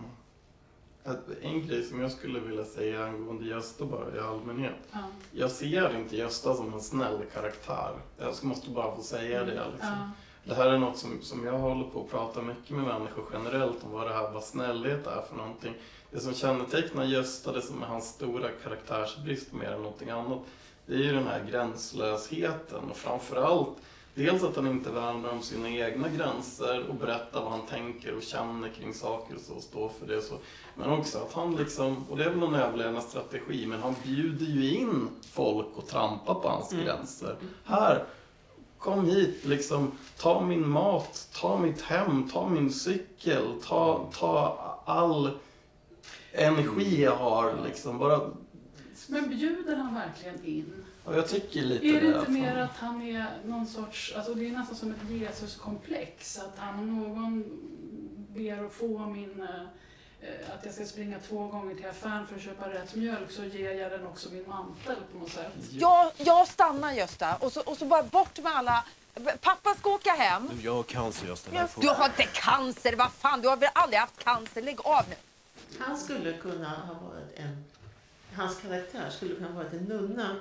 Att 1.12 1.30
En 1.42 1.68
grej 1.68 1.84
som 1.84 2.02
jag 2.02 2.12
skulle 2.12 2.40
vilja 2.40 2.66
säga 2.66 3.06
angående 3.06 3.46
Gösta 3.46 3.86
bara 3.86 4.16
i 4.16 4.20
allmänhet. 4.20 4.76
Ja. 4.92 5.00
Jag 5.32 5.52
ser 5.52 5.98
inte 5.98 6.18
Gösta 6.18 6.54
som 6.54 6.74
en 6.74 6.82
snäll 6.82 7.20
karaktär. 7.34 7.92
Jag 8.18 8.44
måste 8.44 8.70
bara 8.70 8.96
få 8.96 9.02
säga 9.02 9.44
det. 9.44 9.52
Liksom. 9.72 9.90
Ja. 9.90 10.12
Det 10.44 10.56
här 10.56 10.68
är 10.70 10.78
något 10.78 10.98
som, 10.98 11.22
som 11.22 11.46
jag 11.46 11.58
håller 11.58 11.84
på 11.84 12.02
att 12.04 12.10
prata 12.12 12.42
mycket 12.42 12.70
med 12.70 12.86
människor 12.88 13.24
generellt 13.34 13.84
om 13.84 13.92
vad 13.92 14.08
det 14.08 14.14
här, 14.14 14.32
vad 14.32 14.44
snällhet 14.44 15.08
är 15.08 15.22
för 15.22 15.36
någonting. 15.36 15.74
Det 16.12 16.20
som 16.20 16.34
kännetecknar 16.34 17.04
Gösta, 17.06 17.52
det 17.52 17.62
som 17.62 17.84
är 17.84 17.88
hans 17.88 18.08
stora 18.10 18.50
karaktärsbrist 18.64 19.54
mer 19.54 19.72
än 19.72 19.82
någonting 19.82 20.10
annat, 20.10 20.40
det 20.86 20.94
är 20.94 20.98
ju 21.00 21.14
den 21.14 21.28
här 21.28 21.44
gränslösheten 21.52 22.90
och 22.92 22.98
framförallt 22.98 23.70
dels 24.16 24.44
att 24.44 24.56
han 24.56 24.68
inte 24.68 24.92
värnar 24.92 25.30
om 25.30 25.42
sina 25.42 25.70
egna 25.70 26.10
gränser 26.10 26.86
och 26.90 26.96
berättar 26.96 27.42
vad 27.42 27.52
han 27.52 27.66
tänker 27.66 28.16
och 28.16 28.24
känner 28.24 28.70
kring 28.70 28.94
saker 28.94 29.36
och 29.36 29.42
så 29.42 29.54
och 29.54 29.62
står 29.64 29.90
för 30.00 30.08
det. 30.08 30.18
och 30.18 30.24
Så. 30.24 30.36
Men 30.76 30.90
också 30.90 31.18
att 31.18 31.34
han 31.34 31.56
liksom, 31.56 32.06
och 32.10 32.18
det 32.18 32.24
är 32.24 32.30
väl 32.30 32.44
en 32.44 32.56
överlevnadsstrategi, 32.56 33.66
men 33.66 33.82
han 33.82 33.96
bjuder 34.04 34.46
ju 34.46 34.76
in 34.78 35.10
folk 35.32 35.68
och 35.76 35.88
trampar 35.88 36.34
på 36.34 36.50
hans 36.50 36.72
Mm. 36.72 36.86
gränser. 36.86 37.36
Här, 37.66 38.04
kom 38.78 39.06
hit, 39.06 39.46
liksom, 39.46 39.92
ta 40.20 40.42
min 40.42 40.70
mat, 40.70 41.28
ta 41.42 41.58
mitt 41.58 41.82
hem, 41.82 42.30
ta 42.30 42.50
min 42.50 42.74
cykel, 42.74 43.62
ta, 43.68 44.10
ta 44.20 44.58
all 44.86 45.30
energi 46.34 47.04
jag 47.04 47.16
har. 47.16 47.64
Liksom. 47.66 48.00
Bara, 48.00 48.30
Men 49.08 49.30
bjuder 49.30 49.76
han 49.76 49.96
verkligen 49.96 50.46
in? 50.46 50.86
och 51.06 51.18
jag 51.18 51.28
tycker 51.28 51.62
lite 51.62 51.86
Är 51.88 52.02
det 52.02 52.12
det. 52.12 52.20
inte 52.20 52.32
mer 52.32 52.52
fan. 52.54 52.62
att 52.62 52.78
han 52.78 53.02
är 53.02 53.26
någon 53.46 53.68
sorts, 53.68 54.14
alltså 54.18 54.34
det 54.34 54.48
är 54.48 54.52
nästan 54.52 54.76
som 54.78 54.92
ett 54.92 55.10
Jesuskomplex. 55.10 56.38
Att 56.40 56.54
han, 56.58 56.80
om 56.80 56.96
någon 56.98 57.44
ber 58.30 58.66
att 58.66 58.72
få 58.74 59.00
min, 59.00 59.42
eh, 60.22 60.54
att 60.56 60.66
jag 60.66 60.74
ska 60.74 60.86
springa 60.86 61.20
två 61.20 61.48
gånger 61.48 61.76
till 61.76 61.86
affären 61.90 62.28
för 62.28 62.36
att 62.36 62.42
köpa 62.42 62.70
rätt 62.70 62.96
mjölk 62.96 63.32
så 63.32 63.44
ger 63.44 63.72
jag 63.72 63.92
den 63.92 64.08
också 64.08 64.30
min 64.32 64.50
mantel 64.50 64.96
på 65.14 65.20
något 65.20 65.32
sätt. 65.32 65.52
Jag, 65.72 66.12
jag 66.18 66.48
stannar 66.48 66.94
Gösta 66.94 67.36
och 67.36 67.52
så, 67.52 67.62
och 67.62 67.78
så 67.78 67.86
bara 67.86 68.04
bort 68.04 68.40
med 68.44 68.52
alla. 68.56 68.84
Pappa 69.42 69.74
ska 69.80 69.90
åka 69.90 70.12
hem. 70.12 70.50
Jag 70.64 70.76
har 70.76 70.84
cancer 70.84 71.28
Gösta. 71.28 71.52
Du 71.82 71.88
har 71.90 72.06
inte 72.06 72.24
cancer, 72.34 72.96
vad 72.96 73.12
fan, 73.12 73.42
du 73.42 73.48
har 73.48 73.58
väl 73.58 73.70
aldrig 73.74 74.00
haft 74.00 74.24
cancer, 74.24 74.62
lägg 74.62 74.80
av 74.84 75.04
nu. 75.10 75.16
Han 75.80 75.98
skulle 75.98 76.34
kunna 76.34 76.70
ha 76.70 76.94
varit 76.94 77.40
en... 77.40 77.64
Hans 78.36 78.62
karaktär 78.62 79.10
skulle 79.10 79.36
kunna 79.36 79.48
ha 79.48 79.56
varit 79.56 79.74
en 79.74 79.84
nunna 79.84 80.36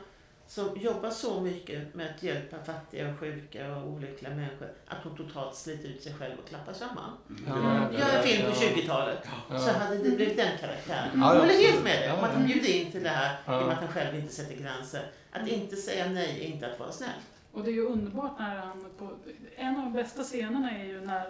som 0.49 0.77
jobbar 0.81 1.11
så 1.11 1.41
mycket 1.41 1.95
med 1.95 2.11
att 2.15 2.23
hjälpa 2.23 2.57
fattiga 2.65 3.11
och 3.11 3.19
sjuka 3.19 3.77
och 3.77 3.89
olyckliga 3.89 4.35
människor 4.35 4.69
att 4.87 4.99
hon 5.05 5.17
totalt 5.17 5.55
sliter 5.57 5.89
ut 5.89 6.03
sig 6.03 6.15
själv 6.15 6.35
och 6.43 6.49
klappar 6.49 6.73
samman. 6.73 7.11
Ja. 7.47 7.93
Gör 7.93 8.17
en 8.19 8.23
film 8.23 8.53
på 8.53 8.65
Ja. 8.65 8.69
20-talet 8.69 9.19
Ja. 9.51 9.59
så 9.59 9.71
hade 9.71 9.97
det 9.97 10.11
blivit 10.17 10.37
den 10.37 10.59
karaktären. 10.61 11.09
Ja, 11.15 11.27
Jag 11.27 11.37
ja, 11.37 11.41
håller 11.41 11.55
helt 11.63 11.85
med 11.85 12.03
dig 12.03 12.13
om 12.13 12.25
att 12.25 12.31
han 12.33 12.47
bjuder 12.47 12.69
in 12.75 12.93
till 12.93 13.03
det 13.03 13.09
här 13.09 13.39
Ja. 13.47 13.61
i 13.61 13.63
och 13.63 13.67
med 13.67 13.77
att 13.77 13.83
han 13.85 13.93
själv 13.93 14.19
inte 14.19 14.35
sätter 14.35 14.57
gränser. 14.57 15.11
Att 15.33 15.49
inte 15.49 15.77
säga 15.77 16.07
nej 16.11 16.41
är 16.45 16.47
inte 16.55 16.73
att 16.73 16.79
vara 16.79 16.93
snäll. 16.93 17.21
Och 17.53 17.65
det 17.65 17.71
är 17.71 17.75
ju 17.75 17.87
underbart 17.87 18.39
när 18.39 18.57
han 18.57 18.85
på, 18.99 19.11
en 19.57 19.77
av 19.77 19.83
de 19.83 19.93
bästa 19.93 20.23
scenerna 20.23 20.71
är 20.71 20.85
ju 20.85 21.01
när 21.01 21.27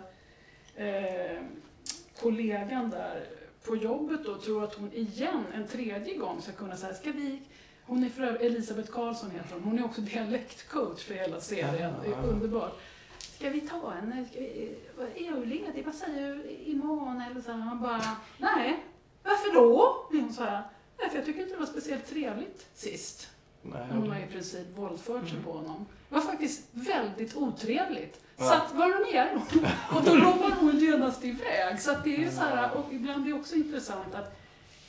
eh, 0.76 1.40
kollegan 2.20 2.90
där 2.90 3.24
på 3.66 3.76
jobbet 3.76 4.24
då 4.24 4.38
tror 4.38 4.64
att 4.64 4.74
hon 4.74 4.92
igen 4.92 5.44
en 5.54 5.66
tredje 5.68 6.16
gång 6.16 6.42
ska 6.42 6.52
kunna 6.52 6.76
säga, 6.76 6.94
ska 6.94 7.12
vi 7.12 7.42
hon 7.84 8.04
är 8.04 8.08
för 8.08 8.22
Elisabeth 8.36 8.90
Karlsson 8.90 9.30
heter 9.30 9.54
hon. 9.54 9.62
Hon 9.62 9.78
är 9.78 9.84
också 9.84 10.00
dialektcoach 10.12 11.04
för 11.04 11.14
hela 11.14 11.40
serien. 11.40 11.92
Det 12.04 12.08
är 12.12 12.28
underbart. 12.28 12.80
Ska 13.20 13.48
vi 13.50 13.60
ta 13.60 13.92
en, 13.92 14.26
ska 14.30 14.40
vi, 14.40 14.74
vad- 14.98 15.06
är 15.06 15.26
jag 15.26 15.46
ledig? 15.46 15.84
Vad 15.84 15.94
säger? 15.94 16.32
Eller 17.30 17.40
så 17.40 17.50
här. 17.52 17.58
Han 17.58 17.80
bara, 17.82 18.02
nej. 18.38 18.84
Varför 19.22 19.54
då? 19.54 20.06
Är 20.12 20.20
hon 20.20 20.32
så 20.32 20.42
här. 20.42 20.62
Nej, 20.98 21.08
för 21.10 21.16
jag 21.16 21.26
tycker 21.26 21.40
inte 21.40 21.52
det 21.54 21.58
var 21.58 21.66
speciellt 21.66 22.06
trevligt 22.08 22.66
sist. 22.74 23.28
Nej, 23.62 23.86
Hon 23.90 24.10
har 24.10 24.18
i 24.18 24.26
princip 24.32 24.66
våldfört 24.76 25.16
Mm. 25.16 25.28
sig 25.28 25.38
på 25.44 25.52
honom. 25.52 25.86
Det 26.08 26.14
var 26.14 26.22
faktiskt 26.22 26.62
väldigt 26.70 27.36
otrevligt. 27.36 28.20
Så 28.38 28.52
att, 28.52 28.74
var 28.74 28.88
det 28.88 29.12
mer? 29.12 29.40
Och 29.90 30.02
då 30.04 30.14
lovar 30.14 30.50
hon 30.60 30.78
genast 30.80 31.24
iväg. 31.24 31.80
Så 31.80 31.90
att 31.90 32.04
det 32.04 32.24
är 32.24 32.30
så 32.30 32.40
här, 32.40 32.70
och 32.76 32.92
ibland 32.92 33.26
är 33.26 33.30
det 33.32 33.38
också 33.38 33.54
intressant 33.54 34.14
att 34.14 34.38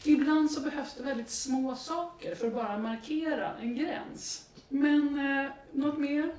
ibland 0.04 0.52
så 0.52 0.62
behövs 0.62 0.94
det 0.98 1.04
väldigt 1.04 1.30
små 1.30 1.76
saker 1.76 2.36
för 2.36 2.48
att 2.48 2.54
bara 2.54 2.78
markera 2.78 3.52
en 3.62 3.76
gräns. 3.78 4.46
Men 4.70 5.20
eh, 5.20 5.52
något 5.72 5.98
mer 5.98 6.32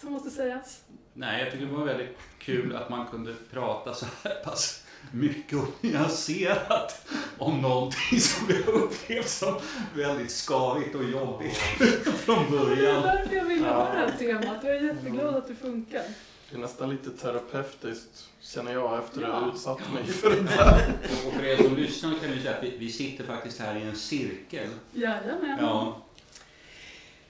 som 0.00 0.12
måste 0.12 0.30
sägas? 0.30 0.80
Nej, 1.14 1.42
jag 1.42 1.52
tycker 1.52 1.66
det 1.66 1.72
var 1.72 1.84
väldigt 1.84 2.18
kul 2.38 2.76
att 2.76 2.90
man 2.90 3.06
kunde 3.06 3.34
prata 3.52 3.94
så 3.94 4.06
här 4.24 4.34
pass 4.44 4.84
mycket 5.12 5.58
och 5.58 5.68
nyanserat 5.80 7.06
om 7.38 7.60
någonting 7.60 8.20
som 8.20 8.46
vi 8.46 8.62
har 8.62 8.72
upplevt 8.72 9.28
som 9.28 9.54
väldigt 9.96 10.30
skavigt 10.30 10.94
och 10.94 11.04
jobbigt 11.04 11.56
från 12.24 12.50
Det 12.50 12.56
är 12.56 12.64
början. 12.64 13.02
därför 13.02 13.36
jag 13.36 13.44
ville 13.44 13.68
ha 13.68 13.84
det 13.92 13.98
här 13.98 14.10
temat. 14.18 14.56
Jag 14.64 14.76
är 14.76 14.80
jätteglad 14.80 15.34
att 15.34 15.48
det 15.48 15.54
funkar. 15.54 16.02
Det 16.50 16.56
är 16.56 16.60
nästan 16.60 16.90
lite 16.90 17.10
terapeutiskt, 17.10 18.28
känner 18.40 18.72
jag, 18.72 18.98
efter 18.98 19.22
att 19.22 19.28
Ja. 19.28 19.34
ha 19.34 19.52
utsatt 19.52 19.92
mig 19.94 20.04
för 20.06 20.30
det 20.30 20.42
där. 20.42 20.92
Och 21.26 21.32
för 21.32 21.44
er 21.44 21.56
som 21.56 21.76
lyssnar 21.76 22.14
kan 22.14 22.30
vi 22.30 22.40
säga 22.42 22.56
att 22.56 22.64
vi, 22.64 22.76
vi 22.78 22.92
sitter 22.92 23.24
faktiskt 23.24 23.60
här 23.60 23.76
i 23.76 23.82
en 23.82 23.96
cirkel. 23.96 24.68
Jajamän. 24.92 25.58
Ja, 25.60 26.02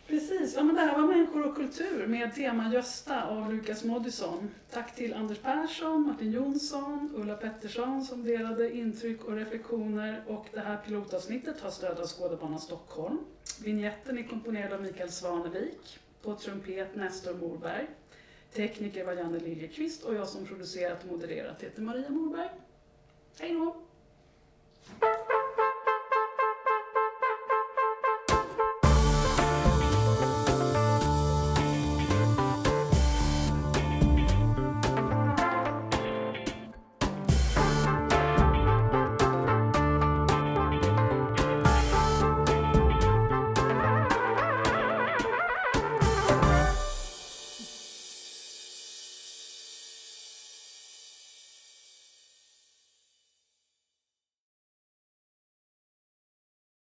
Precis, 0.07 0.55
ja, 0.57 0.63
men 0.63 0.75
det 0.75 0.81
här 0.81 0.99
var 0.99 1.07
Människor 1.09 1.47
och 1.47 1.57
kultur 1.57 2.07
med 2.07 2.35
tema 2.35 2.71
Gösta 2.75 3.25
av 3.27 3.55
Lukas 3.55 3.85
Moodysson. 3.85 4.51
Tack 4.71 4.95
till 4.97 5.15
Anders 5.15 5.39
Persson, 5.39 6.07
Martin 6.07 6.33
Jonsson, 6.33 7.11
Ulla 7.17 7.35
Pettersson 7.35 8.05
som 8.05 8.25
delade 8.25 8.77
intryck 8.77 9.25
och 9.25 9.33
reflektioner 9.33 10.23
och 10.27 10.47
det 10.53 10.61
här 10.61 10.77
pilotavsnittet 10.77 11.61
har 11.61 11.71
stöd 11.71 11.99
av 11.99 12.07
Skådebanan 12.07 12.61
Stockholm. 12.61 13.19
Vignetten 13.65 14.19
är 14.19 14.23
komponerad 14.23 14.73
av 14.73 14.83
Mikael 14.83 15.11
Svanevik, 15.11 15.99
på 16.23 16.35
trumpet 16.35 16.97
Nestor 16.97 17.35
Morberg. 17.35 17.87
Tekniker 18.53 19.05
var 19.05 19.13
Janne 19.13 19.39
Liljekvist 19.39 20.03
och 20.03 20.15
jag 20.15 20.29
som 20.29 20.47
producerat 20.47 21.05
och 21.05 21.11
modererat 21.11 21.63
heter 21.63 21.83
Maria 21.83 22.11
Morberg. 22.11 22.51
Hej 23.39 23.55
då! 23.55 23.77